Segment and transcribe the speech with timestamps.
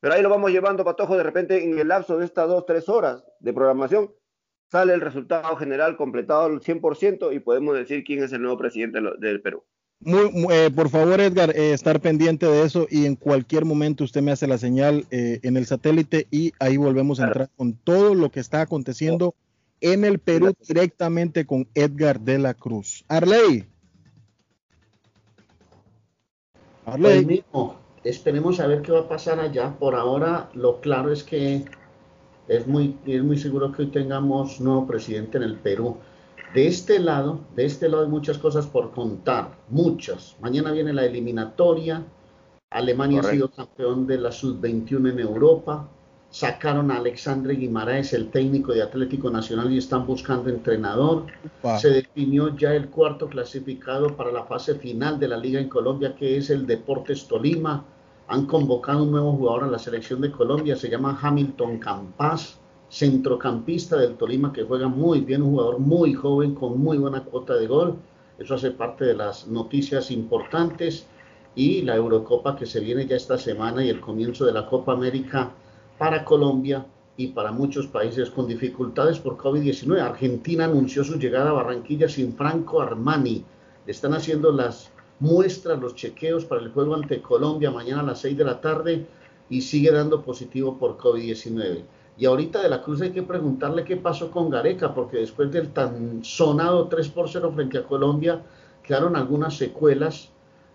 [0.00, 2.88] Pero ahí lo vamos llevando, Patojo, de repente en el lapso de estas dos, tres
[2.88, 4.10] horas de programación,
[4.70, 9.00] sale el resultado general completado al 100% y podemos decir quién es el nuevo presidente
[9.18, 9.62] del Perú.
[10.02, 14.22] Muy, eh, por favor, Edgar, eh, estar pendiente de eso y en cualquier momento usted
[14.22, 18.14] me hace la señal eh, en el satélite y ahí volvemos a entrar con todo
[18.14, 19.34] lo que está aconteciendo
[19.82, 23.04] en el Perú directamente con Edgar de la Cruz.
[23.08, 23.66] Arley.
[26.86, 27.44] Arley.
[27.52, 27.72] Pues
[28.04, 29.76] esperemos a ver qué va a pasar allá.
[29.78, 31.64] Por ahora, lo claro es que
[32.48, 35.96] es muy, es muy seguro que hoy tengamos nuevo presidente en el Perú.
[36.54, 40.36] De este lado, de este lado hay muchas cosas por contar, muchas.
[40.40, 42.04] Mañana viene la eliminatoria.
[42.70, 45.88] Alemania ha sido campeón de la sub-21 en Europa.
[46.30, 51.26] Sacaron a Alexandre Guimaraes, el técnico de Atlético Nacional, y están buscando entrenador.
[51.78, 56.14] Se definió ya el cuarto clasificado para la fase final de la liga en Colombia,
[56.14, 57.84] que es el Deportes Tolima.
[58.28, 63.96] Han convocado un nuevo jugador a la selección de Colombia, se llama Hamilton Campas centrocampista
[63.96, 67.66] del Tolima que juega muy bien, un jugador muy joven con muy buena cuota de
[67.66, 67.96] gol.
[68.38, 71.06] Eso hace parte de las noticias importantes
[71.54, 74.92] y la Eurocopa que se viene ya esta semana y el comienzo de la Copa
[74.92, 75.52] América
[76.00, 76.86] para Colombia
[77.18, 80.00] y para muchos países con dificultades por COVID-19.
[80.00, 83.44] Argentina anunció su llegada a Barranquilla sin Franco Armani.
[83.86, 88.38] Están haciendo las muestras, los chequeos para el juego ante Colombia mañana a las 6
[88.38, 89.06] de la tarde
[89.50, 91.82] y sigue dando positivo por COVID-19.
[92.16, 95.68] Y ahorita de la Cruz hay que preguntarle qué pasó con Gareca, porque después del
[95.74, 98.40] tan sonado 3 por 0 frente a Colombia,
[98.82, 100.30] quedaron algunas secuelas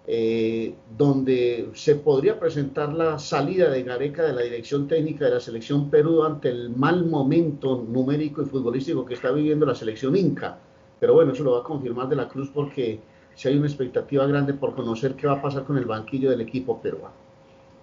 [0.08, 5.40] eh, donde se podría presentar la salida de Gareca de la dirección técnica de la
[5.40, 10.60] selección Perú ante el mal momento numérico y futbolístico que está viviendo la selección Inca.
[11.00, 13.00] Pero bueno, eso lo va a confirmar de la Cruz porque
[13.34, 16.42] si hay una expectativa grande por conocer qué va a pasar con el banquillo del
[16.42, 17.14] equipo peruano.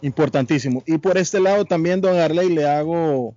[0.00, 0.82] Importantísimo.
[0.86, 3.34] Y por este lado también, don Arley, le hago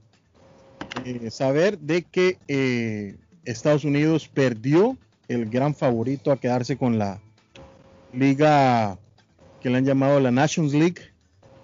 [1.05, 3.15] eh, saber de que eh,
[3.45, 4.97] Estados Unidos perdió
[5.27, 7.19] el gran favorito a quedarse con la
[8.15, 8.97] liga
[9.61, 11.01] que le han llamado la Nations League.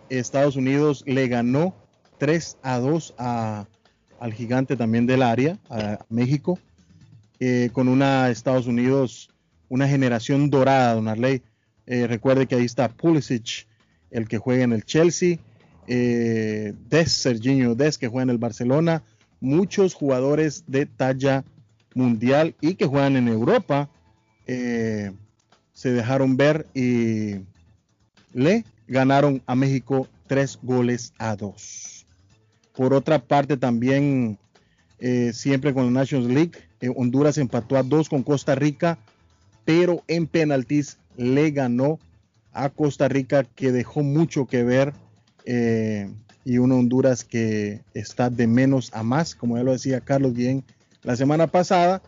[0.10, 1.74] Estados Unidos le ganó
[2.18, 6.60] 3 a 2 al gigante también del área, a México,
[7.40, 9.30] eh, con una Estados Unidos,
[9.70, 11.42] una generación dorada, don Arley.
[11.88, 13.68] recuerde que ahí está Pulisic,
[14.12, 15.38] el que juega en el Chelsea,
[15.88, 19.04] Des, Serginho Des, que juega en el Barcelona,
[19.42, 21.44] muchos jugadores de talla
[21.96, 23.90] mundial y que juegan en Europa
[24.48, 25.12] eh,
[25.82, 27.38] se dejaron ver y
[28.34, 32.06] le ganaron a México tres goles a dos.
[32.76, 34.38] Por otra parte, también
[35.00, 39.00] eh, siempre con la Nations League, eh, Honduras empató a dos con Costa Rica,
[39.66, 41.98] pero en penaltis le ganó
[42.54, 44.94] a Costa Rica, que dejó mucho que ver
[46.46, 50.64] y una Honduras que está de menos a más, como ya lo decía Carlos bien
[51.02, 52.04] la semana pasada.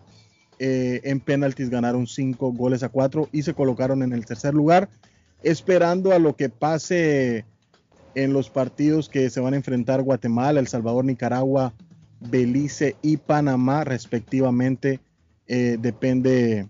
[0.66, 4.88] Eh, en penaltis ganaron 5 goles a 4 y se colocaron en el tercer lugar,
[5.42, 7.44] esperando a lo que pase
[8.16, 11.74] en los partidos que se van a enfrentar Guatemala, El Salvador, Nicaragua,
[12.22, 15.02] Belice y Panamá respectivamente.
[15.48, 16.70] Eh, depende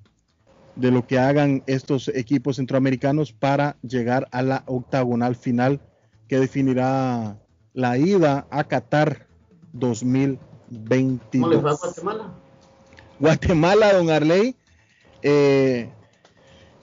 [0.76, 5.80] de lo que hagan estos equipos centroamericanos para llegar a la octagonal final
[6.28, 7.38] que definirá
[7.74, 9.28] la ida a Qatar
[9.74, 10.40] 2022.
[11.32, 12.43] ¿Cómo le va a Guatemala?
[13.20, 14.56] Guatemala, don Arley.
[15.22, 15.90] Eh,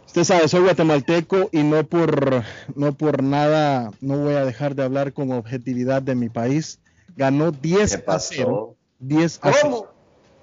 [0.06, 2.42] usted sabe, soy guatemalteco y no por,
[2.74, 6.80] no por nada, no voy a dejar de hablar con objetividad de mi país.
[7.16, 8.76] Ganó 10 a 0.
[8.98, 9.86] 10 a ¿Cómo?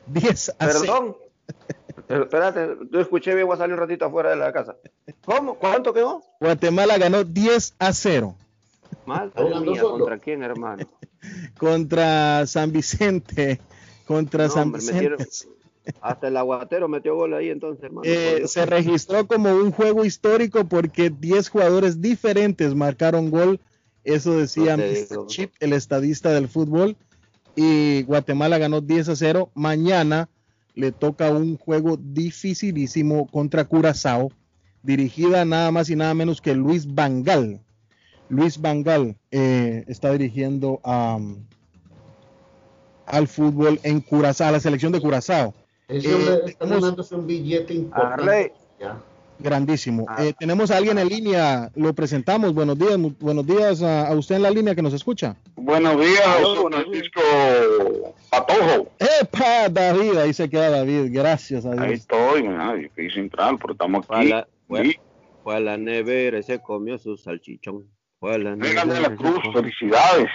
[0.08, 1.18] 10 a Perdón.
[2.08, 4.76] Espérate, yo escuché bien, voy a salir un ratito afuera de la casa.
[5.26, 5.56] ¿Cómo?
[5.56, 6.24] ¿Cuánto quedó?
[6.40, 8.36] Guatemala ganó 10 a 0.
[9.06, 10.86] ¿contra quién, hermano?
[11.60, 13.60] contra San Vicente.
[14.06, 15.26] Contra San Vicente.
[16.02, 18.02] Hasta el aguatero metió gol ahí entonces, hermano.
[18.06, 23.60] Eh, se registró como un juego histórico porque 10 jugadores diferentes marcaron gol.
[24.04, 25.28] Eso decía Mr.
[25.28, 26.96] Chip, el estadista del fútbol.
[27.56, 29.52] Y Guatemala ganó 10 a 0.
[29.54, 30.30] Mañana
[30.76, 34.32] le toca un juego dificilísimo contra Curazao,
[34.84, 37.62] dirigida nada más y nada menos que Luis Vangal
[38.30, 41.20] Luis Vangal eh, está dirigiendo a,
[43.06, 45.54] al fútbol en Curazao, a la selección de Curazao.
[45.88, 48.54] Ese hombre eh, está ganándose un billete importante.
[49.40, 50.06] Grandísimo.
[50.10, 50.26] Ah.
[50.26, 52.54] Eh, tenemos a alguien en línea, lo presentamos.
[52.54, 55.38] Buenos días, buenos días a, usted en la línea que nos escucha.
[55.56, 56.26] Buenos días,
[56.70, 57.22] Francisco
[58.32, 58.90] Patojo.
[59.22, 60.18] ¡Epa, David!
[60.18, 61.82] Ahí se queda David, gracias a Dios.
[61.82, 64.98] Ahí estoy, mira, difícil entrar, pero estamos aquí.
[65.44, 67.86] Fue a la, nevera se comió su salchichón.
[68.20, 68.86] Fue a la nevera.
[68.86, 70.30] de la Cruz, felicidades.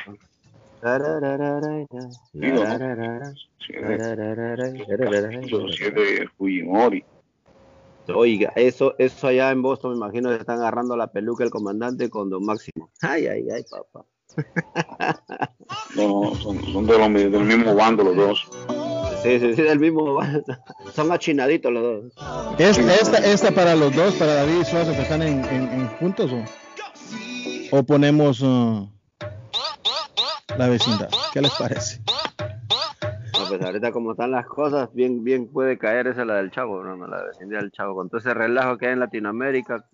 [5.95, 7.05] De Fujimori.
[8.09, 12.11] Oiga, eso, eso allá en Boston, me imagino que están agarrando la peluca el comandante
[12.11, 12.91] con Don Máximo.
[13.01, 14.05] Ay, ay, ay, papá.
[15.95, 18.49] No, son, de los, del mismo bando los dos.
[19.23, 20.43] Sí, sí, sí, del mismo bando.
[20.93, 22.13] Son achinaditos los dos.
[22.59, 27.77] ¿Esta, esta, para los dos, para David y Suazo, que están en, en, juntos o,
[27.77, 28.89] o ponemos uh,
[30.59, 31.09] la vecindad?
[31.33, 32.01] ¿Qué les parece?
[33.49, 37.07] pues ahorita como están las cosas, bien, bien puede caer esa la del Chavo, no,
[37.07, 39.85] la vecindad del Chavo, con todo ese relajo que hay en Latinoamérica,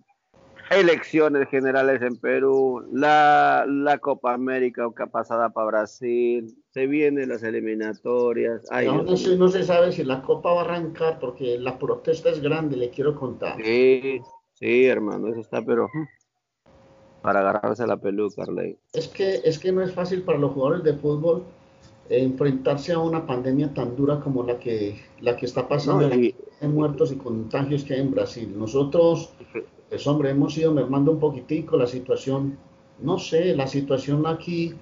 [0.70, 8.62] elecciones generales en Perú, la, la Copa América pasada para Brasil, se vienen las eliminatorias.
[9.36, 12.90] no, se sabe si la Copa va a arrancar porque la protesta es grande, le
[12.90, 13.56] quiero contar.
[13.56, 14.20] Sí,
[14.52, 15.88] sí, hermano, eso está, pero
[17.22, 18.76] para agarrarse la peluca, Arley.
[18.92, 21.44] Es que, es que no es fácil para los jugadores de fútbol
[22.10, 27.12] enfrentarse a una pandemia tan dura como la que, la que está pasando, en muertos
[27.12, 28.54] y contagios que hay en Brasil.
[28.56, 29.30] Nosotros,
[29.88, 32.56] pues hombre, hemos ido mermando un poquitico la situación,
[33.00, 34.74] no sé, la situación aquí,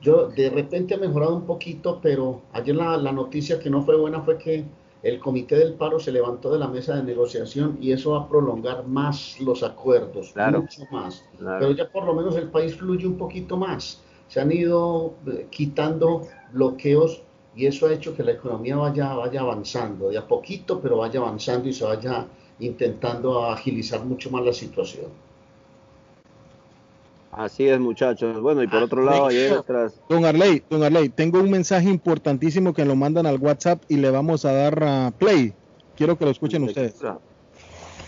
[0.00, 3.96] yo de repente ha mejorado un poquito, pero ayer la, la noticia que no fue
[3.96, 4.64] buena fue que
[5.02, 8.28] el comité del paro se levantó de la mesa de negociación y eso va a
[8.28, 11.24] prolongar más los acuerdos, mucho más.
[11.38, 14.00] Pero ya por lo menos el país fluye un poquito más.
[14.28, 17.22] Se han ido eh, quitando bloqueos
[17.54, 21.20] y eso ha hecho que la economía vaya, vaya avanzando, de a poquito, pero vaya
[21.20, 22.26] avanzando y se vaya
[22.60, 25.06] intentando agilizar mucho más la situación.
[27.32, 28.40] Así es, muchachos.
[28.42, 29.94] Bueno, y por otro lado, ayer tras...
[30.08, 34.10] Don Arley, don Arley, tengo un mensaje importantísimo que lo mandan al WhatsApp y le
[34.10, 35.54] vamos a dar a play.
[35.96, 36.94] Quiero que lo escuchen ustedes.
[36.96, 37.22] Cuidado,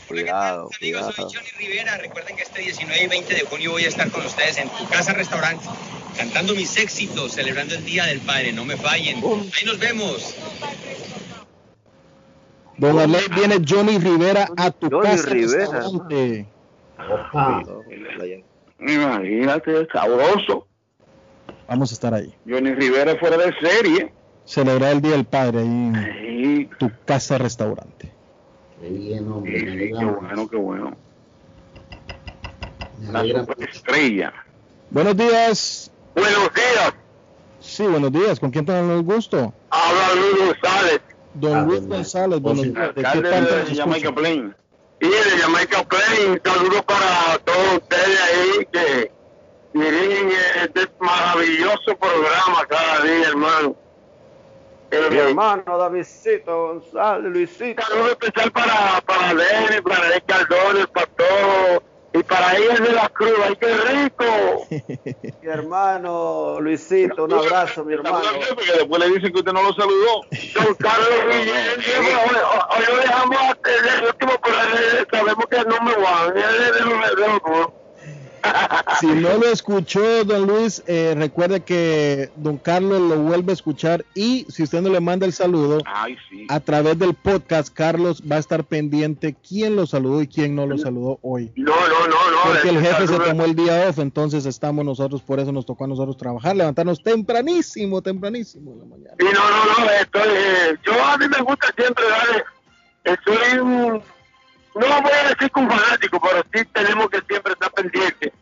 [0.08, 0.68] cuidado.
[0.78, 1.96] Amigos, soy Johnny Rivera.
[1.96, 4.86] Recuerden que este 19 y 20 de junio voy a estar con ustedes en tu
[4.88, 5.64] casa restaurante
[6.18, 8.52] cantando mis éxitos, celebrando el Día del Padre.
[8.52, 9.16] No me fallen.
[9.16, 10.36] Ahí nos vemos.
[12.76, 15.80] Don Arley, viene Johnny Rivera a tu casa Rivera.
[15.80, 16.46] restaurante.
[18.86, 20.66] Imagínate, sabroso.
[21.68, 22.34] Vamos a estar ahí.
[22.46, 24.12] Johnny Rivera fuera de serie.
[24.44, 28.12] Celebrar el Día del Padre ahí en tu casa restaurante.
[28.80, 29.64] Qué bien, hombre.
[29.64, 30.96] qué bueno, qué bueno.
[33.10, 33.24] La
[33.66, 34.32] estrella.
[34.90, 35.90] Buenos días.
[36.14, 36.94] Buenos días.
[37.60, 38.38] Sí, buenos días.
[38.38, 39.52] ¿Con quién tenemos el gusto?
[39.70, 41.00] Habla Luis González.
[41.34, 42.94] Don ah, Luis González, buenos días.
[42.94, 44.54] ¿De qué parte de Jamaica Plain?
[45.04, 46.40] Sí, de Jamaica Plain.
[46.42, 49.12] Saludos para todos ustedes ahí que
[49.74, 50.30] dirigen
[50.62, 53.76] este maravilloso programa cada día, hermano.
[55.10, 57.82] Mi hermano Davidcito González, Luisito.
[57.82, 61.82] Saludos especial para, para Lenny, para el Caldones, para todos
[62.14, 64.66] y para ir de la cruz, ¡ay, qué rico!
[65.42, 68.20] mi hermano Luisito, un abrazo, mi hermano.
[68.54, 70.22] Porque después le dicen que usted no lo saludó.
[70.54, 72.16] Don Carlos Guillén,
[72.70, 74.56] hoy lo dejamos el último, pero
[75.10, 77.83] sabemos que es número uno, es de los
[79.00, 84.04] si no lo escuchó, don Luis, eh, recuerde que don Carlos lo vuelve a escuchar
[84.14, 85.78] y si usted no le manda el saludo
[86.48, 90.66] a través del podcast, Carlos va a estar pendiente quién lo saludó y quién no
[90.66, 91.52] lo saludó hoy.
[91.56, 92.36] No, no, no, no.
[92.44, 95.84] Porque el jefe se tomó el día off, entonces estamos nosotros, por eso nos tocó
[95.84, 99.14] a nosotros trabajar, levantarnos tempranísimo, tempranísimo en la mañana.
[99.18, 102.44] Sí, no, no, no, estoy, eh, yo a mí me gusta siempre darle,
[103.04, 104.02] estoy un
[104.74, 108.32] no voy a decir que un fanático, pero sí tenemos que siempre estar pendientes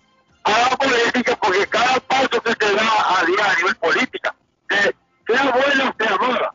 [0.45, 4.35] a la política, porque cada paso que se da a diario es política,
[4.69, 6.55] sea buena o sea mala.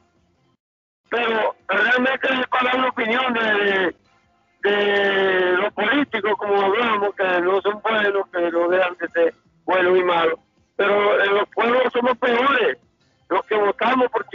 [1.10, 3.96] Pero realmente es para dar una opinión de,
[4.63, 9.98] de, los políticos, como hablamos, que no son buenos, que no dejan de ser buenos
[9.98, 10.39] y malos.
[10.75, 12.77] Pero los pueblos somos peores,
[13.29, 14.26] los que votamos, porque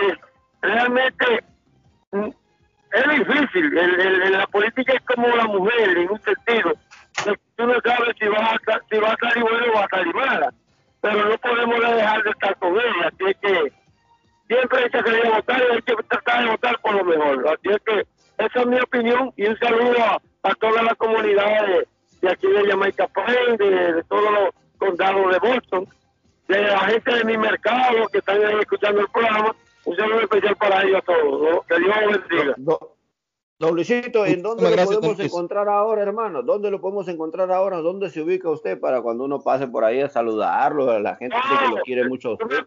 [33.82, 36.42] Luisito, ¿en dónde lo podemos encontrar ahora, hermano?
[36.42, 37.78] ¿Dónde lo podemos encontrar ahora?
[37.78, 41.34] ¿Dónde se ubica usted para cuando uno pase por ahí a saludarlo, a la gente
[41.36, 42.64] que lo quiere mucho a usted?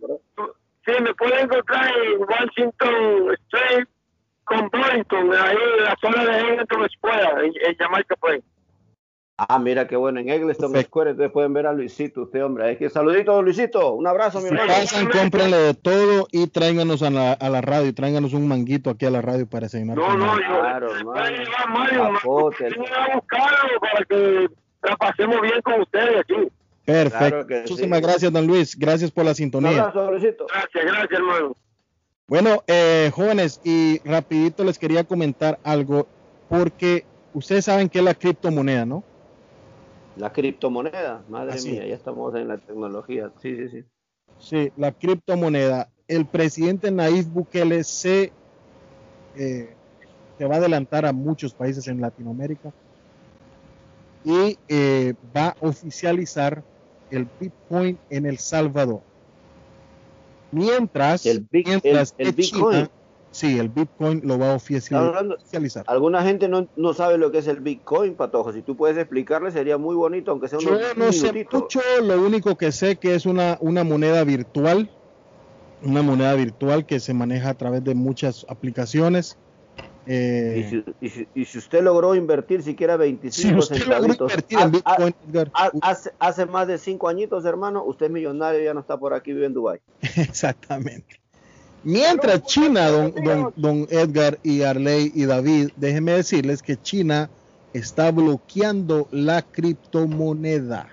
[0.86, 3.88] Sí, me puede encontrar en Washington Street
[4.44, 8.44] con Burlington, ahí en la zona de Eglinton Square, en, en Jamaica Plain.
[9.38, 12.72] Ah, mira qué bueno, en Eggleston Square ustedes pueden ver a Luisito, usted hombre.
[12.72, 14.68] Es que saludito, Luisito, un abrazo, mi hermano.
[14.68, 19.06] Pasan, cómprenle de todo y tráiganos a la, a la radio, tráiganos un manguito aquí
[19.06, 19.98] a la radio para cenar.
[19.98, 24.48] No, no, yo claro, Mario, a buscarlo para que
[24.84, 26.48] la pasemos bien con ustedes aquí.
[26.86, 27.54] Perfecto.
[27.54, 28.80] Muchísimas gracias, don Luis.
[28.80, 29.72] Gracias por la sintonía.
[29.72, 30.46] Un abrazo, Luisito.
[30.48, 31.56] Gracias, gracias, hermano.
[32.28, 36.08] Bueno, eh, jóvenes, y rapidito les quería comentar algo,
[36.48, 37.04] porque
[37.34, 39.04] ustedes saben que es la criptomoneda, ¿no?
[40.18, 43.32] La criptomoneda, madre mía, ya estamos en la tecnología.
[43.42, 43.84] Sí, sí, sí.
[44.40, 45.90] Sí, la criptomoneda.
[46.08, 48.32] El presidente Nayib Bukele se,
[49.36, 49.76] eh,
[50.38, 52.72] se va a adelantar a muchos países en Latinoamérica
[54.24, 56.64] y eh, va a oficializar
[57.12, 59.02] el Bitcoin en El Salvador.
[60.52, 62.90] Mientras, el, mientras el, Bitcoin.
[63.36, 65.84] Sí, el Bitcoin lo va a oficializar.
[65.88, 68.54] Alguna gente no, no, sabe lo que es el Bitcoin, Patojo.
[68.54, 72.26] Si tú puedes explicarle, sería muy bonito, aunque sea un Yo no sé mucho, lo
[72.26, 74.90] único que sé que es una, una moneda virtual,
[75.84, 79.38] una moneda virtual que se maneja a través de muchas aplicaciones.
[80.08, 85.16] Eh, y, si, y, si, usted logró invertir siquiera 25 si centavitos en Bitcoin,
[85.82, 89.34] hace, hace, más de 5 añitos, hermano, usted es millonario ya no está por aquí,
[89.34, 89.82] vive en Dubai.
[90.16, 91.25] Exactamente.
[91.86, 97.30] Mientras China, don, don, Edgar y Arley y David, déjenme decirles que China
[97.74, 100.88] está bloqueando la criptomoneda.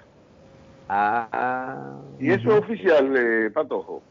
[0.91, 1.97] Ah.
[2.21, 4.03] ¿Y eso es oficial, eh, Patojo?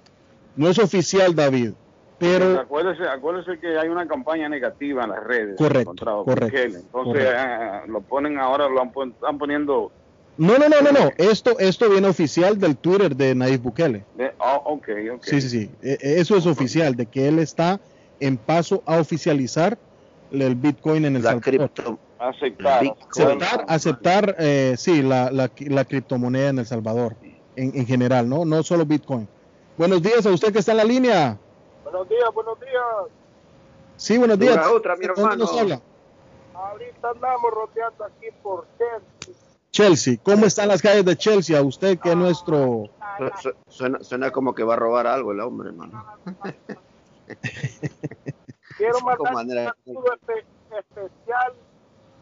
[0.55, 1.73] No es oficial, David,
[2.17, 2.59] pero...
[2.59, 5.57] acuérdese, acuérdese, que hay una campaña negativa en las redes.
[5.57, 6.77] Correcto, correcto.
[6.79, 9.91] Entonces ah, lo ponen ahora, lo están poniendo
[10.37, 11.11] no, no, no, no, no.
[11.17, 14.03] Esto, esto viene oficial del Twitter de Nayib Bukele.
[14.39, 15.41] oh, okay, okay.
[15.41, 15.71] Sí, sí, sí.
[15.81, 17.79] E, e, eso es oficial, de que él está
[18.19, 19.77] en paso a oficializar
[20.31, 21.99] el Bitcoin en el la Salvador.
[22.19, 27.15] Aceptar, aceptar, aceptar eh, sí, la, la, la, criptomoneda en El Salvador,
[27.55, 28.45] en, en, general, ¿no?
[28.45, 29.27] No solo Bitcoin.
[29.75, 31.39] Buenos días a usted que está en la línea.
[31.83, 32.83] Buenos días, buenos días.
[33.97, 34.55] Sí, buenos días.
[34.67, 35.45] otra, mi hermano.
[36.53, 39.40] Ahorita andamos rodeando aquí por Chelsea
[39.71, 40.17] Chelsea.
[40.21, 41.57] ¿Cómo están las calles de Chelsea?
[41.57, 42.89] A usted que es nuestro...
[43.67, 46.05] Suena, como que va a robar algo el hombre, hermano.
[48.77, 49.27] Quiero mandar un
[49.85, 50.13] saludo
[50.77, 51.53] especial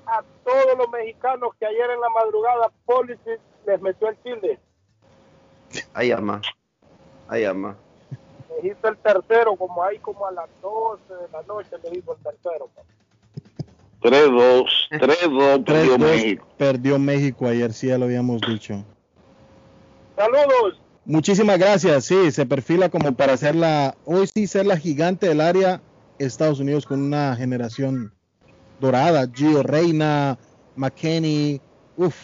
[0.05, 3.31] a todos los mexicanos que ayer en la madrugada Policy
[3.65, 4.59] les metió el chile.
[5.93, 6.41] Ahí ama.
[7.27, 7.75] Ahí ama.
[8.49, 12.13] Me hizo el tercero, como ahí como a las 12 de la noche me hizo
[12.13, 12.69] el tercero.
[14.01, 16.47] 3-2, 3-2 perdió México.
[16.57, 18.83] Perdió México ayer, sí, ya lo habíamos dicho.
[20.15, 20.79] Saludos.
[21.05, 25.41] Muchísimas gracias, sí, se perfila como para ser la, hoy sí ser la gigante del
[25.41, 25.81] área
[26.19, 28.13] Estados Unidos con una generación
[28.79, 30.37] dorada, Gio Reina,
[30.75, 31.59] McKenney,
[31.97, 32.15] uff,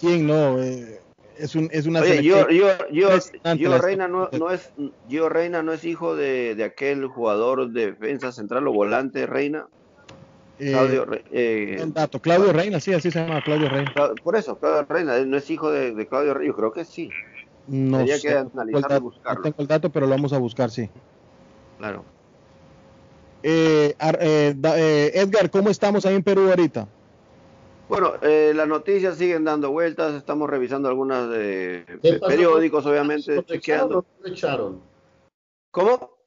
[0.00, 0.62] ¿quién no?
[0.62, 1.00] Eh,
[1.36, 4.72] es, un, es una Oye, Gio, Gio, Reina no, no, es
[5.08, 9.68] Gio Reina no es hijo de, de aquel jugador de defensa central o volante Reina
[10.58, 12.20] Claudio, eh, dato.
[12.20, 13.92] Claudio Reina, sí, así se llama Claudio Reina.
[14.22, 17.10] Por eso, Claudio Reina, no es hijo de, Claudio Reina, yo creo que sí.
[17.68, 19.38] No sé, que analizar buscarlo.
[19.38, 20.90] No tengo el dato, pero lo vamos a buscar, sí.
[21.78, 22.04] Claro.
[23.42, 26.88] Eh, eh, eh, Edgar, ¿cómo estamos ahí en Perú ahorita?
[27.88, 31.84] Bueno, las noticias siguen dando vueltas, estamos revisando algunas de
[32.26, 34.04] periódicos, obviamente, chequeando.
[35.70, 36.17] ¿Cómo?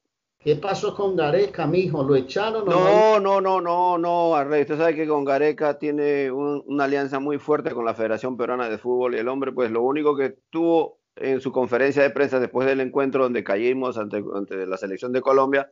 [0.43, 2.03] ¿Qué pasó con Gareca, mijo?
[2.03, 2.65] ¿Lo echaron?
[2.65, 4.61] no, no, no, no, no, Arrey.
[4.61, 8.79] Usted sabe que con Gareca tiene una alianza muy fuerte con la Federación Peruana de
[8.79, 12.67] Fútbol y el hombre, pues lo único que tuvo en su conferencia de prensa después
[12.67, 15.71] del encuentro donde caímos ante, ante la selección de Colombia,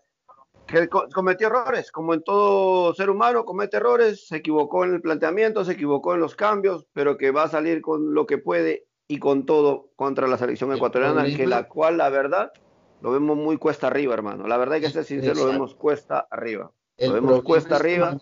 [0.68, 5.66] que cometió errores, como en todo ser humano, comete errores, se equivocó en el planteamiento,
[5.66, 9.18] se equivocó en los cambios, pero que va a salir con lo que puede y
[9.18, 12.52] con todo contra la selección ecuatoriana, que la cual, la verdad,
[13.02, 14.48] lo vemos muy cuesta arriba, hermano.
[14.48, 16.72] La verdad hay que ser sincero, lo vemos cuesta arriba.
[16.98, 18.18] lo vemos cuesta arriba.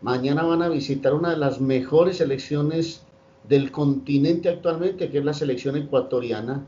[0.00, 3.06] Mañana, van a visitar una de las mejores selecciones
[3.48, 6.66] del continente actualmente, que es la selección ecuatoriana.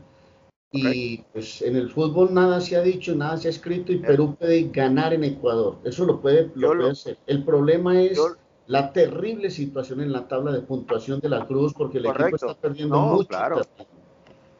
[0.71, 4.35] Y pues en el fútbol nada se ha dicho, nada se ha escrito y Perú
[4.37, 5.77] puede ganar en Ecuador.
[5.83, 7.17] Eso lo puede, lo puede hacer.
[7.27, 8.19] El problema es
[8.67, 12.55] la terrible situación en la tabla de puntuación de la Cruz, porque el equipo está
[12.55, 13.27] perdiendo mucho.
[13.27, 13.61] Claro.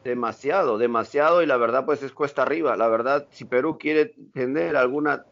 [0.06, 2.78] Demasiado, demasiado, y la verdad, pues es cuesta arriba.
[2.78, 5.26] La verdad, si Perú quiere tener alguna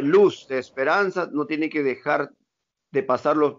[0.00, 2.32] luz de esperanza, no tiene que dejar
[2.90, 3.56] de pasar los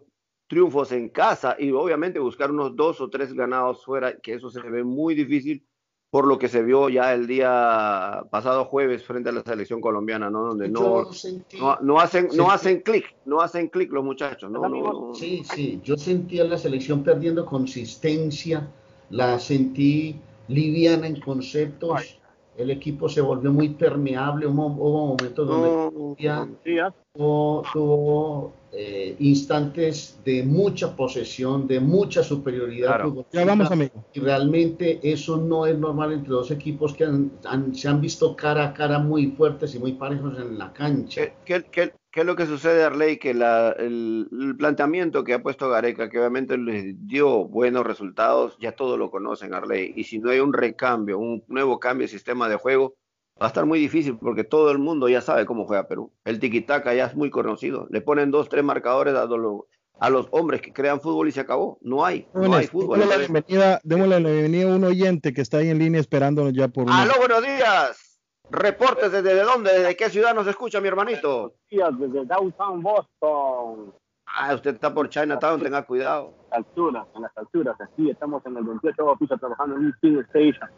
[0.48, 4.60] triunfos en casa y obviamente buscar unos dos o tres ganados fuera, que eso se
[4.62, 5.63] ve muy difícil
[6.10, 10.32] por lo que se vio ya el día pasado jueves frente a la selección colombiana,
[10.32, 10.48] ¿no?
[10.48, 11.08] Donde no,
[11.82, 15.13] no, hacen, no hacen clic, no hacen clic los muchachos, ¿no?
[15.13, 18.68] Sí, sí, yo sentí a la selección perdiendo consistencia,
[19.13, 22.20] la sentí liviana en conceptos,
[22.58, 31.67] el equipo se volvió muy permeable, hubo, momentos donde tuvo, eh, instantes de mucha posesión,
[31.67, 33.05] de mucha superioridad.
[33.32, 34.03] Ya vamos, amigo.
[34.13, 37.08] Y realmente eso no es normal entre dos equipos que
[37.74, 41.22] se han visto cara a cara muy fuertes y muy parejos en la cancha.
[41.46, 43.17] ¿Qué, qué, qué es lo que sucede, Arley?
[43.17, 48.72] Que la, el, planteamiento que ha puesto Gareca, que obviamente les dio buenos resultados, ya
[48.72, 49.93] todos lo conocen, Arley.
[49.96, 52.96] Y si no hay un recambio, un nuevo cambio de sistema de juego,
[53.43, 56.13] va a estar muy difícil porque todo el mundo ya sabe cómo juega Perú.
[56.23, 57.88] El tiquitaca ya es muy conocido.
[57.89, 59.63] Le ponen dos, tres marcadores a los,
[60.00, 61.77] a los hombres que crean fútbol y se acabó.
[61.81, 63.00] No hay, no hay fútbol.
[63.00, 66.53] Démosle la, bienvenida, démosle la bienvenida a un oyente que está ahí en línea esperándonos
[66.53, 66.89] ya por...
[66.89, 68.21] ¡Aló, buenos días!
[68.50, 71.55] Reportes desde dónde, desde qué ciudad nos escucha mi hermanito.
[71.69, 73.93] Desde Downtown Boston.
[74.25, 76.33] Ah, usted está por Chinatown, tenga cuidado.
[76.51, 80.69] Alturas, en las alturas, aquí estamos en el 28 piso trabajando en un King Station,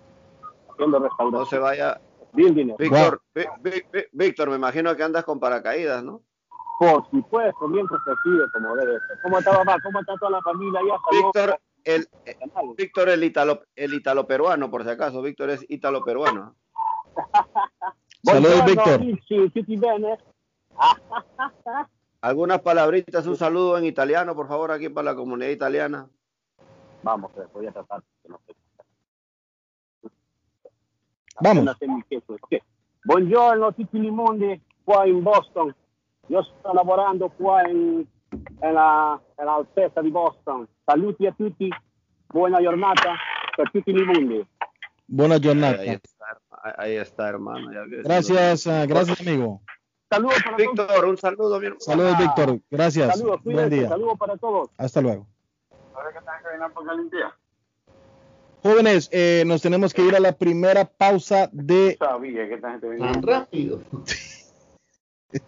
[0.72, 1.32] haciendo restauración.
[1.42, 2.02] No se vaya.
[2.36, 3.22] Bien, Víctor,
[4.12, 6.22] Víctor, me imagino que andas con paracaídas, ¿no?
[6.78, 9.18] Por supuesto, bien protegido como debe ser.
[9.24, 9.78] ¿Cómo está papá?
[9.82, 10.96] ¿Cómo está toda la familia allá?
[11.12, 12.08] Víctor, el,
[12.78, 15.22] Víctor el italo, el italo peruano, por si acaso.
[15.22, 16.56] Víctor es italo peruano.
[18.24, 19.02] Saludos, Víctor.
[22.22, 26.10] Algunas palabritas, un saludo en italiano, por favor, aquí para la comunidad italiana.
[27.04, 28.04] Vamos, voy a tratar.
[31.40, 31.78] Vamos.
[33.04, 35.74] Buongiorno a tutti i mondi qua in Boston.
[36.28, 38.04] Io sto lavorando qua in,
[38.60, 40.68] nella, nell'altezza di Boston.
[40.84, 41.70] Saluti a tutti,
[42.28, 43.14] buona giornata
[43.56, 44.48] per tutti i mondi.
[45.06, 45.82] Buona giornata.
[46.78, 47.70] Ahí está, hermano.
[48.04, 49.62] gracias, uh, gracias, amigo.
[50.10, 51.04] Saludos para Víctor, todos.
[51.04, 51.82] un saludo, mi hermano.
[51.82, 52.60] Saludos, Víctor.
[52.72, 53.18] Gracias.
[53.18, 53.90] Saludos, Buen día.
[53.90, 54.70] Saludos para todos.
[54.78, 55.28] Hasta luego.
[55.94, 57.36] Ahora que están que por Galicia.
[58.66, 61.98] Jóvenes, eh, nos tenemos que ir a la primera pausa de.
[62.00, 63.12] Sabía que esta gente venía.
[63.12, 63.80] Tan rápido.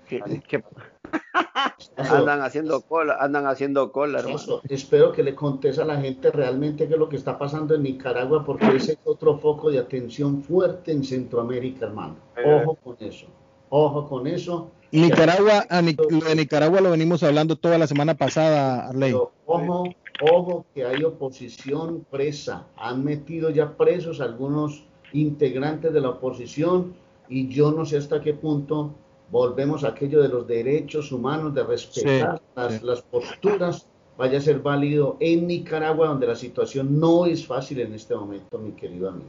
[0.07, 0.63] ¿Qué, qué,
[1.97, 4.61] andan haciendo cola, andan haciendo cola, hermano.
[4.69, 7.81] Espero que le contes a la gente realmente qué es lo que está pasando en
[7.81, 12.17] Nicaragua, porque ese es otro foco de atención fuerte en Centroamérica, hermano.
[12.45, 13.25] Ojo con eso.
[13.69, 14.69] Ojo con eso.
[14.91, 19.13] Nicaragua, a lo de Nicaragua lo venimos hablando toda la semana pasada, Arley.
[19.45, 22.67] Ojo, ojo que hay oposición presa.
[22.77, 26.93] Han metido ya presos algunos integrantes de la oposición
[27.29, 28.93] y yo no sé hasta qué punto
[29.31, 35.17] volvemos a aquello de los derechos humanos, de respetar las, posturas, vaya a ser válido
[35.19, 39.27] en Nicaragua, donde la situación no es fácil en este momento, mi querido amigo.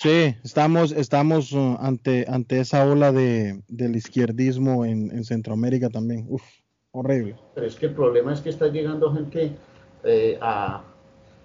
[0.00, 6.24] Sí, estamos, estamos uh, ante, ante esa ola de, del izquierdismo en, Centroamérica también.
[6.28, 6.44] Uf,
[6.92, 7.34] horrible.
[7.56, 9.56] Pero es que el problema es que está llegando gente
[10.04, 10.84] eh, a,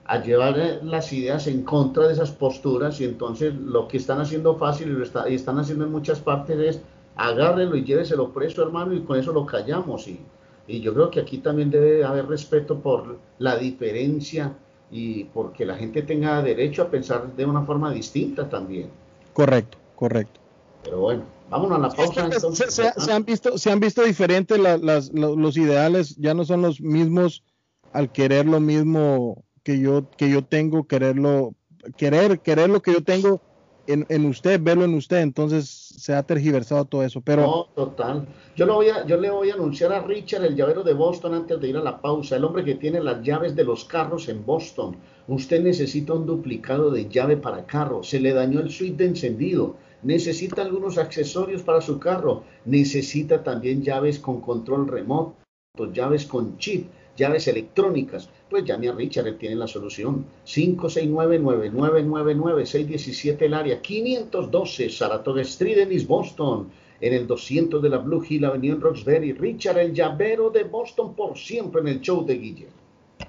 [0.06, 4.22] a llevar eh, las ideas en contra de esas posturas y entonces lo que están
[4.22, 6.82] haciendo fácil y, lo está, y están haciendo en muchas partes es
[7.16, 10.08] agárrelo y lléveselo preso, hermano, y con eso lo callamos.
[10.08, 10.20] Y,
[10.68, 14.54] y yo creo que aquí también debe haber respeto por la diferencia
[14.92, 18.90] y porque la gente tenga derecho a pensar de una forma distinta también.
[19.34, 20.40] Correcto, correcto.
[20.84, 22.26] Pero bueno, vámonos a la pausa.
[22.26, 22.74] entonces.
[22.74, 27.44] Se, han visto, se han visto diferentes las, los ideales, ya no son los mismos
[27.92, 31.54] al querer lo mismo que yo, que yo tengo, quererlo,
[31.96, 33.42] querer, querer lo que yo tengo
[33.88, 37.22] en, usted, verlo en usted, entonces se ha tergiversado todo eso.
[37.22, 37.42] Pero...
[37.42, 38.28] No, total.
[38.56, 41.34] Yo, lo voy a, yo le voy a anunciar a Richard, el llavero de Boston,
[41.34, 44.30] antes de ir a la pausa, el hombre que tiene las llaves de los carros
[44.30, 44.96] en Boston.
[45.28, 49.76] Usted necesita un duplicado de llave para carro, se le dañó el switch de encendido,
[50.02, 55.36] necesita algunos accesorios para su carro, necesita también llaves con control remoto,
[55.94, 60.28] llaves con chip llaves electrónicas, pues llame a Richard, tiene la solución.
[60.46, 66.70] 569-9999-617 el área, 512 Saratoga Street en East Boston,
[67.02, 69.34] en el 200 de la Blue Hill Avenue en Roxbury.
[69.34, 72.68] Richard, el llavero de Boston por siempre en el show de Guille.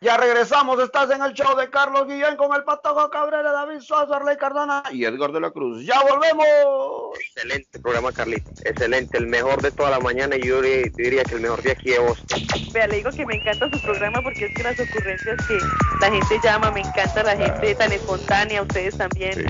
[0.03, 4.15] Ya regresamos, estás en el show de Carlos Guillén con el Patojo Cabrera, David Suazo,
[4.15, 5.85] Arley Cardona y Edgar de la Cruz.
[5.85, 7.19] ¡Ya volvemos!
[7.21, 8.51] Excelente programa, Carlito.
[8.65, 11.91] Excelente, el mejor de toda la mañana y yo diría que el mejor de aquí
[11.91, 12.41] de Boston.
[12.73, 15.59] Vea, le digo que me encanta su programa porque es que las ocurrencias que
[16.01, 19.45] la gente llama, me encanta la gente tan espontánea, ustedes también.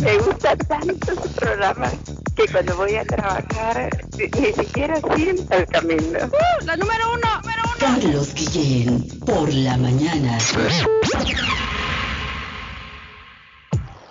[0.00, 1.92] Me gusta tanto su programa
[2.36, 6.18] que cuando voy a trabajar ni siquiera siento el camino.
[6.24, 6.64] ¡Uh!
[6.64, 7.74] La número uno, número uno.
[7.78, 10.38] Carlos Guillén, por la mañana.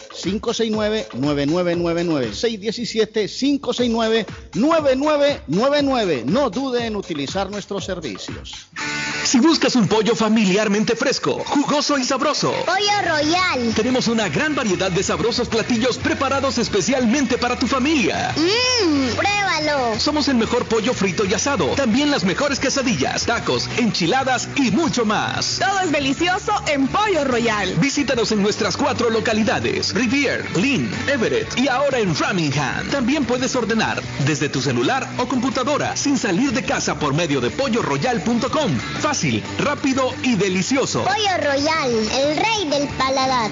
[0.13, 2.33] 617-569-9999.
[4.53, 6.25] 617-569-9999.
[6.25, 8.67] No dude en utilizar nuestros servicios.
[9.23, 12.53] Si buscas un pollo familiarmente fresco, jugoso y sabroso.
[12.65, 13.73] Pollo Royal.
[13.75, 18.33] Tenemos una gran variedad de sabrosos platillos preparados especialmente para tu familia.
[18.35, 19.99] Mmm, pruébalo.
[19.99, 21.67] Somos el mejor pollo frito y asado.
[21.75, 25.59] También las mejores quesadillas, tacos, enchiladas y mucho más.
[25.59, 27.73] Todo es delicioso en Pollo Royal.
[27.75, 32.89] Visítanos en nuestras cuatro localidades: Rivier, Lynn, Everett y ahora en Framingham.
[32.89, 37.51] También puedes ordenar desde tu celular o computadora sin salir de casa por medio de
[37.51, 38.71] polloroyal.com.
[39.11, 41.03] Fácil, rápido y delicioso.
[41.03, 43.51] Pollo Royal, el rey del paladar.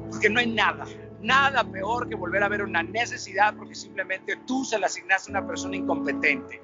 [0.10, 0.86] Porque no hay nada,
[1.22, 5.40] nada peor que volver a ver una necesidad porque simplemente tú se la asignaste a
[5.40, 6.62] una persona incompetente.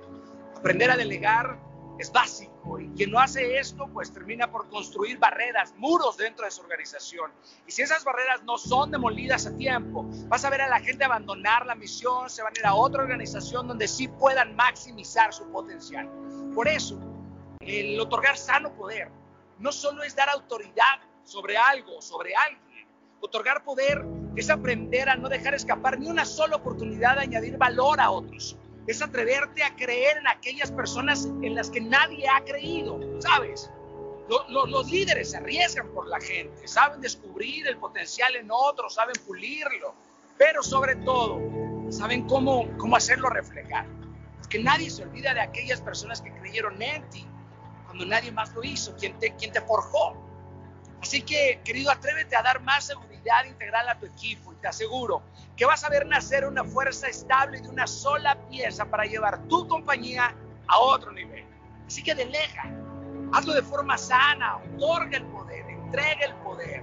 [0.56, 1.58] Aprender a delegar
[2.00, 6.52] es básico y quien no hace esto pues termina por construir barreras, muros dentro de
[6.52, 7.32] su organización.
[7.68, 11.04] Y si esas barreras no son demolidas a tiempo, vas a ver a la gente
[11.04, 15.52] abandonar la misión, se van a ir a otra organización donde sí puedan maximizar su
[15.52, 16.10] potencial.
[16.56, 16.98] Por eso,
[17.60, 19.12] el otorgar sano poder
[19.60, 22.88] no solo es dar autoridad sobre algo, sobre alguien.
[23.20, 24.06] Otorgar poder
[24.38, 28.58] es aprender a no dejar escapar ni una sola oportunidad de añadir valor a otros
[28.88, 33.70] es atreverte a creer en aquellas personas en las que nadie ha creído, ¿sabes?
[34.50, 39.96] los líderes se arriesgan por la gente, saben descubrir el potencial en otros, saben pulirlo,
[40.38, 41.40] pero sobre todo
[41.92, 43.88] saben cómo, cómo hacerlo reflejar.
[44.50, 47.26] Que nadie se olvida de aquellas personas que creyeron en ti
[47.86, 50.16] cuando nadie más lo hizo, quien te, quien te forjó.
[51.02, 55.24] Así que, querido, atrévete a dar más seguridad integral a tu equipo y te aseguro
[55.60, 59.68] que vas a ver nacer una fuerza estable de una sola pieza para llevar tu
[59.68, 60.34] compañía
[60.68, 61.46] a otro nivel.
[61.86, 62.64] Así que delega,
[63.34, 66.82] hazlo de forma sana, otorga el poder, entrega el poder.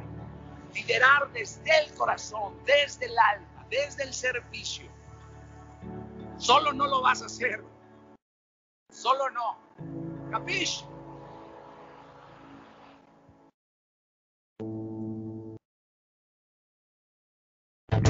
[0.75, 4.91] liderar desde el corazón, desde el alma, desde el servicio.
[6.37, 7.65] Solo no lo vas a hacer.
[8.93, 9.59] Solo no.
[10.31, 10.85] ¿Capish?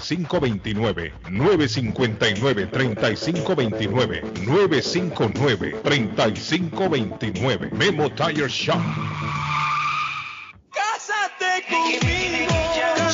[0.00, 8.80] 3529 959 3529 959 3529 Memo Tire Shop.
[10.72, 12.45] ¡Cásate conmigo!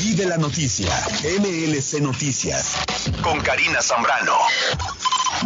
[0.00, 0.92] Y de la noticia,
[1.40, 2.76] MLC Noticias,
[3.22, 4.34] con Karina Zambrano.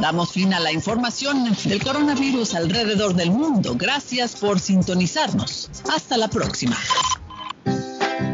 [0.00, 3.74] Damos fin a la información del coronavirus alrededor del mundo.
[3.76, 5.70] Gracias por sintonizarnos.
[5.92, 6.76] Hasta la próxima.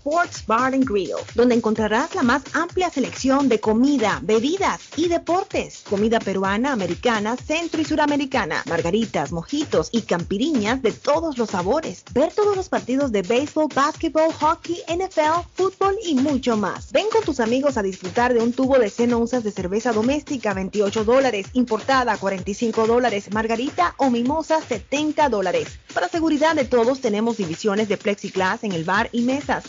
[0.00, 5.82] Sports Bar and Grill, donde encontrarás la más amplia selección de comida, bebidas y deportes.
[5.90, 12.02] Comida peruana, americana, centro y suramericana, margaritas, mojitos y campiriñas de todos los sabores.
[12.14, 16.92] Ver todos los partidos de béisbol, básquetbol, hockey, NFL, fútbol y mucho más.
[16.92, 20.54] Ven con tus amigos a disfrutar de un tubo de 100 onzas de cerveza doméstica,
[20.54, 25.78] 28 dólares, importada, 45 dólares, margarita o mimosa, 70 dólares.
[25.92, 29.64] Para seguridad de todos tenemos divisiones de plexiglas en el bar y mesas.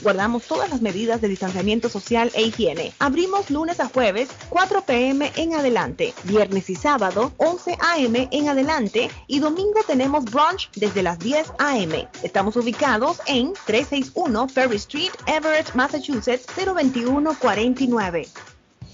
[0.47, 2.93] Todas las medidas de distanciamiento social e higiene.
[2.99, 6.13] Abrimos lunes a jueves, 4 pm en adelante.
[6.25, 9.09] Viernes y sábado, 11 am en adelante.
[9.25, 12.07] Y domingo tenemos brunch desde las 10 am.
[12.21, 18.50] Estamos ubicados en 361 Ferry Street, Everett, Massachusetts, 02149.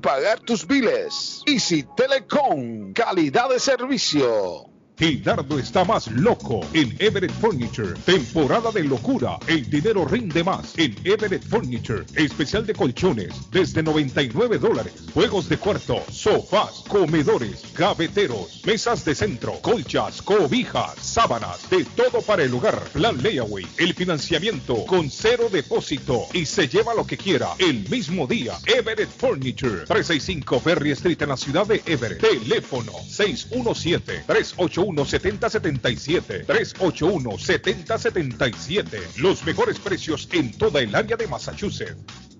[0.00, 1.42] pagar tus biles.
[1.46, 4.69] Easy Telecom, calidad de servicio.
[5.00, 7.94] Gildardo está más loco en Everett Furniture.
[8.04, 9.38] Temporada de locura.
[9.46, 12.04] El dinero rinde más en Everett Furniture.
[12.16, 14.92] Especial de colchones desde 99 dólares.
[15.14, 22.42] Juegos de cuarto, sofás, comedores, gaveteros, mesas de centro, colchas, cobijas, sábanas, de todo para
[22.42, 22.78] el hogar.
[22.92, 28.26] Plan layaway, el financiamiento con cero depósito y se lleva lo que quiera el mismo
[28.26, 28.58] día.
[28.66, 29.86] Everett Furniture.
[29.86, 32.20] 365 Ferry Street en la ciudad de Everett.
[32.20, 42.39] Teléfono 617 381 7077 381 7077 Los mejores precios en toda el área de Massachusetts.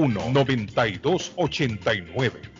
[0.00, 2.59] 1 92 89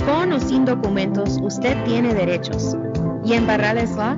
[0.04, 2.76] Con o sin documentos, usted tiene derechos.
[3.24, 4.18] Y en Barrales Law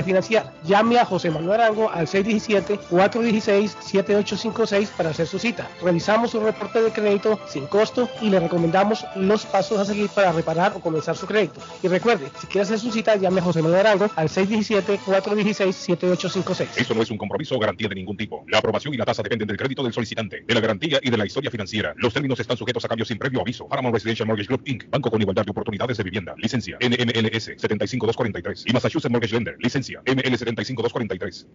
[0.01, 0.51] refinanciar.
[0.65, 5.69] Llame a José Manuel Arango al 617-416-7856 para hacer su cita.
[5.81, 10.31] Revisamos su reporte de crédito sin costo y le recomendamos los pasos a seguir para
[10.31, 11.61] reparar o comenzar su crédito.
[11.83, 16.67] Y recuerde, si quiere hacer su cita, llame a José Manuel Arango al 617-416-7856.
[16.77, 18.43] Esto no es un compromiso o garantía de ningún tipo.
[18.47, 21.17] La aprobación y la tasa dependen del crédito del solicitante, de la garantía y de
[21.17, 21.93] la historia financiera.
[21.97, 23.67] Los términos están sujetos a cambios sin previo aviso.
[23.67, 24.89] Paramount Residential Mortgage Group Inc.
[24.89, 26.33] Banco con igualdad de oportunidades de vivienda.
[26.37, 29.55] Licencia NMLS 75243 y Massachusetts Mortgage Lender.
[29.59, 31.47] Licencia ML 75243.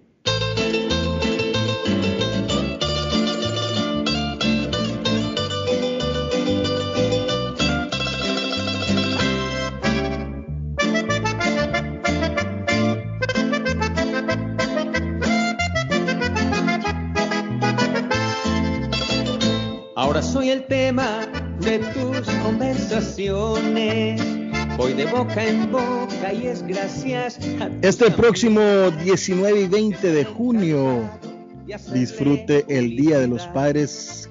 [19.97, 21.27] Ahora soy el tema
[21.61, 24.46] de tus conversaciones.
[24.77, 28.61] Voy de boca en boca y es gracias a Este próximo
[29.03, 31.09] 19 y 20 de junio
[31.93, 34.31] disfrute el Día de los Padres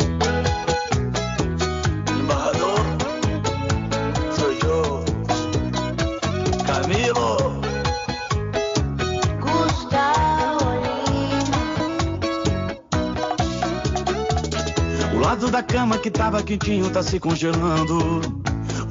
[15.41, 18.21] lado da cama que tava quentinho tá se congelando.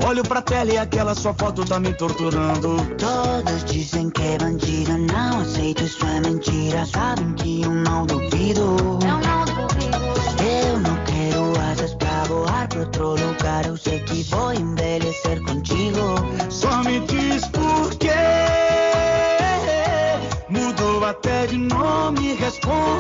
[0.05, 2.77] Olho pra tela e aquela sua foto tá me torturando.
[2.99, 6.85] Todos dizem que é bandido, não aceito, isso é mentira.
[6.87, 8.77] Sabem que eu não duvido.
[9.03, 9.97] Eu não duvido.
[10.43, 13.67] Eu não quero asas pra voar pra outro lugar.
[13.67, 16.17] Eu sei que vou envelhecer contigo.
[16.49, 18.70] Só me diz por quê.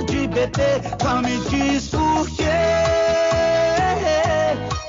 [0.06, 0.60] TBT,
[1.00, 2.44] só me diz por quê.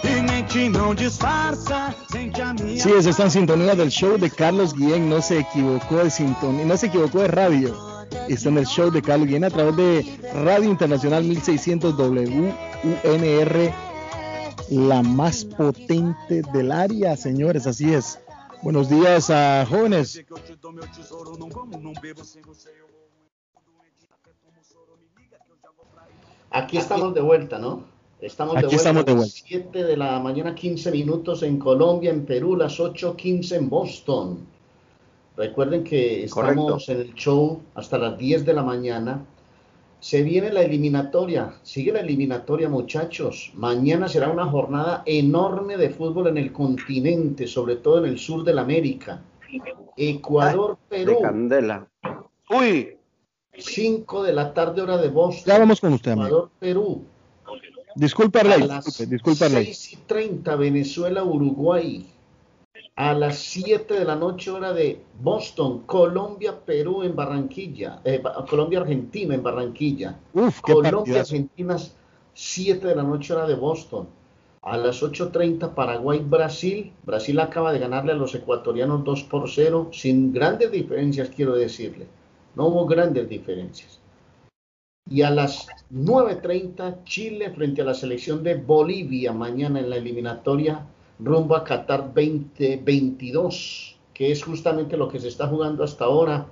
[0.03, 2.81] E mente não disfarça, sente a minha.
[2.81, 5.09] Sí, eso está en sintonía del show de Carlos Guillén.
[5.09, 7.75] No se equivocó de sintonía, no se equivocó de radio.
[8.27, 13.73] Está en el show de Carlos Guillén a través de Radio Internacional 1600 WUNR,
[14.69, 17.67] la más potente del área, señores.
[17.67, 18.19] Así es.
[18.63, 20.23] Buenos días a jóvenes.
[26.51, 27.85] Aquí estamos de vuelta, ¿no?
[28.19, 28.89] Estamos de Aquí vuelta.
[28.89, 29.33] estamos de vuelta.
[29.45, 34.39] 7 de la mañana, 15 minutos en Colombia, en Perú, las 8.15 en Boston.
[35.37, 39.25] Recuerden que estamos en el show hasta las 10 de la mañana.
[39.99, 43.51] Se viene la eliminatoria, sigue la eliminatoria muchachos.
[43.55, 48.43] Mañana será una jornada enorme de fútbol en el continente, sobre todo en el sur
[48.43, 49.21] de la América.
[49.95, 51.17] Ecuador, Perú.
[51.17, 51.87] De candela.
[52.49, 52.97] Uy,
[53.57, 55.43] 5 de la tarde hora de Boston.
[55.45, 56.11] Ya vamos con usted.
[56.13, 57.03] Ecuador, Perú.
[57.95, 58.67] Disculpa, A Arley.
[58.67, 59.65] las Disculpe, disculpa, Arley.
[59.65, 62.07] 6 y 30 Venezuela, Uruguay.
[62.95, 67.99] A las 7 de la noche hora de Boston, Colombia, Perú en Barranquilla.
[68.03, 70.19] Eh, Colombia, Argentina en Barranquilla.
[70.33, 71.19] Uf, Colombia, partidazo.
[71.33, 71.77] Argentina,
[72.33, 74.07] 7 de la noche hora de Boston.
[74.61, 76.93] A las 8.30 Paraguay, Brasil.
[77.03, 82.05] Brasil acaba de ganarle a los ecuatorianos 2 por 0, sin grandes diferencias, quiero decirle.
[82.55, 83.99] No hubo grandes diferencias.
[85.09, 90.85] Y a las 9.30 Chile frente a la selección de Bolivia mañana en la eliminatoria
[91.23, 96.47] rumbo a Qatar 2022, que es justamente lo que se está jugando hasta ahora.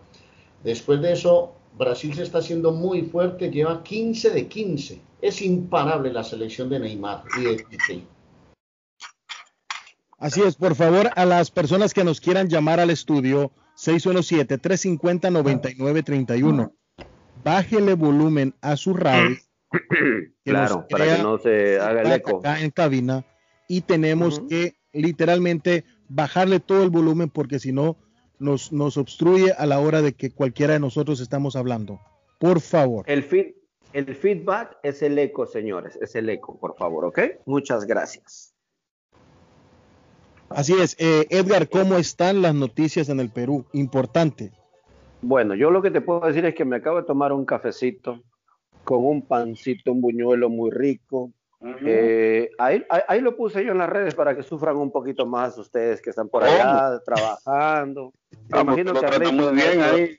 [0.63, 5.01] Después de eso, Brasil se está haciendo muy fuerte, lleva 15 de 15.
[5.21, 7.65] Es imparable la selección de Neymar y de.
[10.17, 16.71] Así es, por favor, a las personas que nos quieran llamar al estudio 617-350-9931.
[17.43, 19.37] Bájele volumen a su radio.
[19.71, 22.39] que claro, para que no se haga el eco.
[22.39, 23.23] acá en cabina
[23.67, 27.95] y tenemos que literalmente bajarle todo el volumen porque si no
[28.39, 31.99] nos, nos obstruye a la hora de que cualquiera de nosotros estamos hablando.
[32.39, 33.03] Por favor.
[33.07, 33.53] El, feed-
[33.93, 37.19] el feedback es el eco, señores, es el eco, por favor, ¿ok?
[37.45, 38.48] Muchas gracias.
[40.49, 43.65] Así es, eh, Edgar, ¿cómo están las noticias en el Perú?
[43.73, 44.51] Importante.
[45.21, 48.21] Bueno, yo lo que te puedo decir es que me acabo de tomar un cafecito
[48.83, 51.31] con un pancito, un buñuelo muy rico.
[51.85, 55.25] Eh, ahí, ahí, ahí lo puse yo en las redes para que sufran un poquito
[55.25, 58.13] más ustedes que están por allá trabajando.
[58.31, 60.17] Me Ah, imagino que Arley muy todavía- bien ahí.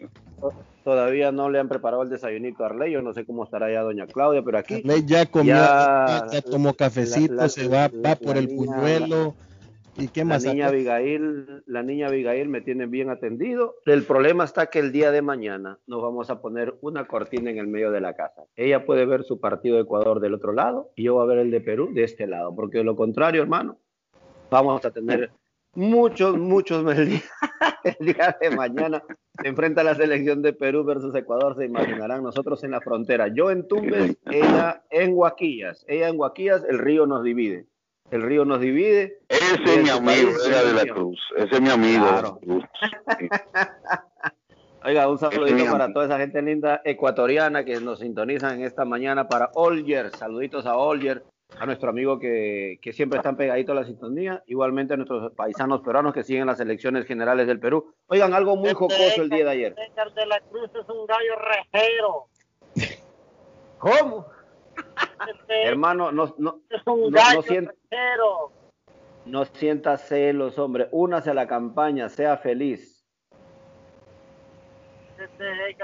[0.84, 3.82] Todavía no le han preparado el desayunito a Arley, yo no sé cómo estará ya
[3.82, 7.90] doña Claudia, pero aquí Ley ya comió, ya- ya, tomó cafecito, la- la- se va,
[7.92, 9.34] la- va por el puñuelo.
[10.00, 13.76] ¿Y qué la niña Abigail, la niña Abigail me tiene bien atendido.
[13.84, 17.58] El problema está que el día de mañana nos vamos a poner una cortina en
[17.58, 18.44] el medio de la casa.
[18.56, 21.38] Ella puede ver su partido de Ecuador del otro lado y yo voy a ver
[21.38, 23.76] el de Perú de este lado, porque de lo contrario, hermano,
[24.50, 25.30] vamos a tener
[25.74, 27.22] muchos, muchos el día,
[27.84, 29.02] el día de mañana.
[29.42, 33.28] Se enfrenta la selección de Perú versus Ecuador, se imaginarán nosotros en la frontera.
[33.28, 35.84] Yo en Tumbes, ella en Huaquillas.
[35.88, 37.66] Ella en Huaquillas, el río nos divide.
[38.10, 39.18] El río nos divide.
[39.28, 40.92] Ese es mi amigo, era de la.
[40.92, 41.20] Cruz.
[41.36, 42.06] Ese es mi amigo.
[42.08, 42.40] Claro.
[44.82, 45.92] Oiga, un saludito para amigo.
[45.92, 50.10] toda esa gente linda ecuatoriana que nos sintonizan en esta mañana para Olger.
[50.16, 51.22] Saluditos a Olger,
[51.58, 54.42] a nuestro amigo que, que siempre están pegaditos a la sintonía.
[54.46, 57.94] Igualmente a nuestros paisanos peruanos que siguen las elecciones generales del Perú.
[58.08, 59.74] Oigan, algo muy jocoso el día de ayer.
[59.76, 62.26] Edgar de la Cruz es un gallo rejero.
[63.78, 64.26] ¿Cómo?
[65.28, 68.52] Este Hermano, no, no, es un no- gallo no sienta- rejero.
[69.26, 70.88] no sienta celos, hombre.
[70.92, 73.04] Únase a la campaña, sea feliz.
[75.18, 75.76] Este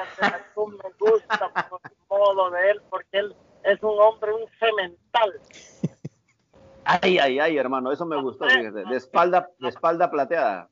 [0.55, 5.41] Cruz me gusta por el modo de él, porque él es un hombre, un cemental.
[6.85, 8.47] Ay, ay, ay, hermano, eso me gustó.
[8.47, 10.71] De espalda, de espalda plateada.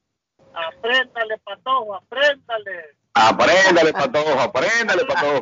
[0.55, 2.97] Apréndale, patojo, apréndale.
[3.15, 5.41] Apréndale, patojo, apréndale, patojo.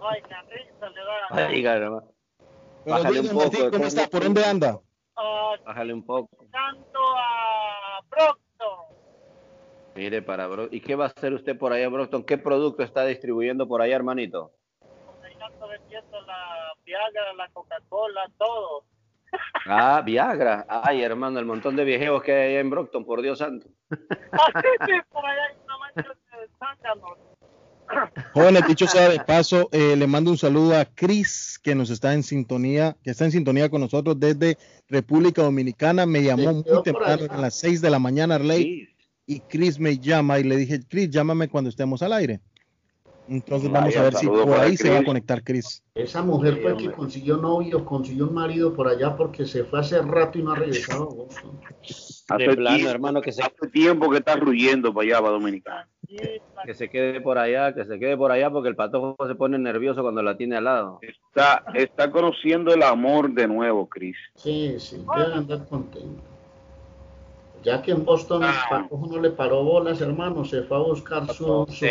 [0.00, 2.12] Ay, qué risa le da.
[2.84, 3.40] Pero Bájale un poco.
[3.42, 4.08] Martín, ¿Cómo está?
[4.08, 4.80] ¿Por dónde anda?
[5.16, 6.28] Ah, Bájale un poco.
[6.50, 8.96] Tanto a Brockton.
[9.94, 12.24] Mire, para Bro ¿Y qué va a hacer usted por allá, Brockton?
[12.24, 14.52] ¿Qué producto está distribuyendo por allá, hermanito?
[15.44, 18.84] Ando vendiendo la Viagra, la Coca-Cola, todo.
[19.66, 20.66] Ah, Viagra.
[20.68, 23.68] Ay, hermano, el montón de viejos que hay allá en Brockton, por Dios santo.
[23.90, 27.31] Así sí, por allá hay una mancha de zángano.
[28.34, 32.14] Jóvenes, dicho sea de paso, eh, le mando un saludo a Cris, que nos está
[32.14, 34.56] en sintonía, que está en sintonía con nosotros desde
[34.88, 36.06] República Dominicana.
[36.06, 38.88] Me llamó muy temprano, a las 6 de la mañana, Arley,
[39.26, 42.40] y Cris me llama y le dije, Cris, llámame cuando estemos al aire.
[43.28, 45.06] Entonces vamos Vaya, a ver si por ahí se va a Chris.
[45.06, 45.82] conectar Chris.
[45.94, 49.78] Esa mujer fue Sí, que consiguió novio, consiguió un marido por allá porque se fue
[49.80, 51.60] hace rato y no ha regresado a Boston.
[52.28, 55.32] Hace De plano, tiempo- hermano, que se, Hace tiempo que está ruyendo para allá, para
[55.34, 55.88] Dominicana.
[56.64, 59.58] Que se quede por allá, que se quede por allá, porque el patojo se pone
[59.58, 60.98] nervioso cuando la tiene al lado.
[61.02, 64.16] Está, está conociendo el amor de nuevo, Chris.
[64.34, 66.22] Sí, sí, debe andar contento.
[67.62, 71.26] Ya que en Boston el Patojo no le paró bolas, hermano, se fue a buscar
[71.32, 71.64] su...
[71.68, 71.86] su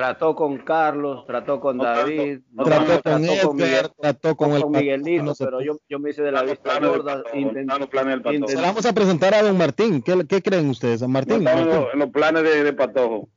[0.00, 4.62] trató con Carlos, trató con David, no, Trató con trató Edgar, Miguel- trató con el
[4.62, 7.22] con Miguelito, pero yo, yo me hice de la vista gorda.
[7.34, 10.00] intent- Se la vamos a presentar a don Martín.
[10.02, 11.00] ¿Qué, qué creen ustedes?
[11.00, 11.44] Don Martín.
[11.44, 11.68] Martín.
[11.92, 13.28] en los planes de, de Patojo.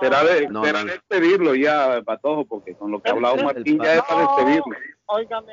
[0.00, 0.92] Será de, No, será no.
[0.92, 4.64] despedirlo ya, Patojo, porque con lo que ha hablado Martín ya es para despedirlo.
[5.08, 5.52] Óigame,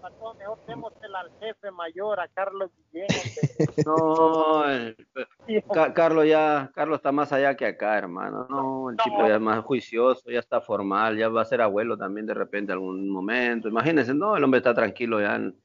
[0.00, 3.06] patrón, mejor démosela al jefe mayor, a Carlos Guillén.
[3.86, 4.96] No, el-
[5.72, 8.46] Ca- Carlos ya, Carlos está más allá que acá, hermano.
[8.48, 11.96] No, el chico ya es más juicioso, ya está formal, ya va a ser abuelo
[11.96, 13.68] también de repente algún momento.
[13.68, 15.56] Imagínense, no, el hombre está tranquilo ya en-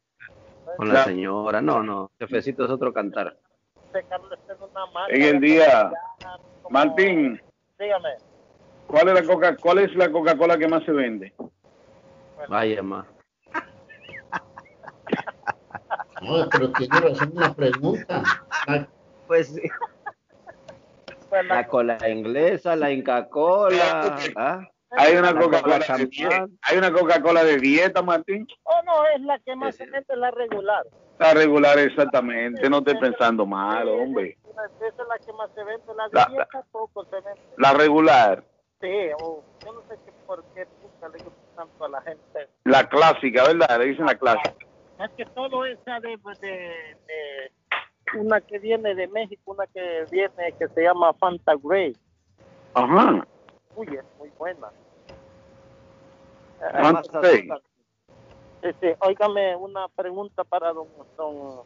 [0.78, 1.62] con la señora.
[1.62, 3.38] No, no, jefecito es otro cantar.
[3.86, 5.92] Este Carlos es una En día,
[6.64, 7.40] como- Martín,
[7.78, 8.10] Dígame.
[8.88, 11.34] ¿cuál es la Coca, cuál es la Coca-Cola que más se vende?
[12.50, 13.06] Vaya, más.
[16.22, 18.24] No, pero tiene razón la pregunta.
[18.68, 18.88] La-
[19.28, 19.62] Pues sí.
[21.50, 24.16] La cola inglesa, la Inca Cola.
[24.38, 24.62] ¿ah?
[24.92, 26.10] Hay una La Coca-Cola Coca de champán.
[26.10, 28.48] dieta, hay una Coca-Cola de dieta, Martín.
[28.64, 30.86] Oh, no, es la que más se vende, la regular.
[31.20, 34.38] La regular exactamente, no estoy pensando mal, hombre.
[34.50, 37.42] Esa es la que más se vende, la de La- dieta poco se vende.
[37.58, 38.44] La regular,
[38.80, 42.48] Sí, o yo no sé qué, por qué puta le gusta tanto a la gente.
[42.64, 43.80] la clásica, ¿verdad?
[43.80, 44.66] Le dicen la clásica.
[45.00, 50.06] Es que todo esa de, pues, de, de una que viene de México, una que
[50.12, 51.96] viene que se llama Fanta Grey.
[52.74, 53.28] Ajá.
[53.76, 54.70] Uy, es muy buena.
[56.60, 57.50] Fanta Grey.
[58.62, 61.62] Este, óigame una pregunta para don, don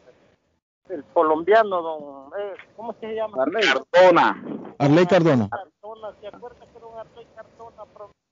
[0.90, 3.44] el colombiano, don, eh, ¿cómo se llama?
[3.92, 4.44] Cardona.
[4.78, 5.48] Arley Cardona.
[5.48, 7.84] Cardona, ¿se acuerda que don Arley Cardona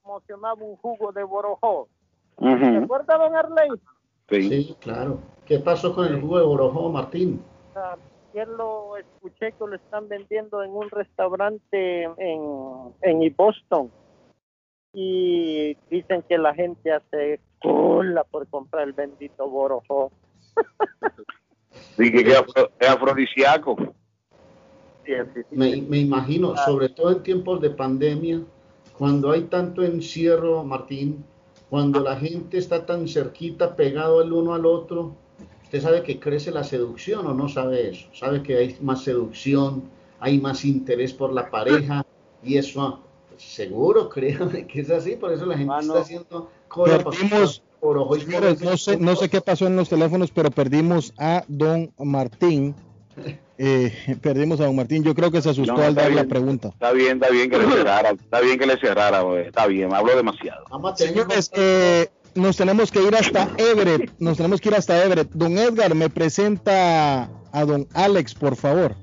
[0.02, 1.88] promocionaba un jugo de borojó?
[2.38, 3.70] ¿Se acuerda, don Arley?
[4.30, 5.18] Sí, claro.
[5.44, 7.42] ¿Qué pasó con el jugo de Borojó, Martín?
[7.74, 7.96] Ah,
[8.32, 12.40] Ayer lo escuché que lo están vendiendo en un restaurante en,
[13.02, 13.90] en Boston
[14.92, 20.12] y dicen que la gente hace cola por comprar el bendito borojó.
[21.98, 23.76] Dije que es afro- es afrodisíaco.
[25.50, 28.42] Me, me imagino, sobre todo en tiempos de pandemia,
[28.96, 31.24] cuando hay tanto encierro, Martín,
[31.70, 35.14] cuando la gente está tan cerquita, pegado el uno al otro,
[35.62, 39.84] usted sabe que crece la seducción o no sabe eso, sabe que hay más seducción,
[40.18, 42.04] hay más interés por la pareja
[42.42, 42.98] y eso,
[43.28, 47.96] pues, seguro, créame que es así, por eso la gente está haciendo para Perdimos, por
[47.98, 51.44] ojo y señores, no sé, no sé qué pasó en los teléfonos, pero perdimos a
[51.46, 52.74] don Martín.
[53.62, 55.04] Eh, perdimos a don Martín.
[55.04, 56.68] Yo creo que se asustó No, al dar la pregunta.
[56.68, 60.16] Está bien, está bien que le cerrara, está bien que le cerrara, está bien, hablo
[60.16, 60.64] demasiado.
[60.96, 64.12] Señores, eh, nos tenemos que ir hasta Everett.
[64.18, 65.30] Nos tenemos que ir hasta Everett.
[65.32, 68.96] Don Edgar, me presenta a don Alex, por favor.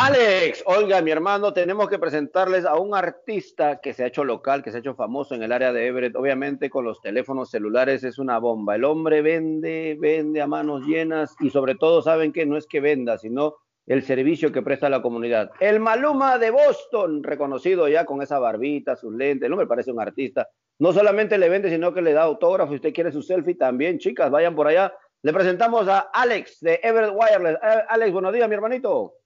[0.00, 4.62] Alex, oiga, mi hermano, tenemos que presentarles a un artista que se ha hecho local,
[4.62, 6.14] que se ha hecho famoso en el área de Everett.
[6.14, 8.76] Obviamente con los teléfonos celulares es una bomba.
[8.76, 12.80] El hombre vende, vende a manos llenas y sobre todo saben que no es que
[12.80, 13.56] venda, sino
[13.88, 15.50] el servicio que presta a la comunidad.
[15.58, 20.00] El Maluma de Boston, reconocido ya con esa barbita, sus lentes, el hombre parece un
[20.00, 20.48] artista.
[20.78, 22.70] No solamente le vende, sino que le da autógrafo.
[22.70, 24.94] Si usted quiere su selfie también, chicas, vayan por allá.
[25.22, 27.56] Le presentamos a Alex de Everett Wireless.
[27.56, 29.17] Eh, Alex, buenos días, mi hermanito.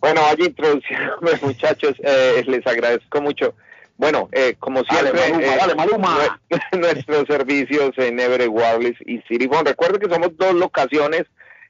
[0.00, 3.54] Bueno, vaya introduciéndome, muchachos, eh, les agradezco mucho.
[3.96, 6.40] Bueno, eh, como siempre, Maluma, eh, dale, Maluma.
[6.48, 9.66] nue- nuestros servicios en Everett Wireless y Phone.
[9.66, 11.24] Recuerden que somos dos locaciones.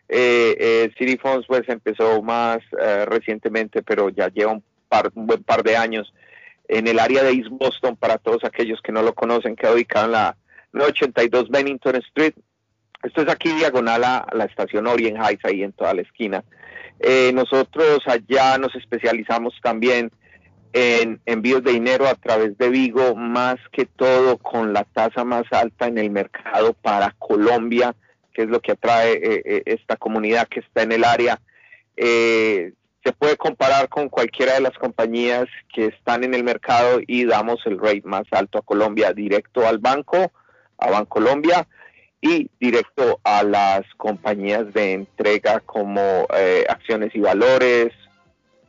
[0.08, 0.90] Eh, eh,
[1.46, 6.12] pues empezó más eh, recientemente, pero ya lleva un, par, un buen par de años
[6.68, 7.96] en el área de East Boston.
[7.96, 10.36] Para todos aquellos que no lo conocen, queda ubicado en la
[10.72, 12.34] 982 Bennington Street.
[13.02, 16.44] Esto es aquí diagonal a la estación Orient Heights, ahí en toda la esquina.
[17.00, 20.10] Eh, nosotros allá nos especializamos también
[20.72, 25.44] en envíos de dinero a través de Vigo, más que todo con la tasa más
[25.50, 27.94] alta en el mercado para Colombia,
[28.32, 31.40] que es lo que atrae eh, eh, esta comunidad que está en el área.
[31.96, 32.72] Eh,
[33.02, 37.60] se puede comparar con cualquiera de las compañías que están en el mercado y damos
[37.64, 40.32] el rate más alto a Colombia, directo al banco,
[40.76, 41.66] a Bancolombia
[42.20, 47.92] y directo a las compañías de entrega como eh, acciones y valores,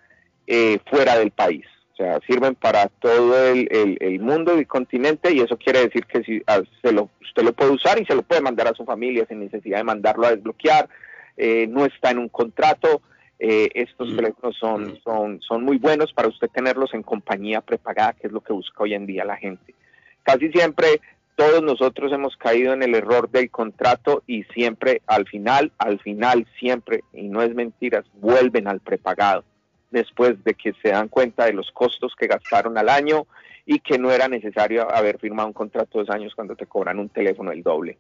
[0.47, 1.65] eh, fuera del país.
[1.93, 3.69] O sea, sirven para todo el,
[4.01, 7.53] el, mundo y continente y eso quiere decir que si, ah, se lo, usted lo
[7.53, 10.33] puede usar y se lo puede mandar a su familia sin necesidad de mandarlo a
[10.33, 10.89] desbloquear
[11.37, 13.03] eh, no está en un contrato.
[13.39, 14.17] Eh, estos mm.
[14.17, 14.97] teléfonos son, mm.
[15.05, 18.83] son, son muy buenos para usted tenerlos en compañía prepagada, que es lo que busca
[18.83, 19.75] hoy en día la gente.
[20.23, 21.01] Casi siempre
[21.37, 26.47] todos nosotros hemos caído en el error del contrato y siempre al final, al final
[26.59, 29.45] siempre, y no es mentiras, vuelven al prepagado
[29.91, 33.27] después de que se dan cuenta de los costos que gastaron al año
[33.67, 36.99] y que no era necesario haber firmado un contrato de dos años cuando te cobran
[36.99, 37.99] un teléfono el doble.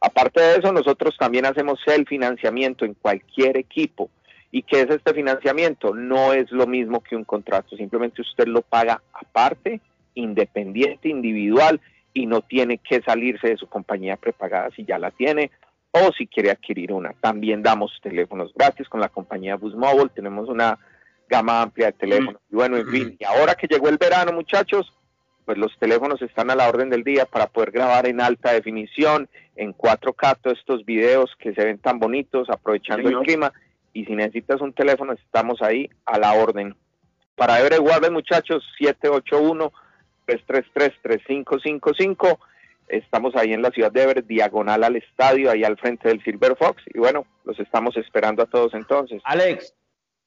[0.00, 4.10] Aparte de eso, nosotros también hacemos el financiamiento en cualquier equipo.
[4.50, 5.94] ¿Y qué es este financiamiento?
[5.94, 9.80] No es lo mismo que un contrato, simplemente usted lo paga aparte,
[10.14, 11.80] independiente, individual,
[12.14, 15.50] y no tiene que salirse de su compañía prepagada si ya la tiene
[15.90, 17.12] o si quiere adquirir una.
[17.20, 20.78] También damos teléfonos gratis con la compañía Bus Mobile, tenemos una
[21.28, 22.40] gama amplia de teléfonos.
[22.50, 24.92] Y bueno, en fin, y ahora que llegó el verano, muchachos,
[25.46, 29.28] pues los teléfonos están a la orden del día para poder grabar en alta definición,
[29.54, 33.52] en 4K, todos estos videos que se ven tan bonitos, aprovechando el clima.
[33.92, 36.74] Y si necesitas un teléfono, estamos ahí a la orden.
[37.36, 38.64] Para Everett Wireless, muchachos,
[40.26, 42.38] 781-333-3555.
[42.88, 46.56] Estamos ahí en la ciudad de Everett, diagonal al estadio, ahí al frente del Silver
[46.56, 46.82] Fox.
[46.92, 49.22] Y bueno, los estamos esperando a todos entonces.
[49.24, 49.76] Alex,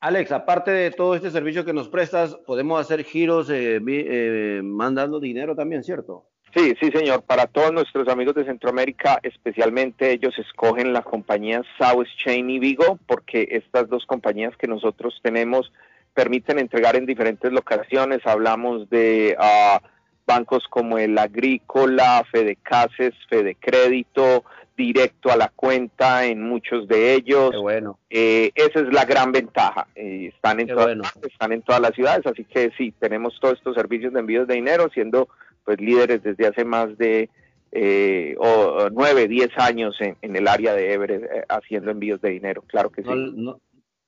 [0.01, 5.19] Alex, aparte de todo este servicio que nos prestas, podemos hacer giros eh, eh, mandando
[5.19, 6.25] dinero también, ¿cierto?
[6.55, 7.23] Sí, sí, señor.
[7.23, 12.97] Para todos nuestros amigos de Centroamérica, especialmente ellos escogen la compañía South Chain y Vigo,
[13.07, 15.71] porque estas dos compañías que nosotros tenemos
[16.13, 18.25] permiten entregar en diferentes locaciones.
[18.25, 19.81] Hablamos de ah,
[20.25, 24.43] bancos como el Agrícola, Fede Cases, Fede Crédito,
[24.79, 27.51] directo a la cuenta en muchos de ellos.
[27.61, 27.99] bueno.
[28.09, 29.87] Eh, esa es la gran ventaja.
[29.93, 33.75] Eh, están, en todas, están en todas las ciudades, así que sí, tenemos todos estos
[33.75, 35.27] servicios de envíos de dinero, siendo
[35.65, 37.29] pues líderes desde hace más de
[37.73, 42.63] eh, o, nueve, diez años en, el área de Everett eh, haciendo envíos de dinero.
[42.65, 43.09] Claro que sí.
[43.09, 43.59] No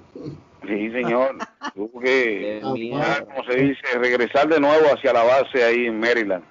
[0.68, 1.38] Sí, señor.
[1.76, 6.43] Tuvo que, como se dice, regresar de nuevo hacia la base ahí en Maryland.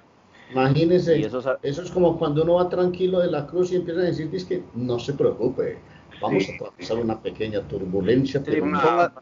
[0.51, 4.31] Imagínese, eso, es como cuando uno va tranquilo de la cruz y empieza a decir,
[4.33, 5.79] es que no se preocupe,
[6.23, 8.65] vamos a pasar una pequeña turbulencia, pero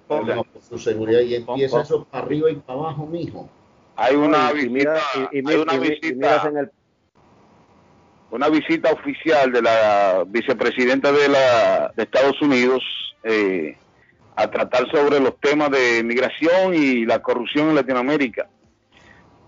[0.06, 3.48] por su seguridad y empieza eso para arriba y para abajo, mijo.
[3.96, 6.70] Hay una visita, hay una visita, en el...
[8.30, 12.84] una visita oficial de la vicepresidenta de, la, de Estados Unidos,
[13.24, 13.76] eh,
[14.36, 18.48] a tratar sobre los temas de migración y la corrupción en Latinoamérica.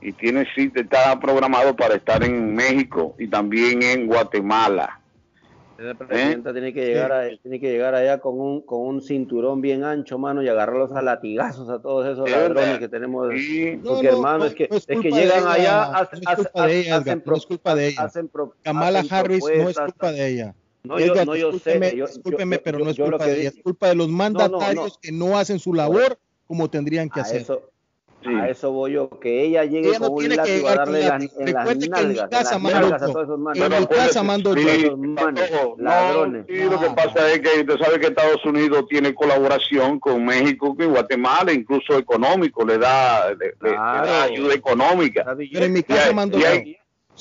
[0.01, 5.01] Y tiene está programado para estar en México y también en Guatemala.
[5.77, 9.61] La presidenta tiene que llegar a, tiene que llegar allá con un con un cinturón
[9.61, 13.29] bien ancho, mano, y agarrarlos a latigazos a todos esos ladrones que tenemos.
[13.85, 18.11] Porque hermano, es que, es que llegan allá, hacen, no es culpa de ella.
[18.63, 20.55] Kamala Harris no es culpa de ella.
[20.89, 21.79] No, yo, no, yo sé.
[21.79, 25.59] discúlpeme, pero no es culpa de ella, es culpa de los mandatarios que no hacen
[25.59, 27.43] su labor como tendrían que hacer.
[27.43, 27.63] Eso,
[28.25, 31.09] A eso voy yo, que ella llegue ella no con un látigo a darle con
[31.09, 31.33] las, látigo.
[31.41, 32.81] en las Recuerde que en mi casa mando a
[33.55, 33.65] yo.
[33.65, 35.77] En mi casa mando yo.
[35.79, 36.45] Ladrones.
[36.49, 40.75] Sí, lo que pasa es que usted sabe que Estados Unidos tiene colaboración con México
[40.79, 45.25] y Guatemala, incluso económico, le da, le, le- le da ayuda económica.
[45.53, 46.47] Pero en mi casa mando yo.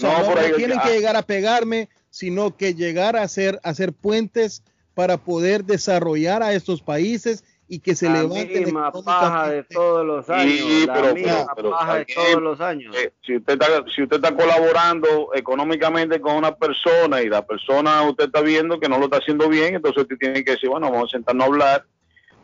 [0.01, 3.21] no, no, por no ahí- tienen ah, que llegar a pegarme, sino que llegar a
[3.21, 4.63] hacer, a hacer puentes
[4.95, 10.03] para poder desarrollar a estos países y que se la levanten misma paja de todos
[10.05, 10.53] los años.
[10.67, 12.95] Sí, la pero, misma pero- pero paja de todos los años.
[12.97, 18.01] eh, si usted está si usted está colaborando económicamente con una persona y la persona
[18.09, 20.89] usted está viendo que no lo está haciendo bien, entonces usted tiene que decir, bueno,
[20.89, 21.85] vamos a sentarnos a hablar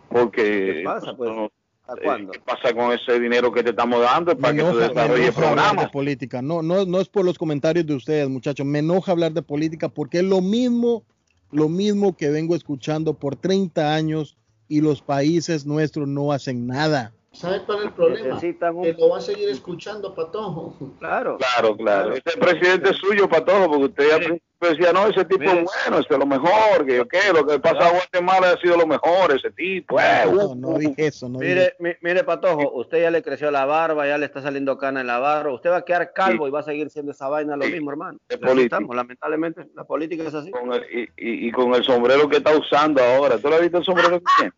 [0.09, 0.43] porque
[0.77, 1.31] ¿Qué pasa, pues?
[1.31, 1.49] no, ¿A
[1.89, 2.27] eh?
[2.31, 5.19] ¿qué pasa con ese dinero que te estamos dando para Me que tú desarrolles hablar
[5.19, 5.89] de programas?
[5.91, 6.41] política.
[6.41, 8.65] No, no, no es por los comentarios de ustedes, muchachos.
[8.65, 11.03] Me enoja hablar de política porque es lo mismo,
[11.51, 17.13] lo mismo que vengo escuchando por 30 años y los países nuestros no hacen nada.
[17.33, 18.27] ¿Sabe cuál es el problema?
[18.35, 20.75] Necesitan un- Que lo va a seguir escuchando, Patojo.
[20.99, 21.37] Claro.
[21.37, 22.13] Claro, claro.
[22.13, 25.99] Este presidente suyo para todo, porque usted al principio decía, no, ese tipo es bueno,
[25.99, 28.85] ese es lo mejor, que yo qué, lo que pasa en Guatemala ha sido lo
[28.87, 29.99] mejor, ese tipo.
[29.99, 33.23] eh, No, uh, no dije eso, no dije Mire, mi- mire, Patojo, usted ya le
[33.23, 36.13] creció la barba, ya le está saliendo cana en la barba, usted va a quedar
[36.13, 38.19] calvo y va a seguir siendo esa vaina lo mismo, hermano.
[38.29, 40.51] Es estamos, lamentablemente, la política es así.
[40.51, 43.37] con el- y, y- y con el sombrero que está usando ahora.
[43.39, 44.51] ¿Tú le has visto el sombrero que tiene?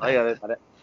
[0.00, 0.38] Oiga,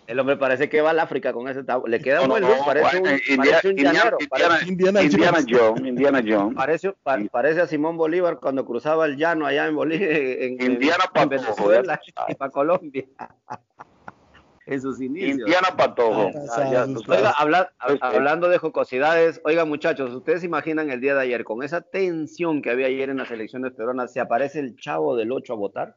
[0.09, 2.43] el hombre parece que va al África con ese tab- Le queda un No, buen
[2.43, 6.55] no, look, parece un, India- parece un Indiana- llanero, parece- Indiana, Indiana Jones, Indiana Jones.
[6.55, 10.71] Parece, pa- parece a Simón Bolívar cuando cruzaba el llano allá en Bolivia, en, en-
[10.73, 13.05] Indiana en Patojo, Venezuela y para Colombia.
[14.65, 15.39] en sus inicios.
[15.39, 16.29] Indiana Patojo.
[16.31, 21.15] Ya, ya, oiga, habla- hab- hablando de jocosidades, oiga muchachos, ustedes se imaginan el día
[21.15, 24.75] de ayer, con esa tensión que había ayer en las elecciones peruanas, ¿se aparece el
[24.75, 25.95] chavo del 8 a votar?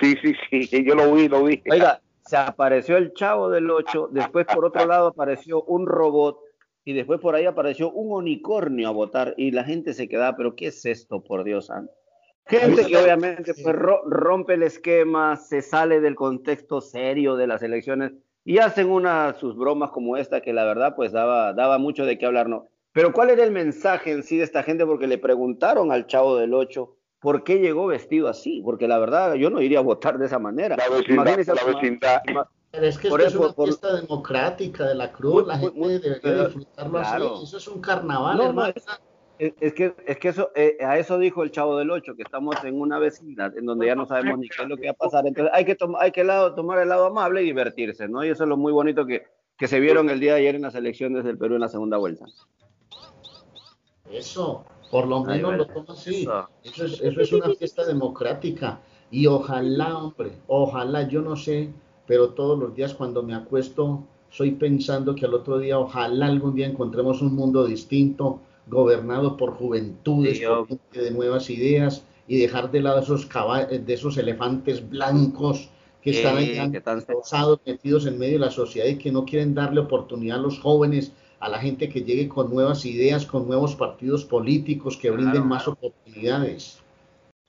[0.00, 0.34] Sí, sí,
[0.64, 1.60] sí, yo lo vi, lo vi.
[1.70, 2.00] Oiga,
[2.34, 6.40] se apareció el chavo del 8, después por otro lado apareció un robot
[6.84, 10.56] y después por ahí apareció un unicornio a votar y la gente se quedaba, pero
[10.56, 11.92] ¿qué es esto, por Dios santo?
[12.46, 17.62] Gente que obviamente pues, ro- rompe el esquema, se sale del contexto serio de las
[17.62, 18.12] elecciones
[18.44, 22.18] y hacen una sus bromas como esta que la verdad pues daba, daba mucho de
[22.18, 22.66] qué hablar, ¿no?
[22.92, 24.84] Pero ¿cuál era el mensaje en sí de esta gente?
[24.84, 29.32] Porque le preguntaron al chavo del 8 por qué llegó vestido así, porque la verdad
[29.34, 30.76] yo no iría a votar de esa manera.
[30.76, 32.20] La vecindad, Imagínese la vecindad.
[32.70, 35.56] Pero es que Por esto es eso, una por- fiesta democrática de la cruz, la
[35.58, 37.34] gente debería pero- disfrutarlo claro.
[37.36, 37.44] así.
[37.44, 38.74] Eso es un carnaval, No, no, hermano.
[39.38, 42.62] es, que, es que eso, eh, a eso dijo el chavo del 8, que estamos
[42.62, 44.94] en una vecindad en donde ya no sabemos ni qué es lo que va a
[44.94, 45.26] pasar.
[45.26, 48.22] Entonces hay que, hay que lado- tomar el lado amable y divertirse, ¿no?
[48.22, 49.22] Y eso es lo muy bonito que,
[49.56, 51.96] que se vieron el día de ayer en las elecciones del Perú en la segunda
[51.96, 52.26] vuelta.
[54.10, 54.64] Eso,
[54.94, 55.64] por lo Ay, menos bueno.
[55.64, 56.24] lo toma así.
[56.62, 58.78] Eso es, eso es una fiesta democrática.
[59.10, 61.70] Y ojalá, hombre, ojalá, yo no sé,
[62.06, 66.54] pero todos los días cuando me acuesto, soy pensando que al otro día, ojalá algún
[66.54, 68.38] día encontremos un mundo distinto,
[68.68, 73.28] gobernado por juventudes, Sí, yo- por gente de nuevas ideas y dejar de lado esos
[73.28, 75.70] de esos elefantes blancos
[76.02, 76.54] que están ahí
[77.66, 81.12] metidos en medio de la sociedad y que no quieren darle oportunidad a los jóvenes,
[81.44, 85.68] a la gente que llegue con nuevas ideas, con nuevos partidos políticos que brinden más
[85.68, 86.82] oportunidades.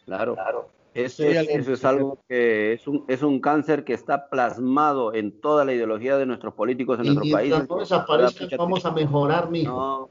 [0.06, 0.68] Claro, claro.
[0.94, 4.30] Eso, es, algo eso es que- algo que es un, es un cáncer que está
[4.30, 7.54] plasmado en toda la ideología de nuestros políticos en Y nuestro país.
[7.70, 9.72] no desaparezcan, vamos a mejorar, mijo.
[9.72, 10.10] No.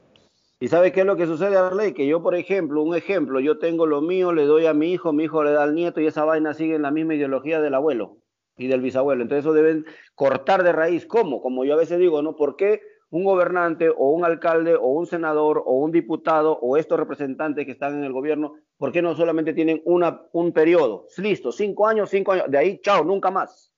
[0.59, 1.93] ¿Y sabe qué es lo que sucede, Arley?
[1.93, 5.13] Que yo, por ejemplo, un ejemplo, yo tengo lo mío, le doy a mi hijo,
[5.13, 7.75] mi hijo le da al nieto y esa vaina sigue en la misma ideología del
[7.75, 8.17] abuelo
[8.57, 9.21] y del bisabuelo.
[9.21, 11.05] Entonces eso deben cortar de raíz.
[11.05, 11.41] ¿Cómo?
[11.41, 12.35] Como yo a veces digo, ¿no?
[12.35, 12.79] ¿Por qué
[13.15, 17.71] un gobernante o un alcalde o un senador o un diputado o estos representantes que
[17.71, 21.07] están en el gobierno, ¿por qué no solamente tienen una, un periodo?
[21.17, 23.71] Listo, cinco años, cinco años, de ahí, chao, nunca más.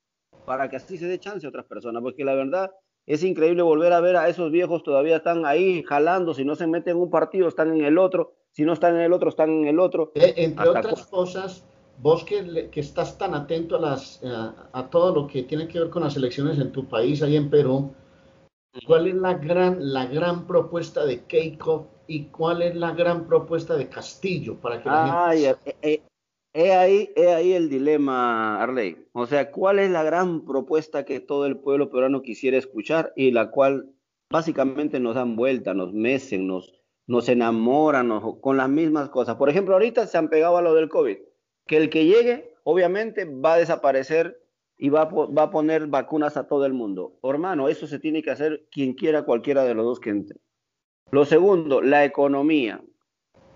[0.44, 2.72] Para que así se dé chance a otras personas, porque la verdad
[3.06, 6.66] es increíble volver a ver a esos viejos todavía están ahí jalando, si no se
[6.66, 9.52] meten en un partido, están en el otro, si no están en el otro, están
[9.52, 10.14] en el otro.
[10.16, 11.64] Eh, entre Hasta otras cosas,
[12.00, 14.30] vos que, que estás tan atento a, las, eh,
[14.74, 17.52] a todo lo que tiene que ver con las elecciones en tu país, ahí en
[17.52, 17.94] Perú,
[18.86, 23.76] ¿cuál es la gran, la gran propuesta de Keiko y cuál es la gran propuesta
[23.76, 25.70] de Castillo para que la gente...
[25.70, 26.02] eh, eh,
[26.54, 29.08] he ahí, he ahí el dilema, Arley.
[29.14, 33.32] O sea, ¿cuál es la gran propuesta que todo el pueblo peruano quisiera escuchar y
[33.32, 33.92] la cual
[34.30, 36.74] básicamente nos dan vuelta, nos mecen, nos,
[37.06, 39.36] nos enamoran con las mismas cosas?
[39.36, 41.18] Por ejemplo, ahorita se han pegado a lo del COVID,
[41.68, 44.42] que el que llegue, obviamente, va a desaparecer
[44.78, 47.20] y va a, po- va a poner vacunas a todo el mundo.
[47.24, 50.38] Hermano, eso se tiene que hacer quien quiera, cualquiera de los dos que entre.
[51.12, 52.82] Lo segundo, la economía.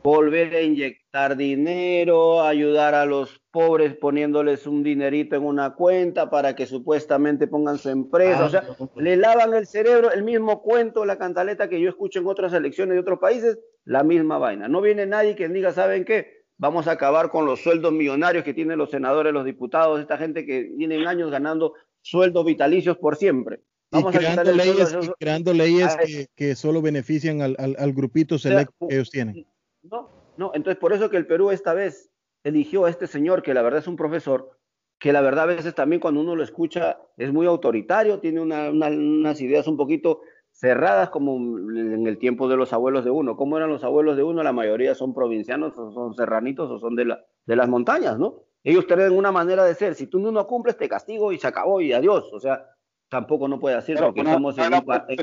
[0.03, 6.55] volver a inyectar dinero, ayudar a los pobres poniéndoles un dinerito en una cuenta para
[6.55, 8.45] que supuestamente pongan su empresa.
[8.45, 8.63] o sea,
[8.95, 12.95] le lavan el cerebro, el mismo cuento, la cantaleta que yo escucho en otras elecciones
[12.95, 14.67] de otros países, la misma vaina.
[14.67, 16.40] No viene nadie que diga, ¿saben qué?
[16.61, 20.45] Vamos a acabar con los sueldos millonarios que tienen los senadores, los diputados, esta gente
[20.45, 23.61] que tienen años ganando sueldos vitalicios por siempre.
[23.89, 25.97] Vamos y creando, leyes, creando leyes
[26.35, 29.47] que, solo benefician al, al, grupito selecto que ellos tienen.
[29.81, 30.07] No,
[30.37, 32.11] no, entonces por eso que el Perú esta vez
[32.43, 34.51] eligió a este señor, que la verdad es un profesor,
[34.99, 39.41] que la verdad a veces también cuando uno lo escucha es muy autoritario, tiene unas
[39.41, 40.21] ideas un poquito
[40.61, 43.35] cerradas como en el tiempo de los abuelos de uno.
[43.35, 44.43] ¿Cómo eran los abuelos de uno?
[44.43, 48.43] La mayoría son provincianos, o son serranitos, o son de, la, de las montañas, ¿no?
[48.63, 49.95] Ellos tienen una manera de ser.
[49.95, 52.31] Si tú no cumples, te castigo y se acabó y adiós.
[52.31, 52.63] O sea,
[53.09, 54.71] tampoco no puede hacer porque estamos en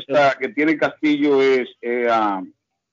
[0.08, 2.08] la que tiene Castillo es eh,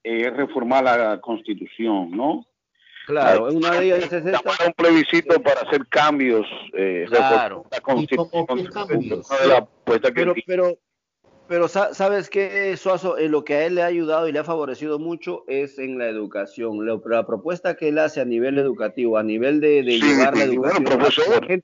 [0.04, 2.46] eh, reformar la constitución, ¿no?
[3.08, 4.66] Claro, una de ellas es esta.
[4.66, 6.46] un plebiscito para hacer cambios.
[6.74, 7.66] Eh, claro.
[7.72, 8.46] La constitución,
[9.86, 10.78] pero, pero,
[11.48, 15.00] pero sabes que Suazo, lo que a él le ha ayudado y le ha favorecido
[15.00, 16.86] mucho es en la educación.
[16.86, 21.64] La, propuesta que él hace a nivel educativo, a nivel de, llevar la educación.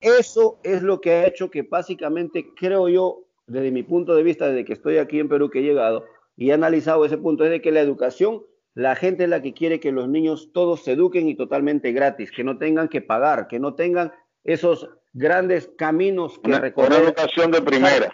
[0.00, 4.48] eso es lo que ha hecho que básicamente creo yo, desde mi punto de vista,
[4.48, 6.04] desde que estoy aquí en Perú que he llegado,
[6.36, 8.42] y he analizado ese punto, es de que la educación,
[8.74, 12.30] la gente es la que quiere que los niños todos se eduquen y totalmente gratis,
[12.30, 14.12] que no tengan que pagar, que no tengan
[14.44, 16.92] esos grandes caminos que recorrer.
[16.92, 18.12] Una educación de primera.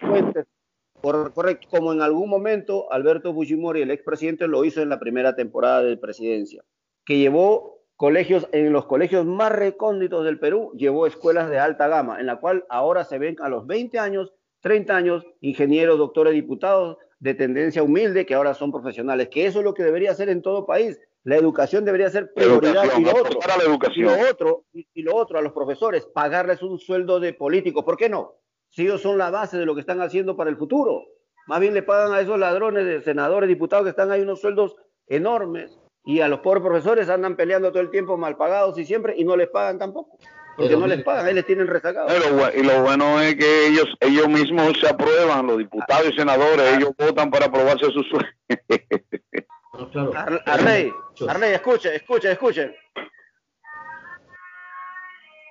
[1.33, 5.83] Correcto, como en algún momento Alberto Fujimori, el expresidente, lo hizo en la primera temporada
[5.83, 6.65] de presidencia,
[7.05, 12.21] que llevó colegios, en los colegios más recónditos del Perú, llevó escuelas de alta gama,
[12.21, 16.97] en la cual ahora se ven a los 20 años, 30 años, ingenieros, doctores, diputados,
[17.25, 20.43] de tendencia humilde que ahora son profesionales, que eso es lo que debería ser en
[20.43, 21.01] todo país.
[21.23, 23.97] La educación debería ser prioridad y, lo otro, la educación.
[23.97, 27.83] y lo otro, y, lo otro a los profesores, pagarles un sueldo de político.
[27.83, 28.35] ¿Por qué no?
[28.75, 31.05] Si ellos son la base de lo que están haciendo para el futuro.
[31.47, 34.75] Más bien le pagan a esos ladrones de senadores, diputados que están ahí unos sueldos
[35.07, 39.15] enormes y a los pobres profesores andan peleando todo el tiempo mal pagados y siempre
[39.17, 40.19] y no les pagan tampoco
[40.57, 42.13] porque no les pagan, ahí les tienen rezagados.
[42.55, 46.91] y lo bueno es que ellos ellos mismos se aprueban, los diputados y senadores, ellos
[46.99, 48.31] votan para aprobarse sus sueldos.
[50.47, 50.93] Arley,
[51.29, 52.75] Arley, escuche, escuche, escuche.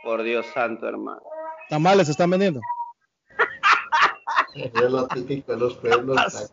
[0.04, 1.22] Por Dios santo, hermano.
[1.70, 2.62] Tamales se están vendiendo.
[4.84, 6.52] Es lo típico de los pueblos.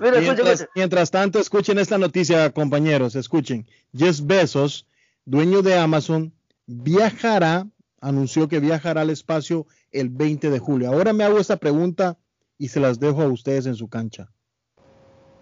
[0.00, 3.66] mientras, mientras tanto, escuchen esta noticia, compañeros, escuchen.
[3.96, 4.86] Jeff Bezos,
[5.24, 6.32] dueño de Amazon,
[6.66, 7.66] viajará,
[8.00, 10.90] anunció que viajará al espacio el 20 de julio.
[10.90, 12.18] Ahora me hago esta pregunta
[12.58, 14.32] y se las dejo a ustedes en su cancha.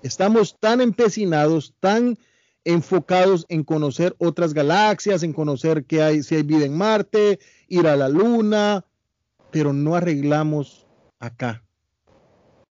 [0.03, 2.19] Estamos tan empecinados, tan
[2.65, 7.39] enfocados en conocer otras galaxias, en conocer que hay, si hay vida en Marte,
[7.69, 8.85] ir a la Luna,
[9.51, 10.80] pero no arreglamos
[11.21, 11.63] acá.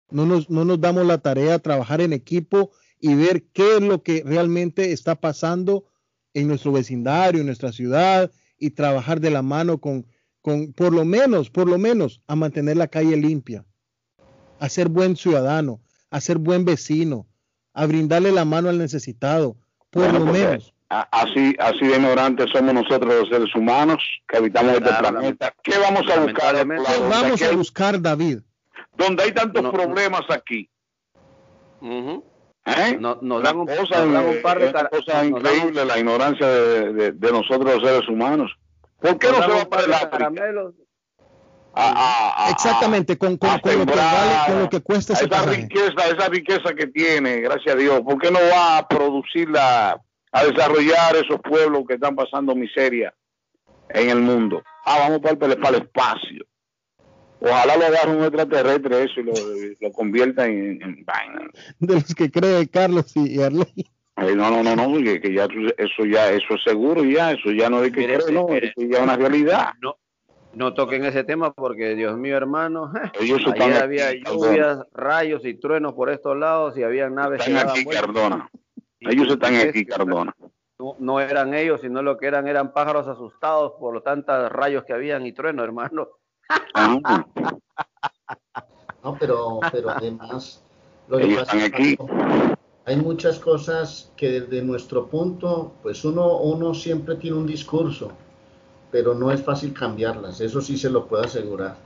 [0.09, 2.71] No nos, no nos damos la tarea de trabajar en equipo
[3.01, 5.85] y ver qué es lo que realmente está pasando
[6.33, 10.07] en nuestro vecindario, en nuestra ciudad, y trabajar de la mano con,
[10.41, 13.67] con, por lo menos, por lo menos, a mantener la calle limpia,
[14.61, 17.27] a ser buen ciudadano, a ser buen vecino,
[17.75, 19.57] a brindarle la mano al necesitado,
[19.91, 20.73] por lo menos.
[20.89, 25.53] Así, así de ignorantes somos nosotros los seres humanos que habitamos este planeta.
[25.63, 26.55] ¿Qué vamos a buscar?
[26.55, 28.39] ¿Qué vamos a buscar, David?
[28.97, 30.71] Donde hay tantos problemas aquí.
[31.83, 32.97] ¿Eh?
[32.99, 37.75] No, nos dan un, cosa, un par de cosa increíble la ignorancia de, de, nosotros
[37.75, 38.53] los seres humanos.
[39.01, 40.33] ¿Por qué no se va para el África?
[42.51, 46.29] Exactamente, con, con, con, lo que vale, con, lo que cuesta ese esa riqueza, esa
[46.29, 50.01] riqueza que tiene, gracias a Dios, ¿por qué no va a producirla,
[50.37, 53.15] a desarrollar esos pueblos que están pasando miseria
[53.89, 54.63] en el mundo?
[54.85, 56.45] Ah, vamos para el, para el espacio.
[57.41, 59.33] Ojalá lo agarre un extraterrestre eso y lo,
[59.81, 61.07] lo convierta en, en,
[61.79, 63.67] De los que cree Carlos y, Arley.
[64.17, 67.85] no, no, no, no, que, ya eso ya eso es seguro ya, eso ya no
[67.85, 69.73] es que cree, no, eso ya es una realidad.
[69.83, 69.97] No,
[70.55, 75.93] no toquen ese tema porque Dios mío, hermano, Ellos ayer había lluvias, rayos y truenos
[75.93, 78.51] por estos lados y había naves están aquí, Cardona.
[79.01, 80.35] Ellos están aquí, Cardona.
[80.79, 84.85] No, no, eran ellos, sino lo que eran eran pájaros asustados por los tantos rayos
[84.85, 86.09] que habían y truenos, hermano.
[89.03, 90.63] No, pero, pero además,
[91.09, 91.97] lo que pasa aquí.
[92.85, 98.11] hay muchas cosas que desde nuestro punto, pues uno, uno siempre tiene un discurso,
[98.91, 101.77] pero no es fácil cambiarlas, eso sí se lo puedo asegurar.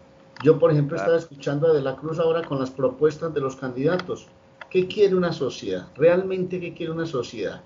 [0.43, 3.57] Yo, por ejemplo, estaba escuchando a De la Cruz ahora con las propuestas de los
[3.57, 4.27] candidatos.
[4.71, 5.89] ¿Qué quiere una sociedad?
[5.97, 7.63] ¿Realmente qué quiere una sociedad?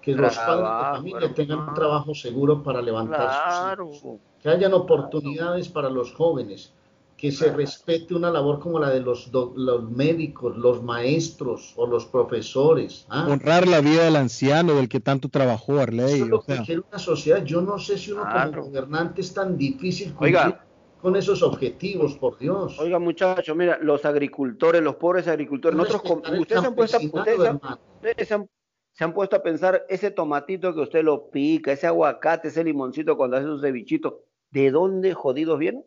[0.00, 4.72] que los padres de familia tengan un trabajo seguro para levantar sus hijos, que hayan
[4.72, 6.72] oportunidades para los jóvenes,
[7.16, 12.06] que se respete una labor como la de los, los médicos, los maestros o los
[12.06, 13.06] profesores.
[13.10, 13.26] ¿ah?
[13.28, 16.14] Honrar la vida del anciano del que tanto trabajó Arley.
[16.14, 17.44] Eso es lo que quiere una sociedad.
[17.44, 20.56] Yo no sé si uno como gobernante es tan difícil cumplir
[21.00, 22.78] con esos objetivos, por Dios.
[22.78, 28.48] Oiga, muchachos, mira, los agricultores, los pobres agricultores, nosotros, ustedes, han puesto, ustedes, han,
[28.92, 33.16] se han puesto a pensar ese tomatito que usted lo pica, ese aguacate, ese limoncito
[33.16, 35.84] cuando hace su cevichito, ¿de dónde jodidos vienen?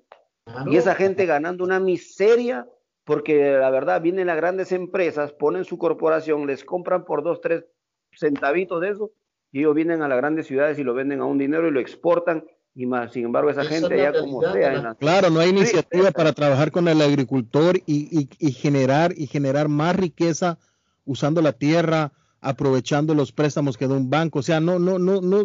[0.67, 2.67] Y esa gente ganando una miseria,
[3.03, 7.65] porque la verdad vienen las grandes empresas, ponen su corporación, les compran por dos, tres
[8.13, 9.11] centavitos de eso,
[9.51, 11.79] y ellos vienen a las grandes ciudades y lo venden a un dinero y lo
[11.79, 14.95] exportan, y más, sin embargo, esa, gente ya como sea.
[14.95, 20.57] Claro, no hay iniciativa para trabajar con el agricultor y, generar y generar más riqueza
[21.05, 24.39] usando la tierra, aprovechando los préstamos que da un banco.
[24.39, 25.41] O sea, no, no, no, no.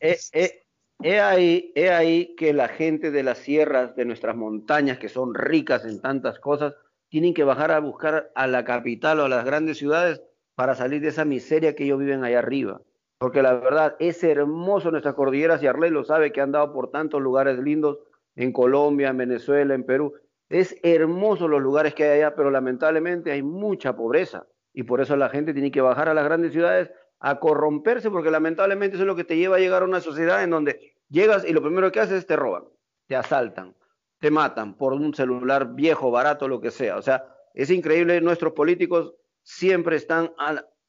[0.00, 0.66] Eh, eh,
[1.02, 5.34] He ahí, he ahí que la gente de las sierras, de nuestras montañas, que son
[5.34, 6.74] ricas en tantas cosas,
[7.08, 10.22] tienen que bajar a buscar a la capital o a las grandes ciudades
[10.54, 12.80] para salir de esa miseria que ellos viven allá arriba.
[13.18, 16.90] Porque la verdad es hermoso nuestras cordilleras y Arley lo sabe que han dado por
[16.90, 17.98] tantos lugares lindos
[18.34, 20.14] en Colombia, en Venezuela, en Perú.
[20.48, 25.16] Es hermoso los lugares que hay allá, pero lamentablemente hay mucha pobreza y por eso
[25.16, 29.06] la gente tiene que bajar a las grandes ciudades a corromperse, porque lamentablemente eso es
[29.06, 31.90] lo que te lleva a llegar a una sociedad en donde llegas y lo primero
[31.90, 32.64] que haces es te roban,
[33.06, 33.74] te asaltan,
[34.20, 36.98] te matan por un celular viejo, barato, lo que sea.
[36.98, 37.24] O sea,
[37.54, 40.32] es increíble, nuestros políticos siempre están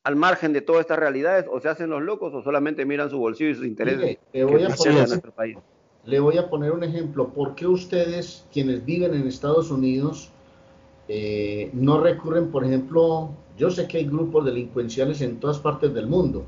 [0.08, 3.18] al, margen de todas estas realidades, o se hacen los locos o solamente miran su
[3.18, 5.58] bolsillo y sus intereses le, voy a poner, nuestro país.
[6.06, 7.28] Le voy a poner un ejemplo.
[7.30, 10.32] ¿Por qué ustedes, quienes viven en Estados Unidos,
[11.10, 16.08] eh, no recurren, por ejemplo, yo sé que hay grupos delincuenciales en todas partes del
[16.08, 16.46] mundo,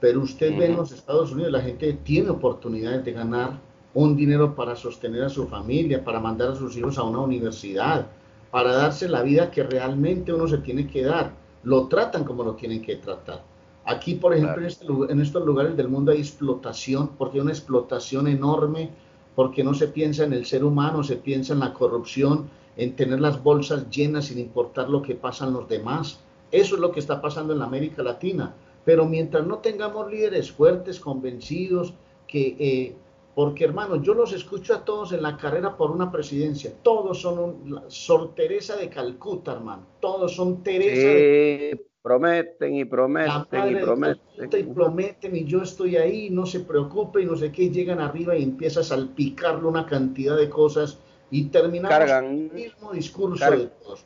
[0.00, 3.58] pero usted ve en los Estados Unidos, la gente tiene oportunidades de ganar
[3.94, 8.06] un dinero para sostener a su familia, para mandar a sus hijos a una universidad,
[8.50, 11.32] para darse la vida que realmente uno se tiene que dar.
[11.64, 13.42] Lo tratan como lo tienen que tratar.
[13.86, 17.52] Aquí, por ejemplo, en, este, en estos lugares del mundo hay explotación, porque hay una
[17.52, 18.90] explotación enorme,
[19.34, 23.20] porque no se piensa en el ser humano, se piensa en la corrupción, en tener
[23.20, 26.20] las bolsas llenas sin importar lo que pasan los demás.
[26.50, 28.54] Eso es lo que está pasando en la América Latina.
[28.84, 31.94] Pero mientras no tengamos líderes fuertes, convencidos,
[32.26, 32.96] que, eh,
[33.34, 37.38] porque hermano, yo los escucho a todos en la carrera por una presidencia, todos son
[37.38, 41.80] un, Sor Teresa de Calcuta, hermano, todos son Teresa.
[42.02, 44.50] Prometen y prometen y prometen.
[44.58, 48.36] Y prometen y yo estoy ahí, no se preocupe y no sé qué, llegan arriba
[48.36, 50.98] y empieza a salpicarle una cantidad de cosas
[51.30, 54.04] y terminamos el mismo discurso de todos,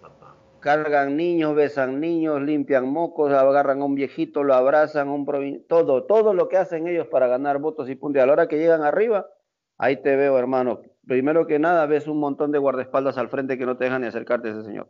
[0.60, 6.34] cargan niños, besan niños, limpian mocos, agarran a un viejito, lo abrazan, un todo, todo
[6.34, 8.22] lo que hacen ellos para ganar votos y puntos.
[8.22, 9.28] a la hora que llegan arriba,
[9.76, 10.80] ahí te veo, hermano.
[11.06, 14.08] Primero que nada, ves un montón de guardaespaldas al frente que no te dejan ni
[14.08, 14.88] acercarte a ese señor.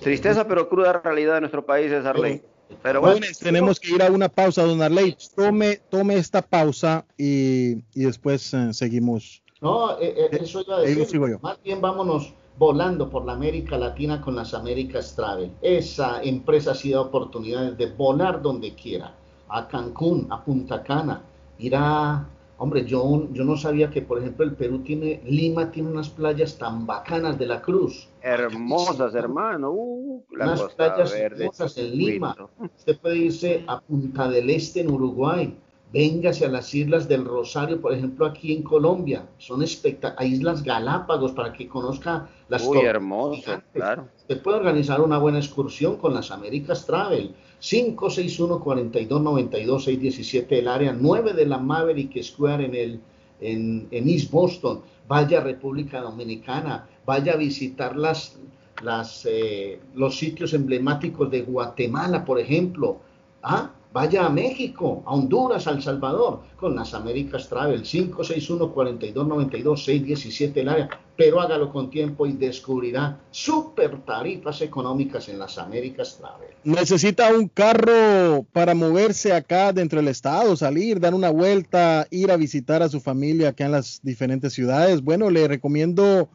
[0.00, 2.42] Tristeza, pero cruda realidad de nuestro país es Arley.
[2.82, 5.16] Pero bueno, tenemos que ir a una pausa, don Arley.
[5.34, 9.42] Tome, tome esta pausa y, después eh, seguimos.
[9.60, 11.38] No, eh, eh, eso iba a decir.
[11.40, 15.52] Más bien vámonos volando por la América Latina con las Américas Travel.
[15.62, 19.14] Esa empresa ha sido oportunidades de volar donde quiera,
[19.48, 21.22] a Cancún, a Punta Cana,
[21.58, 22.26] irá,
[22.58, 26.58] hombre, yo, yo no sabía que, por ejemplo, el Perú tiene, Lima tiene unas playas
[26.58, 28.08] tan bacanas de la Cruz.
[28.20, 29.70] Hermosas, hermano.
[29.70, 32.36] Uh, unas playas hermosas en Lima.
[32.76, 35.56] Usted puede irse a Punta del Este en Uruguay
[35.90, 39.26] Véngase a las Islas del Rosario, por ejemplo, aquí en Colombia.
[39.38, 40.34] Son espectaculares.
[40.34, 44.06] Islas Galápagos para que conozca las Muy hermoso, claro.
[44.18, 47.34] Usted puede organizar una buena excursión con las Américas Travel.
[47.60, 53.00] 561-4292-617, el área 9 de la Maverick Square en, el,
[53.40, 54.82] en, East Boston.
[55.08, 58.38] Vaya a República Dominicana, vaya a visitar las,
[58.82, 62.98] las, eh, los sitios emblemáticos de Guatemala, por ejemplo.
[63.42, 63.70] ¿Ah?
[63.92, 70.90] Vaya a México, a Honduras, a El Salvador, con las Américas Travel, 561-4292-617 el área,
[71.16, 76.50] pero hágalo con tiempo y descubrirá super tarifas económicas en las Américas Travel.
[76.64, 82.36] Necesita un carro para moverse acá dentro del estado, salir, dar una vuelta, ir a
[82.36, 85.02] visitar a su familia acá en las diferentes ciudades.
[85.02, 86.28] Bueno, le recomiendo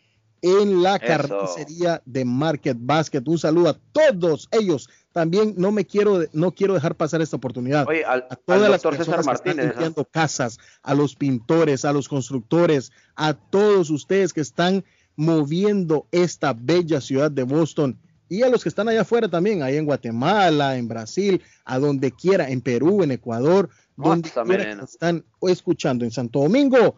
[0.42, 3.22] en la carnicería de Market Basket.
[3.24, 4.90] Un saludo a todos ellos.
[5.12, 7.86] También no me quiero, no quiero dejar pasar esta oportunidad.
[8.06, 12.90] a todas las personas Martínez, que están limpiando casas, a los pintores, a los constructores,
[13.14, 14.84] a todos ustedes que están
[15.16, 19.76] moviendo esta bella ciudad de Boston y a los que están allá afuera también, ahí
[19.76, 26.04] en Guatemala, en Brasil, a donde quiera, en Perú, en Ecuador, donde quiera están escuchando
[26.04, 26.96] en Santo Domingo.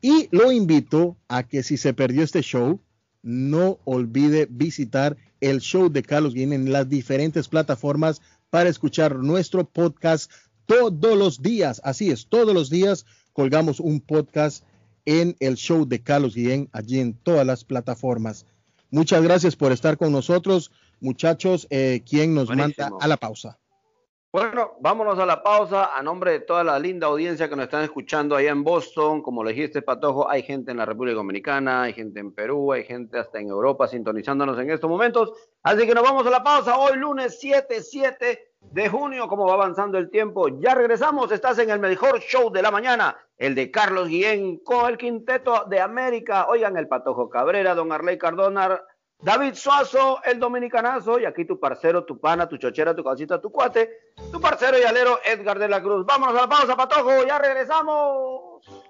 [0.00, 2.80] Y lo invito a que si se perdió este show,
[3.22, 9.64] no olvide visitar el show de Carlos Guillén en las diferentes plataformas para escuchar nuestro
[9.64, 10.30] podcast
[10.66, 11.80] todos los días.
[11.84, 14.64] Así es, todos los días colgamos un podcast
[15.04, 18.46] en el show de Carlos Guillén, allí en todas las plataformas.
[18.90, 20.70] Muchas gracias por estar con nosotros,
[21.00, 21.66] muchachos.
[21.70, 23.58] Eh, ¿Quién nos manda a la pausa?
[24.32, 25.96] Bueno, vámonos a la pausa.
[25.96, 29.42] A nombre de toda la linda audiencia que nos están escuchando allá en Boston, como
[29.42, 33.18] le dijiste, Patojo, hay gente en la República Dominicana, hay gente en Perú, hay gente
[33.18, 35.32] hasta en Europa sintonizándonos en estos momentos.
[35.64, 39.54] Así que nos vamos a la pausa hoy lunes 7, 7 de junio, como va
[39.54, 40.48] avanzando el tiempo.
[40.60, 44.88] Ya regresamos, estás en el mejor show de la mañana, el de Carlos Guillén con
[44.88, 46.46] el quinteto de América.
[46.48, 48.80] Oigan, el Patojo Cabrera, don Arley Cardona,
[49.18, 53.50] David Suazo, el dominicanazo, y aquí tu parcero, tu pana, tu chochera, tu calcita, tu
[53.50, 53.90] cuate,
[54.30, 56.06] tu parcero y alero Edgar de la Cruz.
[56.06, 58.89] Vámonos a la pausa, Patojo, ya regresamos.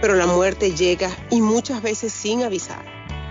[0.00, 2.82] pero la muerte llega y muchas veces sin avisar.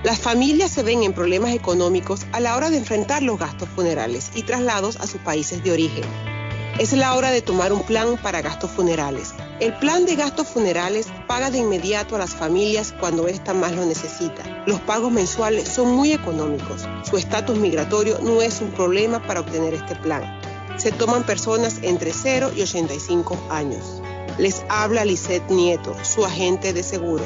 [0.03, 4.31] Las familias se ven en problemas económicos a la hora de enfrentar los gastos funerales
[4.35, 6.36] y traslados a sus países de origen.
[6.79, 9.33] Es la hora de tomar un plan para gastos funerales.
[9.59, 13.83] El plan de gastos funerales paga de inmediato a las familias cuando ésta más lo
[13.83, 14.43] necesita.
[14.67, 16.87] Los pagos mensuales son muy económicos.
[17.01, 20.39] Su estatus migratorio no es un problema para obtener este plan.
[20.77, 23.99] Se toman personas entre 0 y 85 años.
[24.37, 27.25] Les habla Lisette Nieto, su agente de seguros.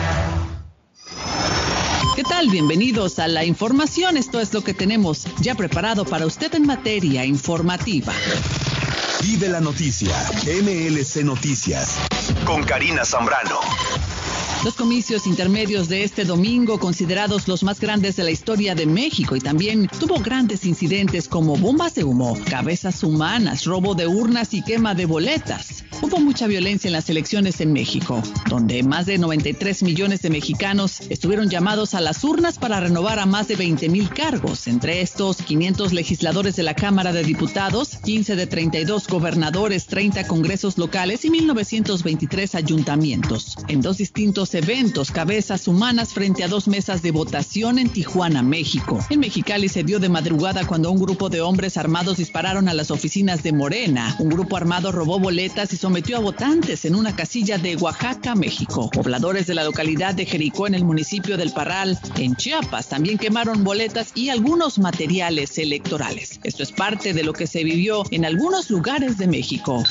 [2.21, 2.49] ¿Qué tal?
[2.49, 4.15] Bienvenidos a la información.
[4.15, 8.13] Esto es lo que tenemos ya preparado para usted en materia informativa.
[9.39, 10.15] De la noticia,
[10.45, 11.97] MLC Noticias,
[12.45, 13.59] con Karina Zambrano.
[14.63, 19.35] Los comicios intermedios de este domingo, considerados los más grandes de la historia de México,
[19.35, 24.61] y también tuvo grandes incidentes como bombas de humo, cabezas humanas, robo de urnas y
[24.61, 25.83] quema de boletas.
[26.03, 31.01] Hubo mucha violencia en las elecciones en México, donde más de 93 millones de mexicanos
[31.09, 35.37] estuvieron llamados a las urnas para renovar a más de 20 mil cargos, entre estos
[35.37, 41.31] 500 legisladores de la Cámara de Diputados, 15 de 32 gobernadores, 30 congresos locales y
[41.31, 43.57] 1923 ayuntamientos.
[43.67, 48.99] En dos distintos eventos, cabezas humanas frente a dos mesas de votación en Tijuana, México.
[49.09, 52.91] En Mexicali se dio de madrugada cuando un grupo de hombres armados dispararon a las
[52.91, 54.15] oficinas de Morena.
[54.19, 58.89] Un grupo armado robó boletas y sometió a votantes en una casilla de Oaxaca, México.
[58.91, 63.63] Pobladores de la localidad de Jericó en el municipio del Parral, en Chiapas, también quemaron
[63.63, 66.39] boletas y algunos materiales electorales.
[66.43, 69.83] Esto es parte de lo que se vivió en algunos lugares de México.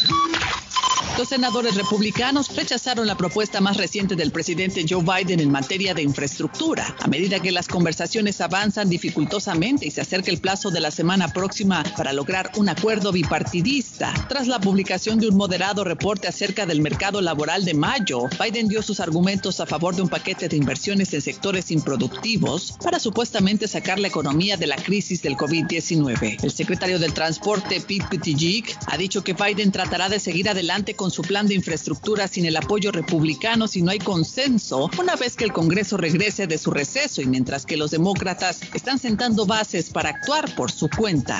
[1.19, 4.49] Los senadores republicanos rechazaron la propuesta más reciente del presidente
[4.89, 10.01] Joe Biden en materia de infraestructura, a medida que las conversaciones avanzan dificultosamente y se
[10.01, 14.12] acerca el plazo de la semana próxima para lograr un acuerdo bipartidista.
[14.28, 18.82] Tras la publicación de un moderado reporte acerca del mercado laboral de mayo, Biden dio
[18.82, 24.01] sus argumentos a favor de un paquete de inversiones en sectores improductivos para supuestamente sacar
[24.01, 26.43] la economía de la crisis del COVID-19.
[26.43, 31.12] El secretario del Transporte, Pete Buttigieg, ha dicho que Biden tratará de seguir adelante con
[31.12, 34.40] su plan de infraestructura sin el apoyo republicano si no hay consenso
[34.99, 38.99] una vez que el Congreso regrese de su receso y mientras que los demócratas están
[38.99, 41.39] sentando bases para actuar por su cuenta.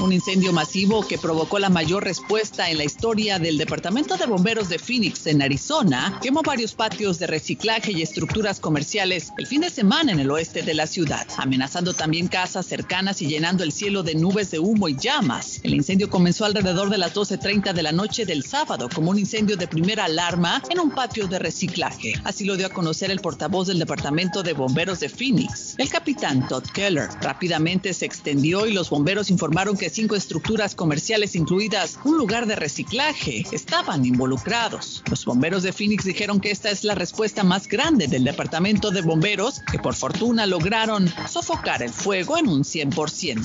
[0.00, 4.70] Un incendio masivo que provocó la mayor respuesta en la historia del Departamento de Bomberos
[4.70, 9.68] de Phoenix en Arizona quemó varios patios de reciclaje y estructuras comerciales el fin de
[9.68, 14.02] semana en el oeste de la ciudad, amenazando también casas cercanas y llenando el cielo
[14.02, 15.60] de nubes de humo y llamas.
[15.64, 19.58] El incendio comenzó alrededor de las 12.30 de la noche del sábado como un incendio
[19.58, 22.14] de primera alarma en un patio de reciclaje.
[22.24, 26.48] Así lo dio a conocer el portavoz del Departamento de Bomberos de Phoenix, el capitán
[26.48, 27.10] Todd Keller.
[27.20, 32.56] Rápidamente se extendió y los bomberos informaron que cinco estructuras comerciales, incluidas un lugar de
[32.56, 35.02] reciclaje, estaban involucrados.
[35.10, 39.02] Los bomberos de Phoenix dijeron que esta es la respuesta más grande del departamento de
[39.02, 43.44] bomberos, que por fortuna lograron sofocar el fuego en un 100%.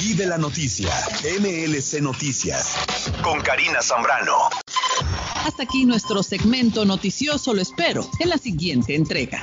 [0.00, 0.92] Y de la noticia,
[1.40, 2.76] MLC Noticias,
[3.22, 4.50] con Karina Zambrano.
[5.44, 9.42] Hasta aquí nuestro segmento noticioso, lo espero en la siguiente entrega.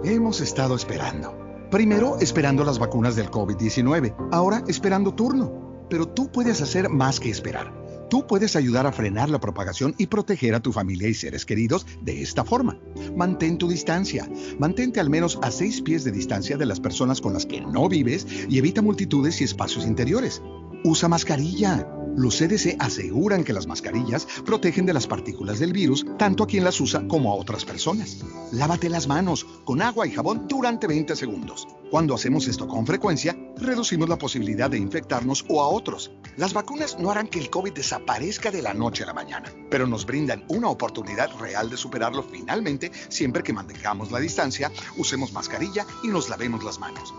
[0.05, 1.39] Hemos estado esperando.
[1.71, 5.87] Primero esperando las vacunas del COVID-19, ahora esperando turno.
[5.89, 7.81] Pero tú puedes hacer más que esperar.
[8.11, 11.87] Tú puedes ayudar a frenar la propagación y proteger a tu familia y seres queridos
[12.03, 12.79] de esta forma.
[13.17, 14.29] Mantén tu distancia.
[14.59, 17.89] Mantente al menos a seis pies de distancia de las personas con las que no
[17.89, 20.43] vives y evita multitudes y espacios interiores.
[20.85, 21.89] Usa mascarilla.
[22.17, 26.63] Los CDC aseguran que las mascarillas protegen de las partículas del virus tanto a quien
[26.63, 28.19] las usa como a otras personas.
[28.53, 31.67] Lávate las manos con agua y jabón durante 20 segundos.
[31.91, 36.11] Cuando hacemos esto con frecuencia, reducimos la posibilidad de infectarnos o a otros.
[36.37, 39.87] Las vacunas no harán que el COVID desaparezca de la noche a la mañana, pero
[39.87, 45.87] nos brindan una oportunidad real de superarlo finalmente siempre que mantengamos la distancia, usemos mascarilla
[46.03, 47.13] y nos lavemos las manos.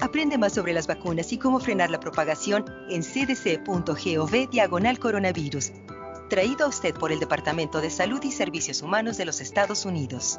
[0.00, 5.72] Aprende más sobre las vacunas y cómo frenar la propagación en cdc.gov diagonal coronavirus.
[6.30, 10.38] Traído a usted por el Departamento de Salud y Servicios Humanos de los Estados Unidos.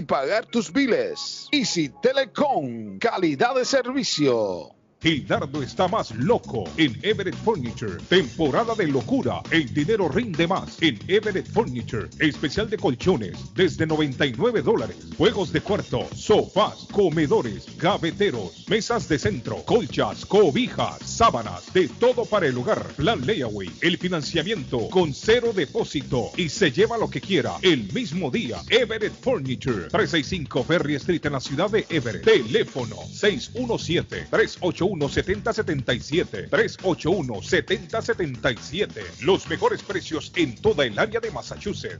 [0.01, 1.47] pagar tus biles.
[1.51, 4.80] Easy Telecom, calidad de servicio.
[5.01, 7.97] Gildardo está más loco en Everett Furniture.
[8.07, 9.41] Temporada de locura.
[9.49, 12.07] El dinero rinde más en Everett Furniture.
[12.19, 14.97] Especial de colchones desde 99 dólares.
[15.17, 22.45] Juegos de cuarto, sofás, comedores, gaveteros, mesas de centro, colchas, cobijas, sábanas, de todo para
[22.45, 22.83] el hogar.
[22.89, 23.71] Plan Layaway.
[23.81, 28.61] El financiamiento con cero depósito y se lleva lo que quiera el mismo día.
[28.69, 29.87] Everett Furniture.
[29.87, 32.23] 365 Ferry Street en la ciudad de Everett.
[32.23, 36.49] Teléfono 617 381 381-7077.
[36.49, 39.21] 381-7077.
[39.21, 41.99] Los mejores precios en toda el área de Massachusetts.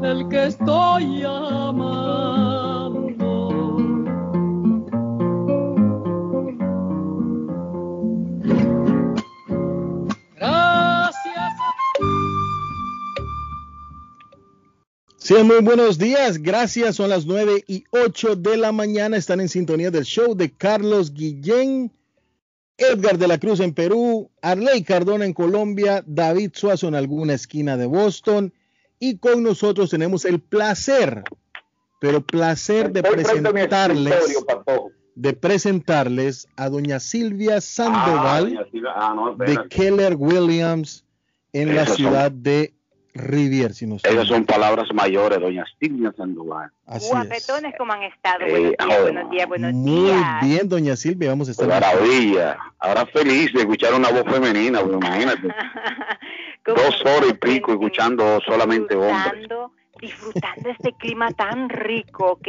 [0.00, 2.90] del que estoy amando.
[10.36, 11.54] Gracias.
[15.18, 16.96] Sean muy buenos días, gracias.
[16.96, 19.18] Son las 9 y 8 de la mañana.
[19.18, 21.92] Están en sintonía del show de Carlos Guillén,
[22.78, 27.76] Edgar de la Cruz en Perú, Arley Cardona en Colombia, David Suazo en alguna esquina
[27.76, 28.54] de Boston.
[29.02, 31.24] Y con nosotros tenemos el placer,
[32.00, 34.44] pero placer de presentarles,
[35.14, 38.66] de presentarles a doña Silvia Sandoval
[39.38, 41.04] de Keller Williams
[41.54, 42.74] en la son- ciudad de
[43.12, 43.74] Rivier.
[43.74, 46.70] Si no Esas son palabras mayores, doña Silvia Sandoval.
[46.86, 47.10] Así es.
[47.10, 48.44] Guapetones, ¿cómo han estado?
[48.46, 50.40] Eh, buenos días, joder, buenos días, buenos Muy días.
[50.42, 51.66] bien, doña Silvia, vamos a estar.
[51.66, 52.56] Maravilla.
[52.78, 55.48] Ahora feliz de escuchar una voz femenina, pues, imagínate.
[56.64, 59.48] Dos horas y pico escuchando solamente hombres.
[60.00, 62.48] disfrutando, este clima tan rico, ¿ok?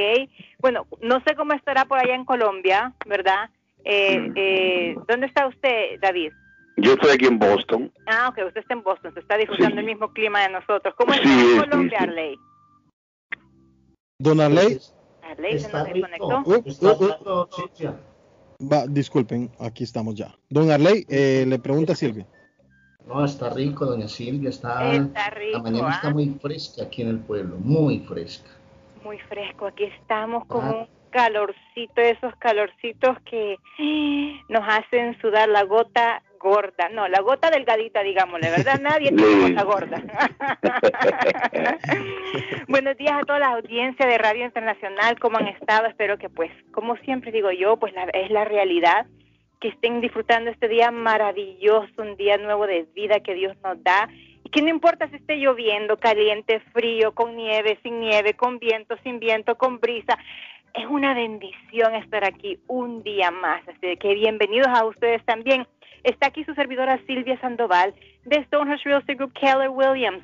[0.60, 3.50] Bueno, no sé cómo estará por allá en Colombia, ¿verdad?
[3.84, 4.34] Eh, Mm.
[4.36, 6.32] eh, ¿Dónde está usted, David?
[6.78, 7.92] Yo estoy aquí en Boston.
[8.08, 10.94] Ah, ok, usted está en Boston, se está disfrutando el mismo clima de nosotros.
[10.98, 12.04] ¿Cómo está Sí, en sí, Colombia, sí.
[12.06, 12.38] Arley?
[14.20, 14.80] Don Arley,
[15.24, 16.44] Arley, ¿se nos desconectó?
[16.46, 18.00] Rico, Cintia.
[18.62, 20.34] va, disculpen, aquí estamos ya.
[20.50, 22.26] Don Arley, eh, le pregunta a Silvia.
[23.08, 24.50] No, está rico, doña Silvia.
[24.50, 26.12] Está, Está rico, la mañana está ¿ah?
[26.14, 28.50] muy fresca aquí en el pueblo, muy fresca.
[29.04, 33.58] Muy fresco, aquí estamos con un calorcito, esos calorcitos que
[34.48, 38.80] nos hacen sudar la gota gorda, no, la gota delgadita, digámosle, ¿verdad?
[38.82, 40.02] Nadie tiene gota gorda.
[42.68, 45.88] Buenos días a toda la audiencia de Radio Internacional, ¿cómo han estado?
[45.88, 49.06] Espero que pues, como siempre digo yo, pues la- es la realidad,
[49.62, 54.10] que estén disfrutando este día maravilloso, un día nuevo de vida que Dios nos da
[54.44, 58.98] y que no importa si esté lloviendo, caliente, frío, con nieve, sin nieve, con viento,
[59.04, 60.18] sin viento, con brisa.
[60.74, 63.62] Es una bendición estar aquí un día más.
[63.68, 65.68] Así que bienvenidos a ustedes también.
[66.04, 67.94] Está aquí su servidora Silvia Sandoval
[68.26, 70.24] de Stonehurst Real Estate Group Keller Williams.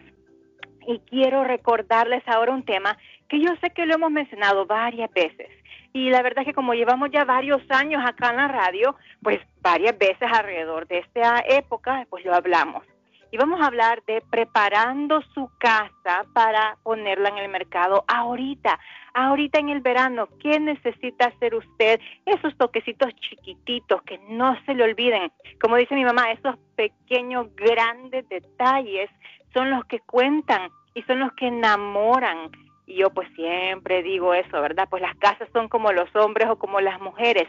[0.87, 2.97] Y quiero recordarles ahora un tema
[3.29, 5.49] que yo sé que lo hemos mencionado varias veces.
[5.97, 9.39] Y la verdad es que como llevamos ya varios años acá en la radio, pues
[9.61, 12.83] varias veces alrededor de esta época, pues lo hablamos.
[13.31, 18.79] Y vamos a hablar de preparando su casa para ponerla en el mercado ahorita,
[19.15, 20.29] ahorita en el verano.
[20.39, 21.99] ¿Qué necesita hacer usted?
[22.27, 25.31] Esos toquecitos chiquititos que no se le olviden.
[25.59, 29.09] Como dice mi mamá, esos pequeños, grandes detalles
[29.51, 32.51] son los que cuentan y son los que enamoran.
[32.87, 34.87] Y yo pues siempre digo eso, ¿verdad?
[34.89, 37.47] Pues las casas son como los hombres o como las mujeres.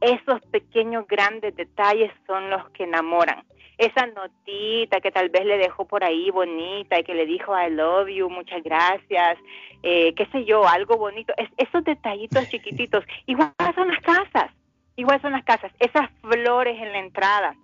[0.00, 3.42] Esos pequeños, grandes detalles son los que enamoran.
[3.78, 7.70] Esa notita que tal vez le dejó por ahí bonita y que le dijo I
[7.70, 9.38] love you, muchas gracias,
[9.82, 11.32] eh, qué sé yo, algo bonito.
[11.38, 13.04] Es, esos detallitos chiquititos.
[13.26, 14.52] Igual son las casas,
[14.96, 15.72] igual son las casas.
[15.80, 17.56] Esas flores en la entrada.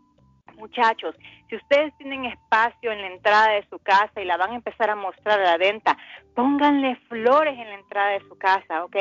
[0.56, 1.14] Muchachos,
[1.50, 4.88] si ustedes tienen espacio en la entrada de su casa y la van a empezar
[4.88, 5.98] a mostrar a la venta,
[6.36, 8.96] pónganle flores en la entrada de su casa, ¿ok?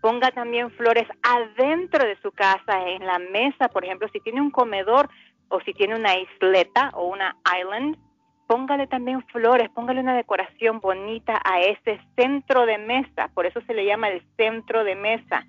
[0.00, 4.50] Ponga también flores adentro de su casa, en la mesa, por ejemplo, si tiene un
[4.50, 5.10] comedor
[5.50, 7.98] o si tiene una isleta o una island,
[8.46, 13.74] póngale también flores, póngale una decoración bonita a ese centro de mesa, por eso se
[13.74, 15.44] le llama el centro de mesa.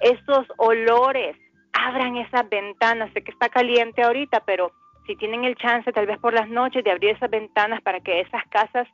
[0.00, 1.36] Esos olores,
[1.72, 4.72] abran esas ventanas, sé que está caliente ahorita, pero
[5.06, 8.20] si tienen el chance tal vez por las noches de abrir esas ventanas para que
[8.20, 8.88] esas casas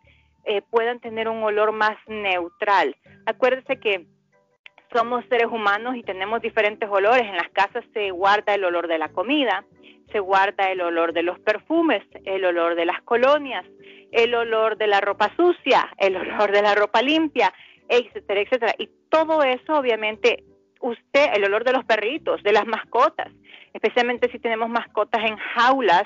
[0.45, 2.97] eh, puedan tener un olor más neutral.
[3.27, 4.07] Acuérdense que
[4.93, 7.23] somos seres humanos y tenemos diferentes olores.
[7.23, 9.65] En las casas se guarda el olor de la comida,
[10.11, 13.65] se guarda el olor de los perfumes, el olor de las colonias,
[14.11, 17.53] el olor de la ropa sucia, el olor de la ropa limpia,
[17.89, 18.75] etcétera, etcétera.
[18.79, 20.45] Y todo eso, obviamente,
[20.81, 23.29] usted, el olor de los perritos, de las mascotas,
[23.73, 26.05] especialmente si tenemos mascotas en jaulas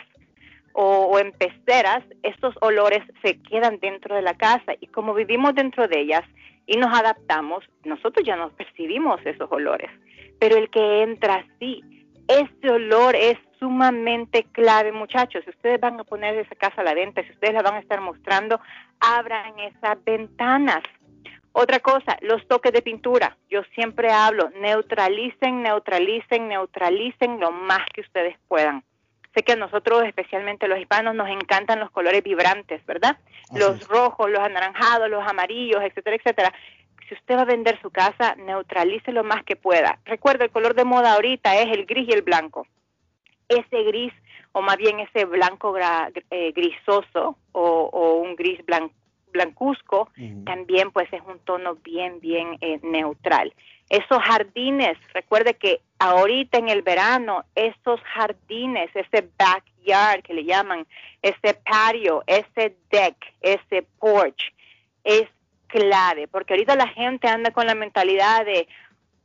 [0.73, 5.87] o, en peceras, estos olores se quedan dentro de la casa y como vivimos dentro
[5.87, 6.23] de ellas
[6.67, 9.91] y nos adaptamos, nosotros ya nos percibimos esos olores.
[10.41, 11.83] Pero el que entra así,
[12.27, 15.45] ese olor es sumamente clave, muchachos.
[15.45, 17.81] Si ustedes van a poner esa casa a la venta, si ustedes la van a
[17.81, 18.61] estar mostrando,
[19.01, 20.83] abran esas ventanas.
[21.57, 23.37] Otra cosa, los toques de pintura.
[23.49, 28.83] Yo siempre hablo, neutralicen, neutralicen, neutralicen lo más que ustedes puedan.
[29.33, 33.19] Sé que a nosotros, especialmente los hispanos, nos encantan los colores vibrantes, ¿verdad?
[33.55, 36.53] los rojos, los anaranjados, los amarillos, etcétera, etcétera.
[37.09, 40.01] Si usted va a vender su casa, neutralice lo más que pueda.
[40.07, 42.67] Recuerda, el color de moda ahorita es el gris y el blanco.
[43.49, 44.13] ese gris
[44.51, 48.59] o más bien ese blanco eh, grisoso o, un gris
[49.35, 50.09] blancuzco,
[50.45, 53.53] también pues es un tono bien, bien eh, neutral.
[53.91, 60.87] Esos jardines, recuerde que ahorita en el verano, esos jardines, ese backyard que le llaman,
[61.21, 64.55] ese patio, ese deck, ese porch,
[65.03, 65.29] es
[65.67, 68.67] clave, porque ahorita la gente anda con la mentalidad de,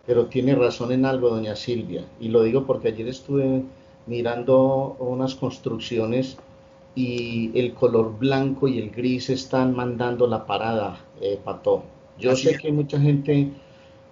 [0.06, 2.06] Pero tiene razón en algo, doña Silvia.
[2.22, 3.64] Y lo digo porque ayer estuve
[4.06, 6.38] mirando unas construcciones
[6.98, 11.84] y el color blanco y el gris están mandando la parada, eh, Pato.
[12.18, 13.52] Yo sé que hay mucha gente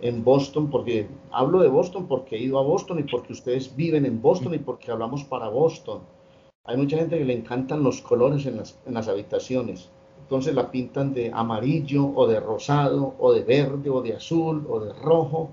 [0.02, 4.06] en Boston, porque hablo de Boston porque he ido a Boston y porque ustedes viven
[4.06, 6.02] en Boston y porque hablamos para Boston
[6.68, 9.90] hay mucha gente que le encantan los colores en las, en las habitaciones.
[10.20, 14.80] Entonces la pintan de amarillo o de rosado o de verde o de azul o
[14.80, 15.52] de rojo.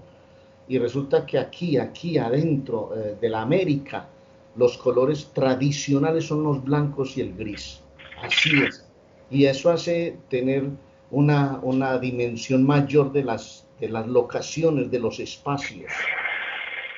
[0.69, 4.09] Y resulta que aquí, aquí adentro eh, de la América,
[4.57, 7.81] los colores tradicionales son los blancos y el gris.
[8.23, 8.85] Así es.
[9.31, 10.69] Y eso hace tener
[11.11, 15.91] una, una dimensión mayor de las, de las locaciones, de los espacios.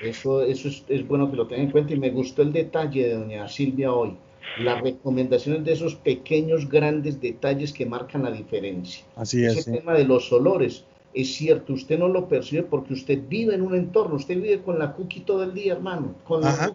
[0.01, 3.15] Eso, eso es, bueno que lo tengan en cuenta y me gustó el detalle de
[3.15, 4.17] doña Silvia hoy.
[4.59, 9.05] Las recomendaciones de esos pequeños, grandes detalles que marcan la diferencia.
[9.17, 9.57] Así es.
[9.57, 13.63] Ese tema de los olores, es cierto, usted no lo percibe porque usted vive en
[13.63, 16.15] un entorno, usted vive con la cookie todo el día, hermano.
[16.25, 16.75] Con la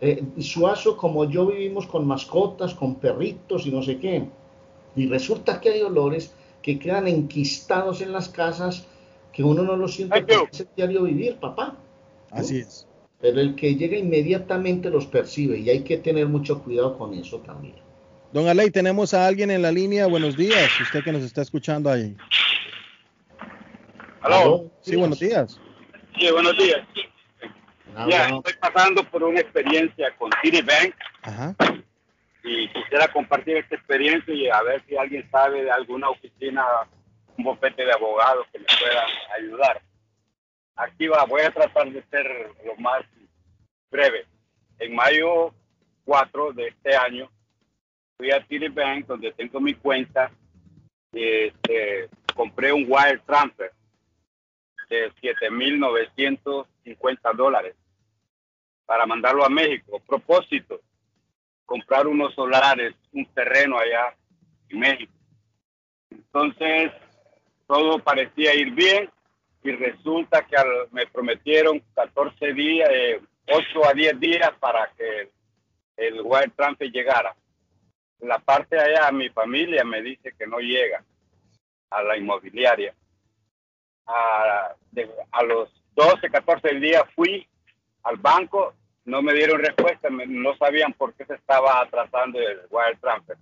[0.00, 4.24] eh, Suazo, como yo vivimos con mascotas, con perritos y no sé qué.
[4.96, 6.32] Y resulta que hay olores
[6.62, 8.86] que quedan enquistados en las casas
[9.32, 11.76] que uno no lo siente porque es el diario vivir, papá.
[12.30, 12.86] Así es.
[13.20, 17.38] Pero el que llega inmediatamente los percibe y hay que tener mucho cuidado con eso
[17.38, 17.76] también.
[18.32, 20.06] Don Aley, tenemos a alguien en la línea.
[20.06, 22.16] Buenos días, usted que nos está escuchando ahí.
[24.22, 24.70] ¿Aló?
[24.80, 25.58] Sí, buenos días.
[26.18, 26.80] Sí, buenos días.
[28.08, 30.94] Ya, estoy pasando por una experiencia con Citibank.
[31.22, 31.54] Ajá.
[32.42, 36.64] Y quisiera compartir esta experiencia y a ver si alguien sabe de alguna oficina,
[37.36, 39.04] un bufete de abogados que me pueda
[39.36, 39.82] ayudar.
[40.74, 42.26] Aquí va, voy a tratar de ser
[42.64, 43.02] lo más
[43.90, 44.26] breve.
[44.78, 45.52] En mayo
[46.04, 47.30] 4 de este año
[48.16, 50.32] fui a TD Bank donde tengo mi cuenta
[51.12, 53.70] y este, compré un wire transfer
[54.88, 57.76] de 7.950 dólares
[58.92, 60.02] para mandarlo a México.
[60.06, 60.78] Propósito,
[61.64, 64.14] comprar unos solares, un terreno allá
[64.68, 65.12] en México.
[66.10, 66.92] Entonces,
[67.66, 69.08] todo parecía ir bien
[69.64, 70.56] y resulta que
[70.90, 72.90] me prometieron 14 días,
[73.48, 75.30] 8 a 10 días para que
[75.96, 77.34] el wire transfer llegara.
[78.18, 81.02] La parte de allá, mi familia me dice que no llega
[81.88, 82.94] a la inmobiliaria.
[84.06, 84.76] A,
[85.30, 87.48] a los 12, 14 días fui
[88.02, 92.98] al banco, no me dieron respuesta, no sabían por qué se estaba atrasando el wire
[93.00, 93.36] transfer.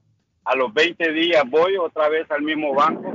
[0.45, 3.13] A los 20 días voy otra vez al mismo banco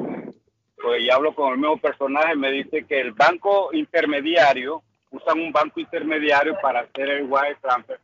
[0.81, 5.51] pues, y hablo con el mismo personaje, me dice que el banco intermediario, usan un
[5.51, 7.99] banco intermediario para hacer el wire transfer,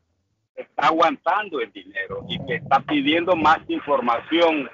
[0.56, 4.70] está aguantando el dinero y que está pidiendo más información.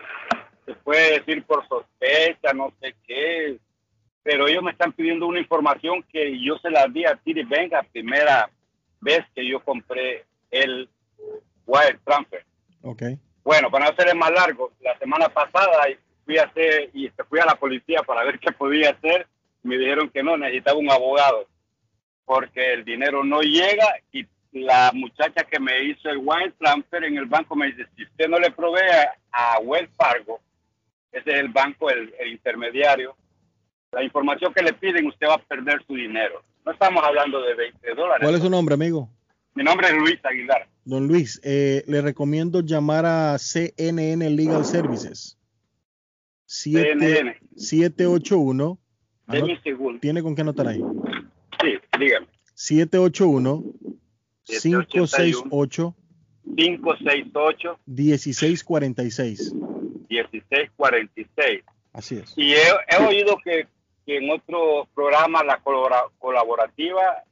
[0.65, 3.57] Se puede decir por sospecha, no sé qué,
[4.23, 7.83] pero ellos me están pidiendo una información que yo se la di a Tiri Venga
[7.83, 8.49] primera
[9.01, 10.89] vez que yo compré el
[11.65, 12.45] wire transfer.
[12.81, 13.19] Okay.
[13.43, 15.87] Bueno, para no hacerle más largo, la semana pasada
[16.25, 19.27] fui a hacer y fui a la policía para ver qué podía hacer.
[19.63, 21.47] Me dijeron que no, necesitaba un abogado
[22.27, 27.17] porque el dinero no llega y la muchacha que me hizo el wire transfer en
[27.17, 30.41] el banco me dice, si usted no le provee a Wells Fargo,
[31.11, 33.15] ese es el banco, el, intermediario,
[33.91, 36.43] la información que le piden, usted va a perder su dinero.
[36.67, 38.19] No estamos hablando de 20 dólares.
[38.21, 39.09] ¿Cuál es su nombre, amigo?
[39.55, 40.67] Mi nombre es Luis Aguilar.
[40.83, 45.37] Don Luis, eh, le recomiendo llamar a CNN Legal Services.
[46.45, 47.37] CNN.
[47.55, 48.77] 781.
[50.01, 50.83] ¿Tiene con qué anotar ahí?
[51.61, 52.27] Sí, dígame.
[52.53, 53.63] 781
[54.43, 55.95] 568
[56.53, 59.53] 568 1646.
[60.09, 61.63] 1646.
[61.93, 62.33] Así es.
[62.35, 63.67] Y he, oído que,
[64.15, 65.59] en otro programa la
[66.19, 67.23] colaborativa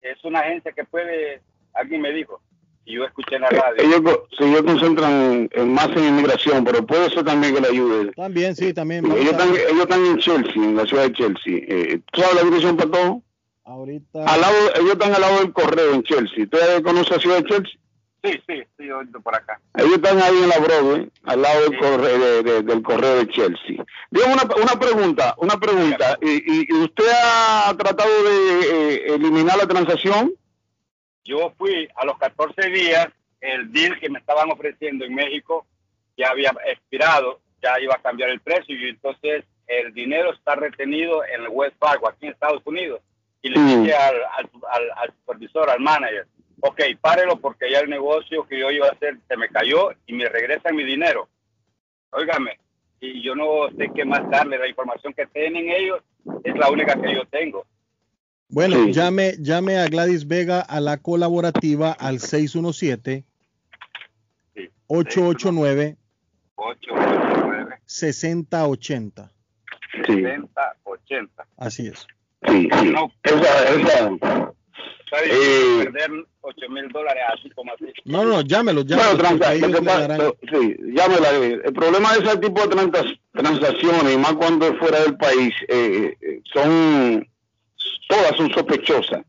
[0.00, 1.42] es una agencia que puede,
[1.74, 2.40] alguien me dijo,
[2.86, 3.82] y yo escuché en la eh, radio.
[3.82, 8.12] Ellos, se concentran en, más en inmigración, pero puede ser también que le ayude.
[8.12, 9.04] También, sí, también.
[9.06, 11.56] Ellos están, ellos están en Chelsea, en la ciudad de Chelsea.
[11.68, 13.22] Eh, ¿Tú sabes la dirección para todo?
[13.64, 14.24] Ahorita.
[14.24, 16.44] Al lado, ellos están al lado del correo en Chelsea.
[16.44, 17.80] ¿Usted conoce la ciudad de Chelsea?
[18.26, 19.60] Sí, sí, estoy oyendo por acá.
[19.74, 23.84] Ellos están ahí en la Broadway, al lado del, correo, de, del correo de Chelsea.
[24.10, 26.18] Dígame una, una pregunta, una pregunta.
[26.20, 30.32] ¿Y, y usted ha tratado de eh, eliminar la transacción?
[31.24, 33.08] Yo fui a los 14 días,
[33.40, 35.66] el deal que me estaban ofreciendo en México
[36.16, 41.24] ya había expirado, ya iba a cambiar el precio y entonces el dinero está retenido
[41.24, 43.00] en el West Fargo, aquí en Estados Unidos
[43.42, 44.14] y le dije al,
[44.96, 46.26] al, supervisor, al manager,
[46.60, 50.14] ok, párelo porque ya el negocio que yo iba a hacer se me cayó y
[50.14, 51.28] me regresan mi dinero.
[52.10, 52.58] Óigame,
[53.00, 56.00] y yo no sé qué más darle, la información que tienen ellos
[56.44, 57.66] es la única que yo tengo.
[58.48, 63.24] Bueno, llame, llame a Gladys Vega a la colaborativa al 617
[64.86, 65.96] 889
[66.54, 69.32] 889 6080.
[70.06, 71.46] 6080.
[71.56, 72.06] Así es.
[72.46, 72.90] Sí, sí.
[72.90, 74.52] No, esa, esa,
[75.12, 76.10] eh, perder
[76.40, 77.86] 8 mil dólares así como así.
[78.04, 79.82] No, no, llámelo, llámelo.
[79.82, 81.44] Bueno, sí, llámelo.
[81.64, 82.90] El problema de ese tipo de
[83.32, 87.26] transacciones, y más cuando es fuera del país, eh, eh son
[88.08, 89.24] todas son sospechosas.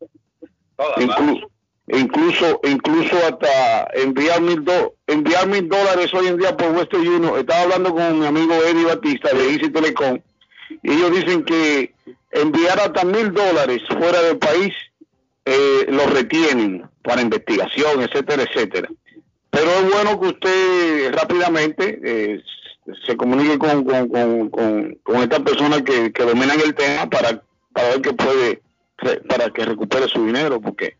[0.76, 1.50] Todas, incluso,
[1.88, 7.38] incluso, incluso hasta enviar mil, do, enviar mil dólares hoy en día por Western Union.
[7.38, 10.20] Estaba hablando con mi amigo Eddie Batista de Easy Telecom
[10.82, 11.94] y ellos dicen que
[12.32, 14.72] enviar hasta mil dólares fuera del país
[15.50, 18.88] eh, lo retienen para investigación, etcétera, etcétera.
[19.48, 22.42] Pero es bueno que usted rápidamente eh,
[23.06, 27.42] se comunique con, con, con, con, estas personas que, que, dominan el tema para,
[27.72, 28.62] para ver qué puede,
[29.26, 30.96] para que recupere su dinero, porque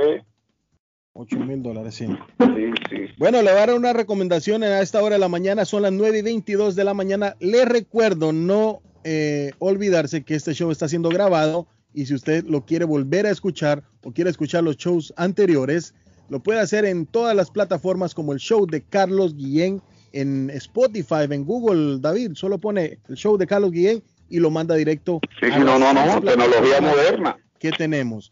[1.12, 2.06] 8 mil dólares, sí.
[2.06, 2.96] Sí, sí.
[3.18, 5.92] Bueno, le voy a dar una recomendación a esta hora de la mañana, son las
[5.92, 7.36] 9 y 22 de la mañana.
[7.40, 12.64] Le recuerdo no eh, olvidarse que este show está siendo grabado y si usted lo
[12.64, 15.94] quiere volver a escuchar o quiere escuchar los shows anteriores,
[16.30, 19.82] lo puede hacer en todas las plataformas como el show de Carlos Guillén
[20.12, 24.74] en Spotify, en Google, David, solo pone el show de Carlos Guillén y lo manda
[24.74, 25.20] directo.
[25.40, 27.36] Sí, sí, no, no, no, tecnología moderna.
[27.58, 28.30] Que tenemos.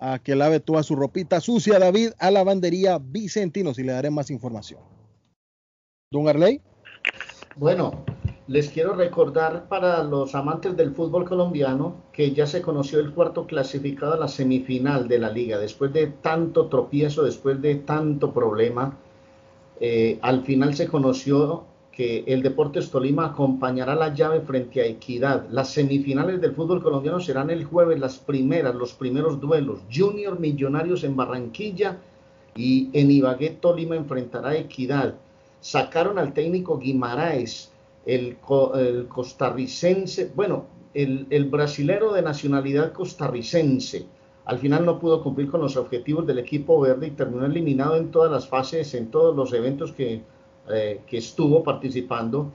[0.00, 4.30] a que lave toda su ropita sucia, David, a lavandería Vicentinos y le daré más
[4.30, 4.80] información.
[6.10, 6.60] Don Arley.
[7.56, 8.04] Bueno,
[8.46, 13.46] les quiero recordar para los amantes del fútbol colombiano que ya se conoció el cuarto
[13.46, 15.58] clasificado a la semifinal de la liga.
[15.58, 18.96] Después de tanto tropiezo, después de tanto problema,
[19.80, 21.64] eh, al final se conoció
[22.00, 25.48] el Deportes Tolima acompañará la llave frente a Equidad.
[25.50, 29.80] Las semifinales del fútbol colombiano serán el jueves, las primeras, los primeros duelos.
[29.92, 31.98] Junior Millonarios en Barranquilla
[32.54, 35.14] y en Ibagué Tolima enfrentará a Equidad.
[35.60, 37.72] Sacaron al técnico Guimaraes,
[38.06, 38.38] el,
[39.08, 40.64] costarricense, bueno,
[40.94, 44.06] el, el brasilero de nacionalidad costarricense.
[44.46, 48.10] Al final no pudo cumplir con los objetivos del equipo verde y terminó eliminado en
[48.10, 50.22] todas las fases, en todos los eventos que
[50.72, 52.50] eh, que estuvo participando.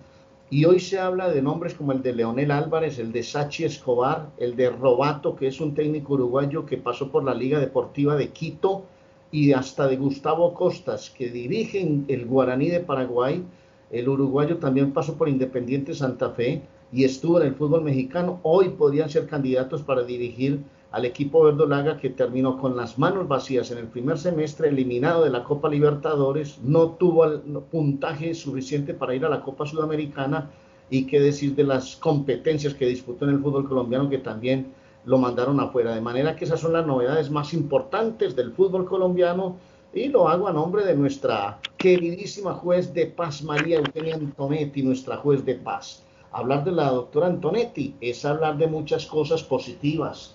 [0.49, 4.29] Y hoy se habla de nombres como el de Leonel Álvarez, el de Sachi Escobar,
[4.37, 8.29] el de Robato, que es un técnico uruguayo que pasó por la Liga Deportiva de
[8.29, 8.83] Quito,
[9.31, 13.43] y hasta de Gustavo Costas, que dirigen el Guaraní de Paraguay.
[13.91, 16.61] El uruguayo también pasó por Independiente Santa Fe
[16.91, 18.39] y estuvo en el fútbol mexicano.
[18.43, 20.61] Hoy podrían ser candidatos para dirigir
[20.95, 25.29] al equipo verdolaga que terminó con las manos vacías en el primer semestre, eliminado de
[25.29, 30.51] la Copa Libertadores, no tuvo el puntaje suficiente para ir a la Copa Sudamericana
[30.89, 34.67] y qué decir de las competencias que disputó en el fútbol colombiano que también
[35.03, 35.93] lo mandaron afuera.
[35.93, 39.57] De manera que esas son las novedades más importantes del fútbol colombiano
[39.93, 45.17] y lo hago a nombre de nuestra queridísima juez de paz María Eugenia Antonetti, nuestra
[45.17, 46.05] juez de paz.
[46.31, 50.34] Hablar de la doctora Antonetti es hablar de muchas cosas positivas,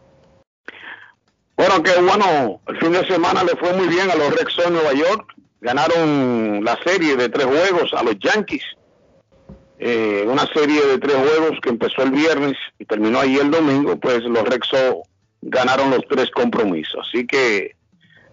[1.55, 4.65] Bueno, qué bueno, el fin de semana le fue muy bien a los Red Sox
[4.65, 8.63] de Nueva York, ganaron la serie de tres juegos a los Yankees
[9.87, 13.95] eh, una serie de tres juegos que empezó el viernes y terminó ahí el domingo,
[13.97, 15.03] pues los Rexo
[15.43, 17.07] ganaron los tres compromisos.
[17.07, 17.75] Así que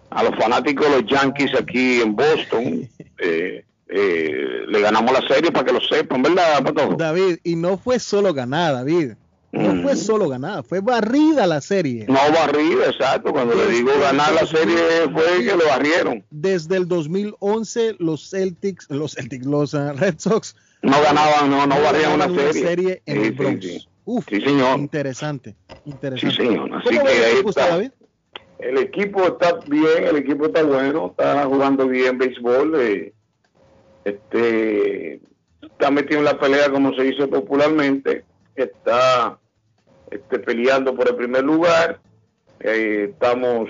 [0.09, 2.89] a los fanáticos de los Yankees aquí en Boston,
[3.19, 6.63] eh, eh, le ganamos la serie para que lo sepan, ¿verdad,
[6.97, 9.11] David, y no fue solo ganada, David.
[9.53, 12.05] No fue solo ganada, fue barrida la serie.
[12.07, 13.31] No barrida, exacto.
[13.31, 14.75] Cuando le digo ganar la serie
[15.13, 16.25] fue que lo barrieron.
[16.31, 21.81] Desde el 2011 los Celtics, los Celtics, los uh, Red Sox no ganaban, no, no
[21.81, 23.03] valían una, serie.
[23.05, 23.63] en el Bronx.
[23.63, 24.79] Sí, Uf, sí, señor.
[24.79, 25.55] Interesante,
[25.85, 26.35] interesante.
[26.35, 26.73] Sí, señor.
[26.73, 27.69] Así que ahí está.
[27.69, 27.91] David?
[28.57, 32.81] El equipo está bien, el equipo está bueno, está jugando bien béisbol.
[32.81, 33.13] Eh,
[34.03, 35.21] este,
[35.61, 38.25] está metido en la pelea como se dice popularmente.
[38.55, 39.37] Está
[40.13, 41.99] este, peleando por el primer lugar.
[42.59, 43.69] Eh, estamos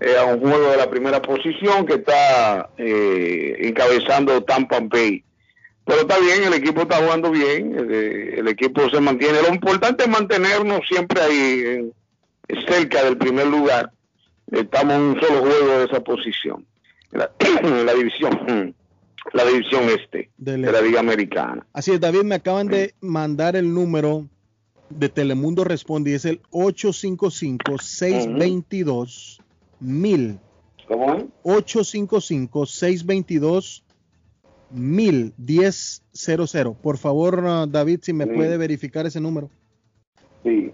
[0.00, 5.24] eh, a un juego de la primera posición que está eh, encabezando Tampa Bay
[5.86, 9.42] pero está bien, el equipo está jugando bien, el, equipo se mantiene.
[9.42, 11.92] Lo importante es mantenernos siempre ahí,
[12.66, 13.90] cerca del primer lugar.
[14.50, 16.64] Estamos en un solo juego de esa posición,
[17.12, 17.30] la,
[17.84, 18.74] la división
[19.32, 21.66] la división este de la Liga Americana.
[21.72, 24.26] Así es, David, me acaban de mandar el número
[24.90, 29.38] de Telemundo responde y es el 855-622
[29.80, 30.38] 1000.
[30.88, 31.24] ¿Cómo es?
[31.44, 33.82] 855-622
[34.70, 35.32] 1000
[36.82, 38.30] Por favor, uh, David, si me Sí.
[38.34, 39.48] puede verificar ese número.
[40.42, 40.72] Sí.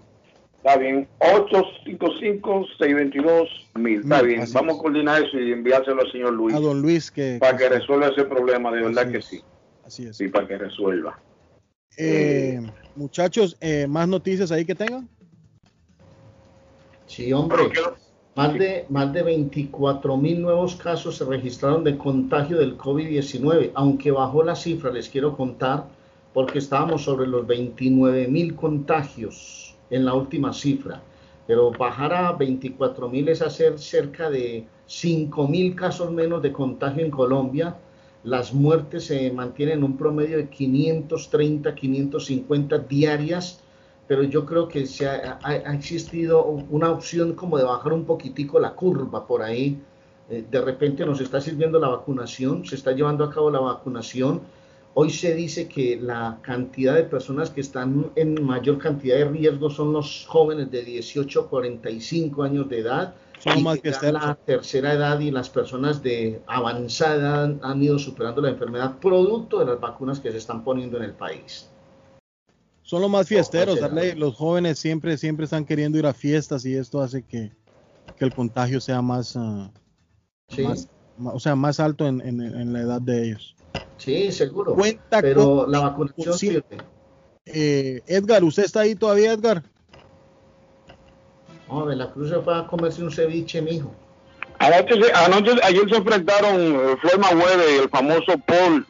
[0.59, 1.09] Está bien.
[1.21, 4.01] 855-622-1000.
[4.03, 4.41] Está bien.
[4.43, 4.79] así Vamos es.
[4.79, 6.55] a coordinar eso y enviárselo al señor Luis.
[6.55, 7.39] A don Luis, que.
[7.41, 9.25] Para que resuelva ese problema, de verdad Así que es.
[9.25, 9.41] sí.
[9.85, 10.17] Así es.
[10.17, 11.19] Sí, para que resuelva.
[11.97, 12.61] Eh,
[12.97, 15.09] muchachos, eh, ¿más noticias ahí que tengan?
[17.07, 17.71] Sí, hombre.
[18.37, 24.13] Más de, más de 24 mil nuevos casos se registraron de contagio del COVID-19, aunque
[24.13, 25.85] bajó la cifra, les quiero contar,
[26.33, 31.03] porque estábamos sobre los 29 mil contagios en la última cifra,
[31.47, 37.05] pero bajar a 24 mil es hacer cerca de 5 mil casos menos de contagio
[37.05, 37.77] en Colombia.
[38.23, 43.61] Las muertes se mantienen en un promedio de 530, 550 diarias
[44.11, 45.39] pero yo creo que se ha,
[45.73, 49.81] existido una opción como de bajar un poquitico la curva por ahí.
[50.29, 54.41] Eh, de repente nos está sirviendo la vacunación, se está llevando a cabo la vacunación.
[54.95, 59.71] Hoy se dice que la cantidad de personas que están en mayor cantidad de riesgo
[59.71, 63.15] son los jóvenes de 18 a 45 años de edad.
[63.43, 68.43] Son más que la tercera edad y las personas de avanzada edad han, ido superando
[68.43, 71.71] la enfermedad producto de las vacunas que se están poniendo en el país.
[72.83, 73.89] Son los más fiesteros, será.
[73.89, 74.15] Darley.
[74.15, 77.51] Los jóvenes siempre, siempre están queriendo ir a fiestas y esto hace que,
[78.17, 79.71] que el contagio sea más, ah,
[80.49, 80.63] Sí.
[80.63, 83.55] más- ma- o sea, más alto en, en- en la edad de ellos.
[83.97, 84.75] Sí, seguro.
[84.75, 86.65] Cuenta pero con la vacunación sirve.
[87.47, 89.63] Eh, Edgar, ¿usted está ahí todavía, Edgar?
[91.71, 93.95] No, de la Cruz se fue a comerse un ceviche, mijo.
[94.59, 98.87] Anoche, se- anoche, ayer se enfrentaron eh, Floyd Mayweather y el famoso Paul,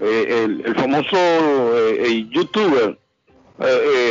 [0.00, 2.98] eh, el, el famoso eh, youtuber
[3.60, 3.64] eh,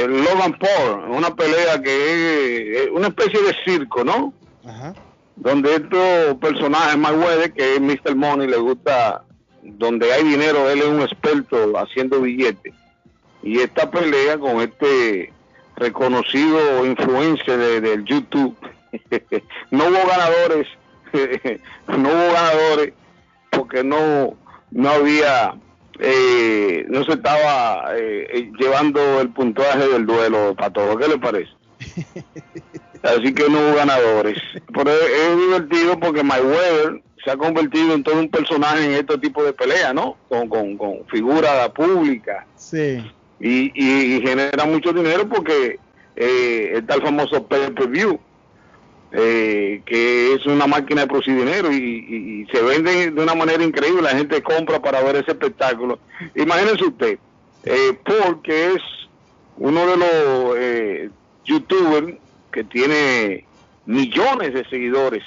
[0.04, 4.34] eh, Logan Paul, en una pelea que es una especie de circo, ¿no?
[4.68, 4.96] Ajá.
[5.36, 8.16] Donde estos personajes, Mayweather, que es Mr.
[8.16, 9.24] Money, le gusta,
[9.62, 12.74] donde hay dinero, él es un experto haciendo billetes.
[13.44, 15.32] Y esta pelea con este
[15.78, 18.56] reconocido influencer de- del YouTube,
[19.72, 20.68] no hubo ganadores,
[21.88, 22.94] no hubo ganadores
[23.52, 24.36] porque no,
[24.72, 25.56] no había,
[26.00, 30.98] eh, no se estaba eh, llevando el puntaje del duelo para todo.
[30.98, 31.52] ¿Qué le parece?
[33.04, 34.38] Así que no hubo ganadores.
[34.74, 39.18] Pero es, es divertido porque Mayweather se ha convertido en todo un personaje en este
[39.18, 40.18] tipo de pelea, ¿no?
[40.30, 43.04] Con, con, con figura pública Sí.
[43.40, 45.80] Y, y, genera mucho dinero porque
[46.16, 48.20] eh, está el famoso pay-per-view,
[49.12, 54.02] eh, que es una máquina de producir dinero y, se vende de una manera increíble.
[54.02, 56.00] La gente compra para ver ese espectáculo.
[56.36, 57.20] Imagínense usted,
[57.64, 58.82] eh, Paul, que es
[59.58, 61.10] uno de los eh,
[61.44, 62.16] youtubers
[62.52, 63.46] que tiene
[63.86, 65.24] millones de seguidores.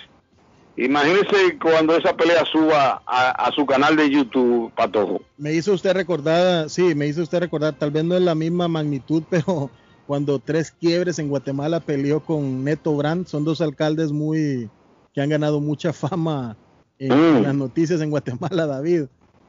[0.78, 5.20] Imagínense cuando esa pelea suba a, a su canal de YouTube, Patojo.
[5.36, 8.68] Me hizo usted recordar, sí, me hizo usted recordar, tal vez no es la misma
[8.68, 9.70] magnitud, pero
[10.06, 14.70] cuando Tres Quiebres en Guatemala peleó con Neto Brand, son dos alcaldes muy
[15.12, 16.56] que han ganado mucha fama
[16.98, 17.42] en, Mm.
[17.42, 19.06] las noticias en Guatemala, David.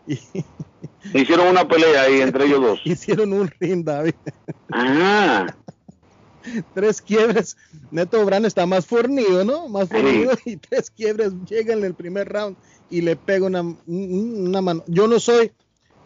[1.14, 2.80] Y Hicieron una pelea ahí entre ellos dos.
[2.86, 4.16] hicieron un ring, David.
[4.72, 5.46] Ah,
[6.74, 7.58] Tres Quiebres,
[7.92, 9.68] Neto Brand está más fornido, ¿no?
[9.70, 9.96] Más Sí.
[9.96, 12.56] fornido y Tres Quiebres llega en el primer round
[12.90, 14.84] y le pega una, un- una mano.
[14.88, 15.52] Yo no soy,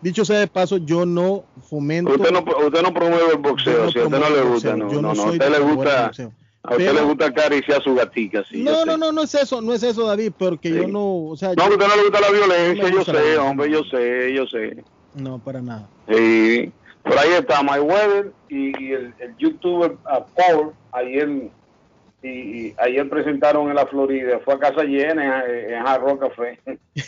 [0.01, 2.11] dicho sea de paso, yo no fomento.
[2.13, 4.75] usted no, usted no promueve el boxeo, Yo no si a usted no le gusta,
[4.75, 6.31] no, yo no, no no, usted le gusta, a usted
[6.77, 8.63] Pero- le gusta acariciar su gatica, sí.
[8.63, 11.35] yo no, no, no, no es eso, no es eso, David, porque yo no, o
[11.37, 13.71] sea, No, yo- a usted no le gusta la violencia, yo gusta la sé, hombre,
[13.71, 14.83] yo sé, yo sé.
[15.15, 15.89] no, para nada.
[16.09, 16.71] Sí,
[17.03, 21.29] por ahí está Mayweather y, y el, el youtuber ah, Paul, ayer,
[22.21, 26.21] y, y ayer presentaron en la Florida, fue a casa llena en, en Hard Rock
[26.21, 26.59] Café.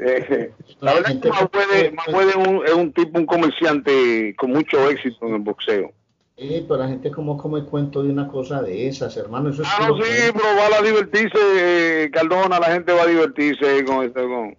[0.00, 0.50] Eh,
[0.80, 4.90] la verdad es que Mayweather, Mayweather es, un, es un tipo, un comerciante con mucho
[4.90, 5.92] éxito en el boxeo.
[6.36, 9.50] Eh, pero la gente como come cuento de una cosa de esas, hermano.
[9.50, 10.40] Eso es Ah, no, sí, cuento.
[10.42, 14.56] pero va a divertirse, eh, Cardona, la gente va a divertirse con esto, con,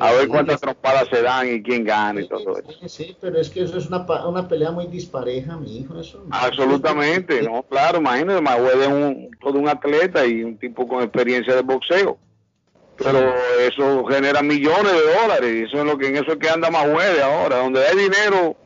[0.00, 2.88] a ver cuántas trompadas se dan y quién gana y todo eso.
[2.88, 6.00] Sí, pero es que eso es una, una pelea muy dispareja, mi hijo.
[6.00, 10.86] Eso no- Absolutamente, no, claro, imagínate, Mayweather es un, todo un atleta y un tipo
[10.88, 12.18] con experiencia de boxeo.
[12.96, 16.50] Pero eso genera millones de dólares, y eso es lo que en eso es que
[16.50, 18.56] anda Mayweather ahora, donde hay dinero,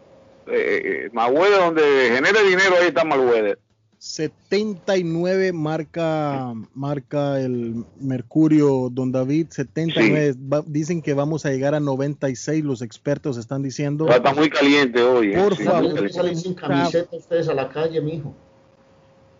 [0.47, 1.83] eh, eh, Mayweather, donde
[2.13, 3.59] genere dinero, ahí está Mayweather.
[4.05, 10.35] 79 marca, marca el Mercurio, don David, 79.
[10.67, 14.07] dicen que vamos a llegar a 96, los expertos están diciendo.
[14.07, 15.33] Está muy caliente hoy.
[15.33, 15.39] ¿eh?
[15.39, 16.13] Por favor.
[16.13, 18.35] Salen sin camiseta ustedes a la calle, mijo.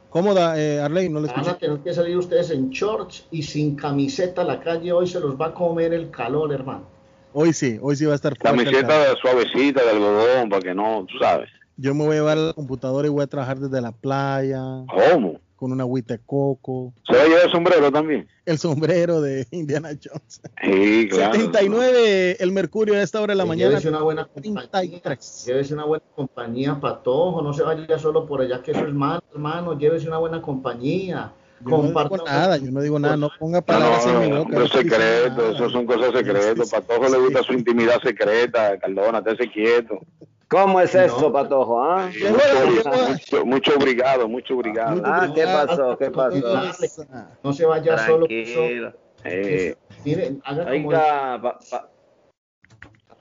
[0.09, 1.11] ¿Cómo da, eh, Arley?
[1.11, 4.61] No les Van a tener que salir ustedes en shorts y sin camiseta a la
[4.61, 4.93] calle.
[4.93, 6.87] Hoy se los va a comer el calor, hermano.
[7.35, 11.19] Hoy sí, hoy sí va a estar Camiseta suavecita de algodón para que no, tú
[11.19, 11.51] sabes.
[11.77, 14.85] Yo me voy a llevar la computadora y voy a trabajar desde la playa.
[14.89, 15.41] ¿Cómo?
[15.57, 16.93] Con una agüita de coco.
[17.07, 18.29] ¿Se va a llevar el sombrero también?
[18.45, 20.41] El sombrero de Indiana Jones.
[20.63, 21.33] Sí, claro.
[21.33, 23.71] 79 el mercurio a esta hora de la mañana.
[23.71, 24.69] Llévese una buena compañía.
[25.47, 27.43] Llévese una buena compañía, patojo.
[27.43, 29.77] No se vaya solo por allá, que eso es malo, hermano.
[29.79, 31.33] Llévese una buena compañía.
[31.61, 34.59] Yo no digo nada, yo no digo nada, no ponga palabras en mi boca.
[34.59, 36.71] No, secreto, eso son cosas secretas.
[36.71, 39.99] Patojo le gusta su intimidad secreta, Cardona, esté quieto.
[40.55, 41.83] ¿Cómo es eso, Patojo?
[41.83, 42.09] ¿ah?
[43.05, 45.03] Mucho, mucho, obrigado, mucho obrigado.
[45.05, 45.99] Ah, ¿qué pasó?
[45.99, 47.09] ¿Qué pasó?
[47.43, 48.27] No se vaya solo.
[48.29, 49.75] Eh,
[50.05, 51.59] Mire, haga como, Oiga,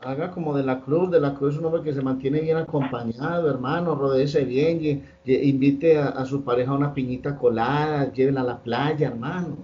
[0.01, 2.57] haga como de la cruz, de la cruz es un hombre que se mantiene bien
[2.57, 5.03] acompañado, hermano, rodeese bien, y,
[5.33, 9.57] invite a, su pareja a una piñita colada, llévela a la playa, hermano.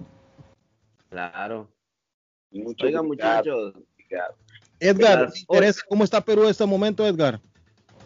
[1.08, 1.68] Claro.
[2.50, 3.74] Mucho Oiga, muchachos.
[4.80, 5.30] Edgar,
[5.88, 7.40] ¿cómo está Perú en este momento, Edgar?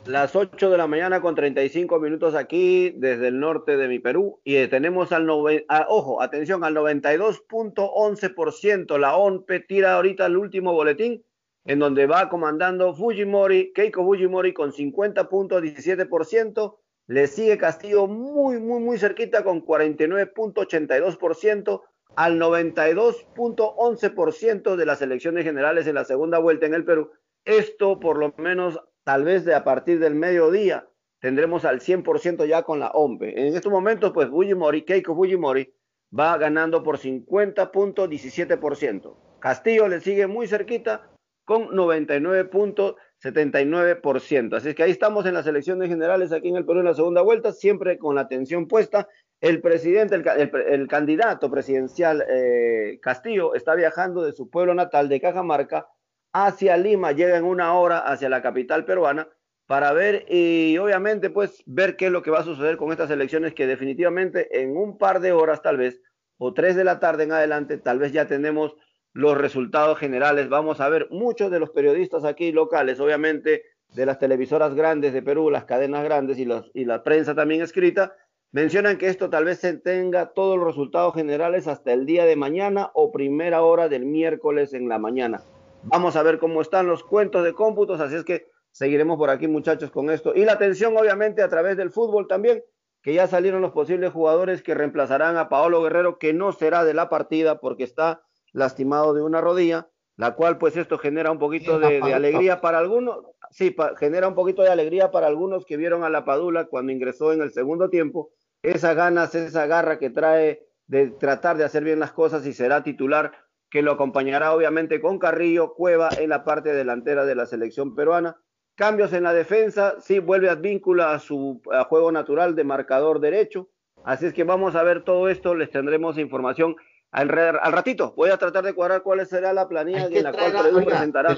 [0.07, 4.39] Las 8 de la mañana con 35 minutos aquí desde el norte de mi Perú
[4.45, 5.27] y eh, tenemos al,
[5.69, 8.99] ah, ojo, atención, al 92.11%.
[8.99, 11.25] La ONPE tira ahorita el último boletín
[11.65, 16.77] en donde va comandando Fujimori, Keiko Fujimori con 50.17%.
[17.07, 21.81] Le sigue Castillo muy, muy, muy cerquita con 49.82%
[22.17, 27.11] al 92.11% de las elecciones generales en la segunda vuelta en el Perú.
[27.47, 30.89] Esto por lo menos tal vez de a partir del mediodía
[31.21, 33.49] tendremos al 100% ya con la OMPE.
[33.49, 35.73] En estos momentos, pues Fujimori, Keiko Fujimori,
[36.19, 39.17] va ganando por 50.17%.
[39.41, 41.11] Castillo le sigue muy cerquita
[41.45, 44.57] con 99.79%.
[44.57, 46.95] Así es que ahí estamos en las elecciones generales aquí en el Perú en la
[46.95, 49.07] segunda vuelta, siempre con la atención puesta.
[49.41, 55.87] El presidente, el, candidato presidencial eh, Castillo está viajando de su pueblo natal de Cajamarca
[56.35, 59.29] hacia Lima, llega en una hora hacia la capital peruana
[59.67, 63.11] para ver y obviamente pues ver qué es lo que va a suceder con estas
[63.11, 66.03] elecciones que definitivamente en un par de horas tal vez
[66.37, 68.75] o tres de la tarde en adelante tal vez ya tenemos
[69.13, 70.49] los resultados generales.
[70.49, 73.63] Vamos a ver muchos de los periodistas aquí locales, obviamente
[73.95, 78.17] de las televisoras grandes de Perú, las cadenas grandes y, y la prensa también escrita,
[78.51, 82.35] mencionan que esto tal vez se tenga todos los resultados generales hasta el día de
[82.35, 85.41] mañana o primera hora del miércoles en la mañana.
[85.87, 89.49] Vamos a ver cómo están los cuentos de cómputos, así es que seguiremos por aquí
[89.49, 90.35] muchachos con esto.
[90.35, 92.63] Y la atención obviamente a través del fútbol también,
[93.03, 96.95] que ya salieron los posibles jugadores que reemplazarán a Paolo Guerrero, que no será de
[96.95, 101.79] la partida porque está lastimado de una rodilla, la cual pues esto genera un poquito
[101.79, 103.19] de, alegría para algunos,
[103.51, 107.33] sí, genera un poquito de alegría para algunos que vieron a la Padula cuando ingresó
[107.33, 108.31] en el segundo tiempo,
[108.63, 112.83] esas ganas, esa garra que trae de tratar de hacer bien las cosas y será
[112.83, 113.33] titular
[113.75, 118.37] que lo acompañará obviamente con Carrillo, Cueva en la parte delantera de la selección peruana.
[118.77, 123.69] Cambios en la defensa, sí vuelve Advíncula a su juego natural de marcador derecho.
[124.05, 126.77] Así es que vamos a ver todo esto, les tendremos información
[127.11, 128.15] al, ratito.
[128.17, 131.37] Voy a tratar de cuadrar cuál será la planilla en la cual Perú presentará.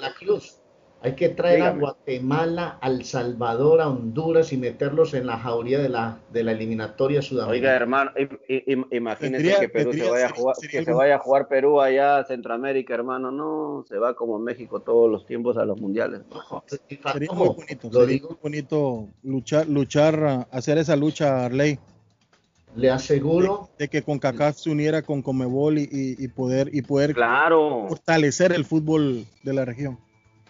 [1.02, 5.88] Hay que traer a Guatemala, al Salvador, a Honduras y meterlos en la jauría de
[5.88, 7.52] la, de la eliminatoria sudamericana.
[7.52, 8.10] Oiga, hermano,
[8.90, 12.24] imagínese que Perú se vaya a jugar, que se vaya a jugar Perú allá a
[12.24, 13.30] Centroamérica, hermano.
[13.30, 16.22] No, se va como México todos los tiempos a los mundiales.
[17.12, 21.78] sería muy bonito, sería muy bonito luchar, luchar, hacer esa lucha, Arley.
[22.74, 27.14] Le aseguro de, que con CACAF se uniera con Comebol y, y, poder y poder
[27.14, 27.86] claro.
[27.88, 29.98] fortalecer el fútbol de la región.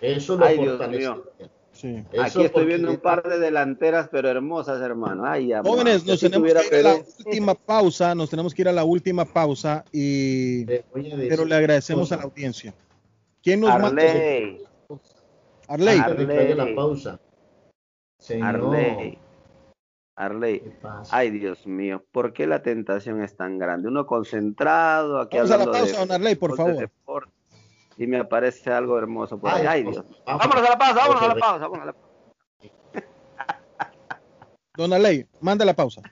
[0.07, 1.24] Eso lo Ay, Dios mío.
[1.73, 2.03] Sí.
[2.19, 5.24] Aquí estoy viendo un par de delanteras, pero hermosas, hermano.
[5.27, 8.73] Ay, Jóvenes, nos tenemos que ir a la última pausa, nos tenemos que ir a
[8.73, 12.73] la última pausa, y pero le agradecemos a la audiencia.
[13.43, 14.66] ¿Quién nos Arley.
[14.89, 15.03] mata?
[15.69, 15.99] Arley.
[15.99, 16.55] Arley.
[16.55, 17.20] la pausa.
[18.41, 19.19] Arley.
[20.15, 20.62] Arley.
[21.11, 23.89] Ay, Dios mío, ¿por qué la tentación es tan grande?
[23.89, 26.89] Uno concentrado aquí Vamos a la pausa, don Arley, por favor
[27.98, 29.66] y me aparece algo hermoso por ahí.
[29.66, 30.05] Ay, Dios.
[30.27, 32.06] Vámonos a la pausa, vámonos a la pausa, vámonos a la pausa.
[34.77, 36.02] Dona Ley, manda la pausa.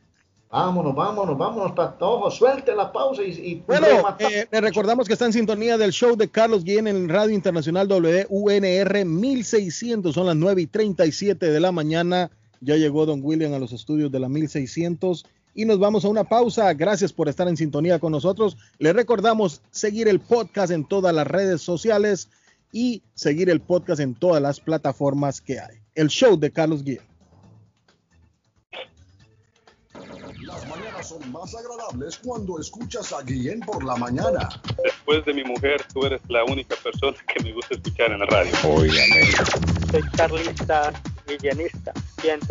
[0.51, 3.31] Vámonos, vámonos, vámonos, Patojo, suelte la pausa y...
[3.31, 3.86] y bueno,
[4.20, 7.89] eh, le recordamos que está en sintonía del show de Carlos Guillén en Radio Internacional
[7.89, 12.31] WUNR 1600, son las 9 y 37 de la mañana,
[12.61, 16.24] ya llegó Don William a los estudios de la 1600 y nos vamos a una
[16.24, 16.72] pausa.
[16.74, 18.56] Gracias por estar en sintonía con nosotros.
[18.78, 22.28] Les recordamos seguir el podcast en todas las redes sociales
[22.72, 25.78] y seguir el podcast en todas las plataformas que hay.
[25.94, 27.02] El show de Carlos Guía.
[30.43, 34.48] Las mañanas son más agradables cuando escuchas a Guillén por la mañana.
[34.82, 38.26] Después de mi mujer, tú eres la única persona que me gusta escuchar en la
[38.26, 38.52] radio.
[38.64, 39.31] Óigame.
[39.90, 40.93] Soy carlista
[41.26, 41.92] guillenista,
[42.22, 42.48] 100%.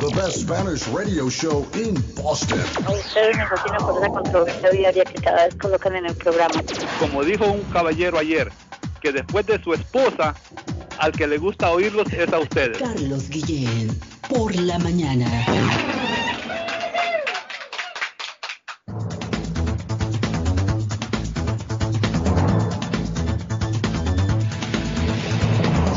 [0.00, 2.60] The best Spanish radio show in Boston.
[2.86, 6.62] A ustedes me fascina por esa controversia diaria que cada vez colocan en el programa.
[7.00, 8.50] Como dijo un caballero ayer,
[9.00, 10.34] que después de su esposa,
[10.98, 12.78] al que le gusta oírlos es a ustedes.
[12.78, 13.98] Carlos Guillén,
[14.28, 16.03] por la mañana.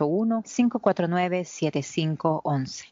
[0.00, 2.84] 781-549-7511.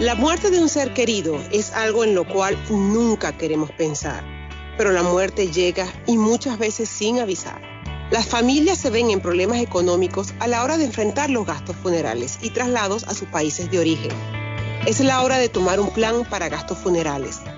[0.00, 4.22] La muerte de un ser querido es algo en lo cual nunca queremos pensar,
[4.76, 7.60] pero la muerte llega y muchas veces sin avisar.
[8.10, 12.38] Las familias se ven en problemas económicos a la hora de enfrentar los gastos funerales
[12.42, 14.12] y traslados a sus países de origen.
[14.86, 17.40] Es la hora de tomar un plan para gastos funerales.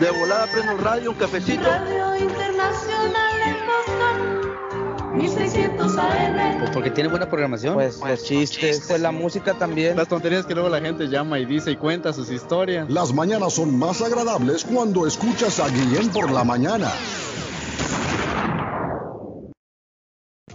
[0.00, 1.62] de volada prendo el radio, un cafecito.
[1.62, 2.31] Radio.
[5.14, 6.58] 1600 AM.
[6.58, 7.74] Pues porque tiene buena programación.
[7.74, 9.96] Pues los chistes, pues la música también.
[9.96, 12.88] Las tonterías que luego la gente llama y dice y cuenta sus historias.
[12.90, 16.90] Las mañanas son más agradables cuando escuchas a Guillén por la mañana.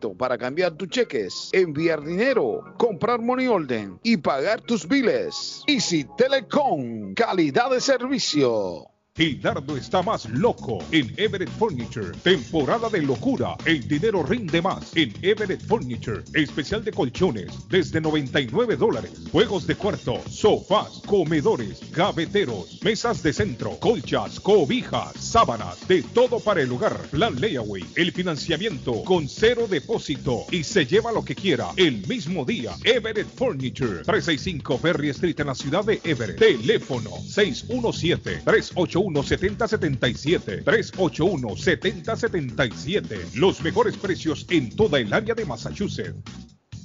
[0.00, 5.62] para cambiar tus cheques, enviar dinero, comprar money order y pagar tus biles.
[5.66, 8.91] Easy Telecom, calidad de servicio.
[9.14, 12.12] Gildardo está más loco en Everett Furniture.
[12.22, 13.58] Temporada de locura.
[13.66, 16.22] El dinero rinde más en Everett Furniture.
[16.32, 19.12] Especial de colchones desde 99 dólares.
[19.30, 26.62] Juegos de cuarto, sofás, comedores, gaveteros, mesas de centro, colchas, cobijas, sábanas, de todo para
[26.62, 26.96] el hogar.
[27.10, 27.84] Plan layaway.
[27.96, 32.72] El financiamiento con cero depósito y se lleva lo que quiera el mismo día.
[32.82, 34.04] Everett Furniture.
[34.04, 36.38] 365 Ferry Street en la ciudad de Everett.
[36.38, 40.64] Teléfono 617 381 381-7077.
[40.64, 43.34] 381-7077.
[43.34, 46.16] Los mejores precios en toda el área de Massachusetts.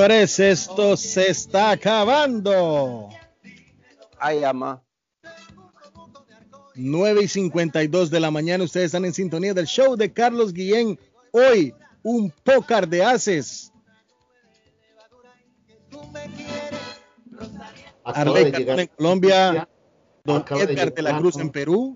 [0.02, 3.10] Señores, esto se está acabando.
[4.18, 4.82] Ay, ama.
[6.74, 8.64] 9 y 52 de la mañana.
[8.64, 10.98] Ustedes están en sintonía del show de Carlos Guillén.
[11.32, 13.72] Hoy, un pócar de haces.
[18.04, 19.70] Arley llegar- en Colombia.
[20.24, 21.96] Don Acaba Edgar de la Cruz en Perú.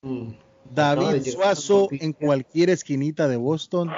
[0.00, 0.34] De
[0.70, 3.90] David Suazo en cualquier esquinita de Boston.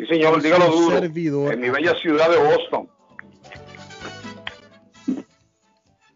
[0.00, 0.96] Sí, señor, dígalo duro.
[1.52, 2.88] En mi bella ciudad de Boston.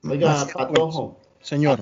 [0.09, 1.19] Oiga, Patojo.
[1.41, 1.81] Señor.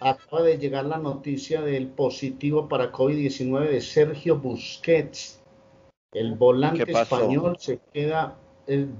[0.00, 5.42] Acaba, de llegar la noticia del positivo para COVID-19 de Sergio Busquets.
[6.12, 8.38] El volante español se queda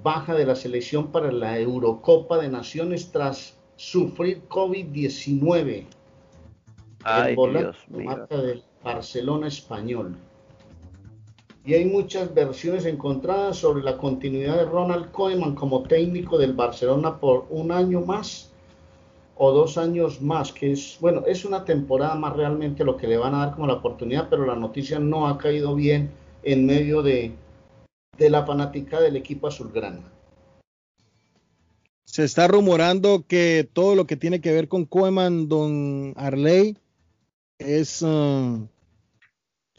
[0.03, 5.87] baja de la selección para la Eurocopa de Naciones tras sufrir COVID-19.
[7.07, 10.19] El volante marca del Barcelona español.
[11.65, 17.19] Y hay muchas versiones encontradas sobre la continuidad de Ronald Koeman como técnico del Barcelona
[17.19, 18.51] por un año más
[19.37, 23.17] o dos años más, que es, bueno, es una temporada más realmente lo que le
[23.17, 26.11] van a dar como la oportunidad, pero la noticia no ha caído bien
[26.43, 27.33] en medio de,
[28.19, 30.13] de la fanática del equipo azulgrana.
[32.05, 36.77] Se está rumorando que todo lo que tiene que ver con Koeman, don Arley,
[37.59, 38.67] es uh,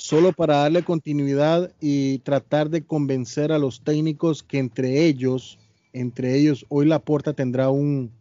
[0.02, 5.60] solo para darle continuidad y tratar de convencer a los técnicos que entre ellos,
[5.94, 8.12] entre ellos, hoy la Laporta tendrá un,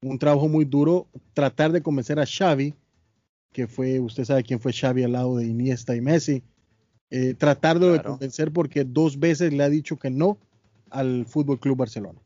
[0.00, 2.74] un trabajo muy duro, tratar de convencer a Xavi,
[3.52, 6.44] que fue, usted sabe quién fue Xavi al lado de Iniesta y Messi,
[7.10, 10.38] eh, tratarlo de convencer porque dos veces le ha dicho que no
[10.90, 12.20] al Fútbol Club Barcelona.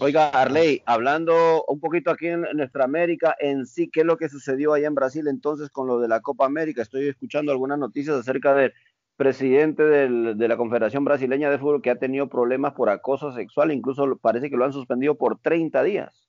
[0.00, 4.28] Oiga, Arley, hablando un poquito aquí en, nuestra América, en sí, ¿qué es lo que
[4.28, 6.82] sucedió allá en Brasil entonces con lo de la Copa América?
[6.82, 8.72] Estoy escuchando algunas noticias acerca del
[9.16, 14.16] presidente de la Confederación Brasileña de Fútbol que ha tenido problemas por acoso sexual, incluso
[14.18, 16.28] parece que lo han suspendido por 30 días.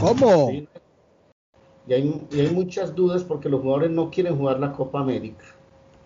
[0.00, 0.50] ¿Cómo?
[1.86, 5.44] Y hay, y hay muchas dudas porque los jugadores no quieren jugar la Copa América.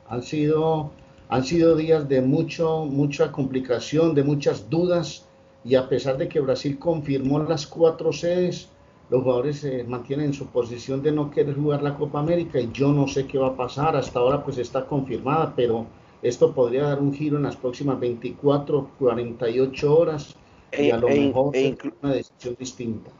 [0.08, 0.90] Han sido,
[1.28, 5.27] han sido días de mucho, mucha complicación, de muchas dudas
[5.64, 8.68] y a pesar de que Brasil confirmó las cuatro sedes,
[9.10, 12.70] los jugadores se mantienen en su posición de no querer jugar la Copa América y
[12.72, 13.96] yo no sé qué va a pasar.
[13.96, 15.86] Hasta ahora pues está confirmada, pero
[16.22, 20.36] esto podría dar un giro en las próximas 24, 48 horas
[20.72, 23.10] y a lo e mejor e una decisión distinta.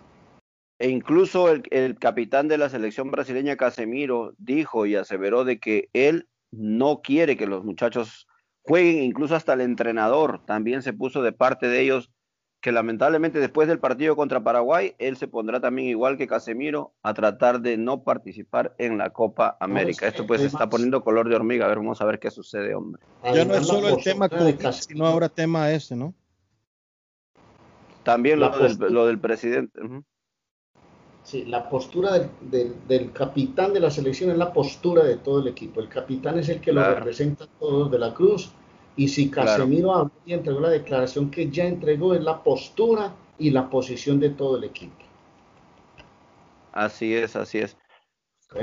[0.78, 5.88] E incluso el, el, capitán de la selección brasileña, Casemiro, dijo y aseveró de que
[5.92, 8.28] él no quiere que los muchachos
[8.62, 12.10] jueguen, incluso hasta el entrenador también se puso de parte de ellos
[12.68, 17.14] que lamentablemente después del partido contra Paraguay, él se pondrá también igual que Casemiro a
[17.14, 20.06] tratar de no participar en la Copa América.
[20.06, 21.64] Esto pues está poniendo color de hormiga.
[21.64, 23.00] A ver, vamos a ver qué sucede, hombre.
[23.24, 26.12] Ya no es solo el tema COVID, sino ahora tema este, ¿no?
[28.02, 29.80] También lo del, lo del, presidente.
[31.22, 35.48] Sí, la postura del, del, capitán de la selección es la postura de todo el
[35.48, 35.80] equipo.
[35.80, 38.52] El capitán es el que lo representa a todos de la Cruz
[38.98, 43.70] y si Casemiro y entregó la declaración que ya entregó, es la postura y la
[43.70, 44.96] posición de todo el equipo.
[46.72, 47.76] Así es, así es.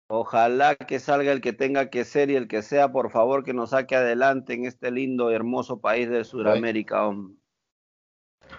[0.09, 3.53] Ojalá que salga el que tenga que ser y el que sea, por favor, que
[3.53, 7.40] nos saque adelante en este lindo, hermoso país de Sudamérica, hombre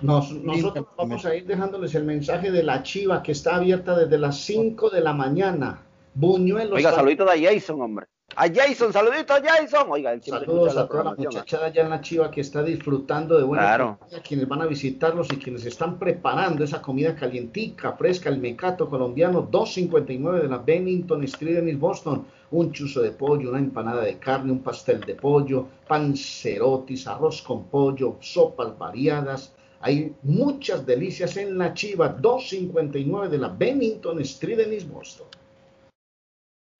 [0.01, 4.37] nosotros vamos a ir dejándoles el mensaje de la chiva que está abierta desde las
[4.37, 5.83] 5 de la mañana.
[6.13, 6.75] Buñuelos.
[6.75, 8.07] Oiga, saludito de Jason, hombre.
[8.35, 9.87] A Jason, saludito a Jason.
[9.89, 13.63] Oiga, Saludos a toda la muchachada allá en la chiva que está disfrutando de buena
[13.63, 13.97] claro.
[13.99, 18.89] comida, quienes van a visitarlos y quienes están preparando esa comida calientica, fresca, el mecato
[18.89, 22.25] colombiano, 2.59 de la Bennington Street en Boston.
[22.51, 27.65] Un chuzo de pollo, una empanada de carne, un pastel de pollo, pancerotis, arroz con
[27.65, 34.91] pollo, sopas variadas, hay muchas delicias en la Chiva 259 de la Bennington Street en
[34.91, 35.27] Boston.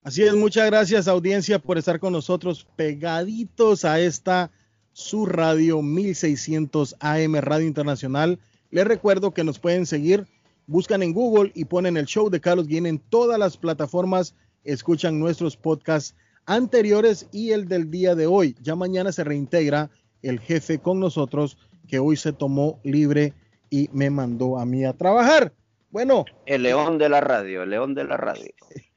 [0.04, 4.52] Así es, muchas gracias audiencia por estar con nosotros pegaditos a esta
[4.94, 8.40] su radio 1600 AM Radio Internacional.
[8.72, 10.28] Les recuerdo que nos pueden seguir,
[10.66, 15.20] buscan en Google y ponen el show de Carlos Guillén en todas las plataformas escuchan
[15.20, 16.16] nuestros podcasts
[16.46, 18.56] anteriores y el del día de hoy.
[18.62, 19.90] Ya mañana se reintegra
[20.22, 23.34] el jefe con nosotros que hoy se tomó libre
[23.69, 25.53] y me mandó a mí a trabajar.
[25.90, 26.26] Bueno.
[26.45, 28.51] El león de la radio, el león de la radio.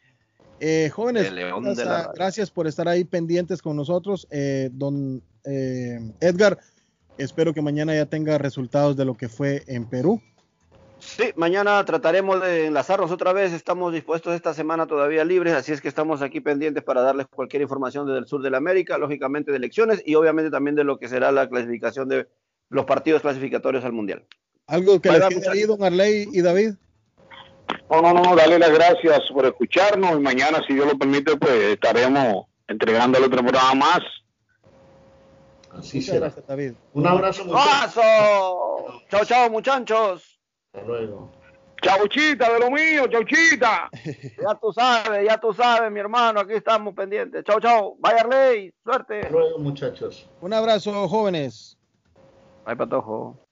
[0.61, 1.31] Eh, jóvenes,
[2.15, 4.27] gracias, por estar ahí pendientes con nosotros.
[4.31, 6.59] Eh, don eh, Edgar,
[7.19, 10.23] espero que mañana ya tenga resultados de lo que fue en Perú.
[11.01, 13.53] Sí, mañana trataremos de enlazarnos otra vez.
[13.53, 17.61] Estamos dispuestos esta semana todavía libres, así es que estamos aquí pendientes para darles cualquier
[17.61, 20.99] información desde el sur de la América, lógicamente de elecciones y obviamente también de lo
[20.99, 22.27] que será la clasificación de
[22.69, 24.25] los partidos clasificatorios al Mundial.
[24.67, 26.75] ¿Algo que les quede ahí, don Arley y David?
[27.91, 31.53] No, no, no, dale las gracias por escucharnos y mañana, si Dios lo permite, pues
[31.53, 34.01] estaremos entregándole otro programa más.
[35.71, 36.33] Así será.
[36.47, 36.75] David.
[36.93, 37.45] Un abrazo.
[37.45, 39.03] Un abrazo.
[39.11, 40.41] Chao, chao, muchachos.
[40.73, 41.31] Hasta luego.
[41.83, 43.91] Chauchita de lo mío, chauchita.
[44.43, 47.45] ya tú sabes, ya tú sabes, mi hermano, aquí estamos pendientes.
[47.45, 47.97] Chao, chao.
[47.99, 49.21] Vaya ley, suerte.
[49.21, 50.29] Hasta luego, muchachos.
[50.41, 51.74] Un abrazo, jóvenes.
[52.65, 53.44] Bye, patojo.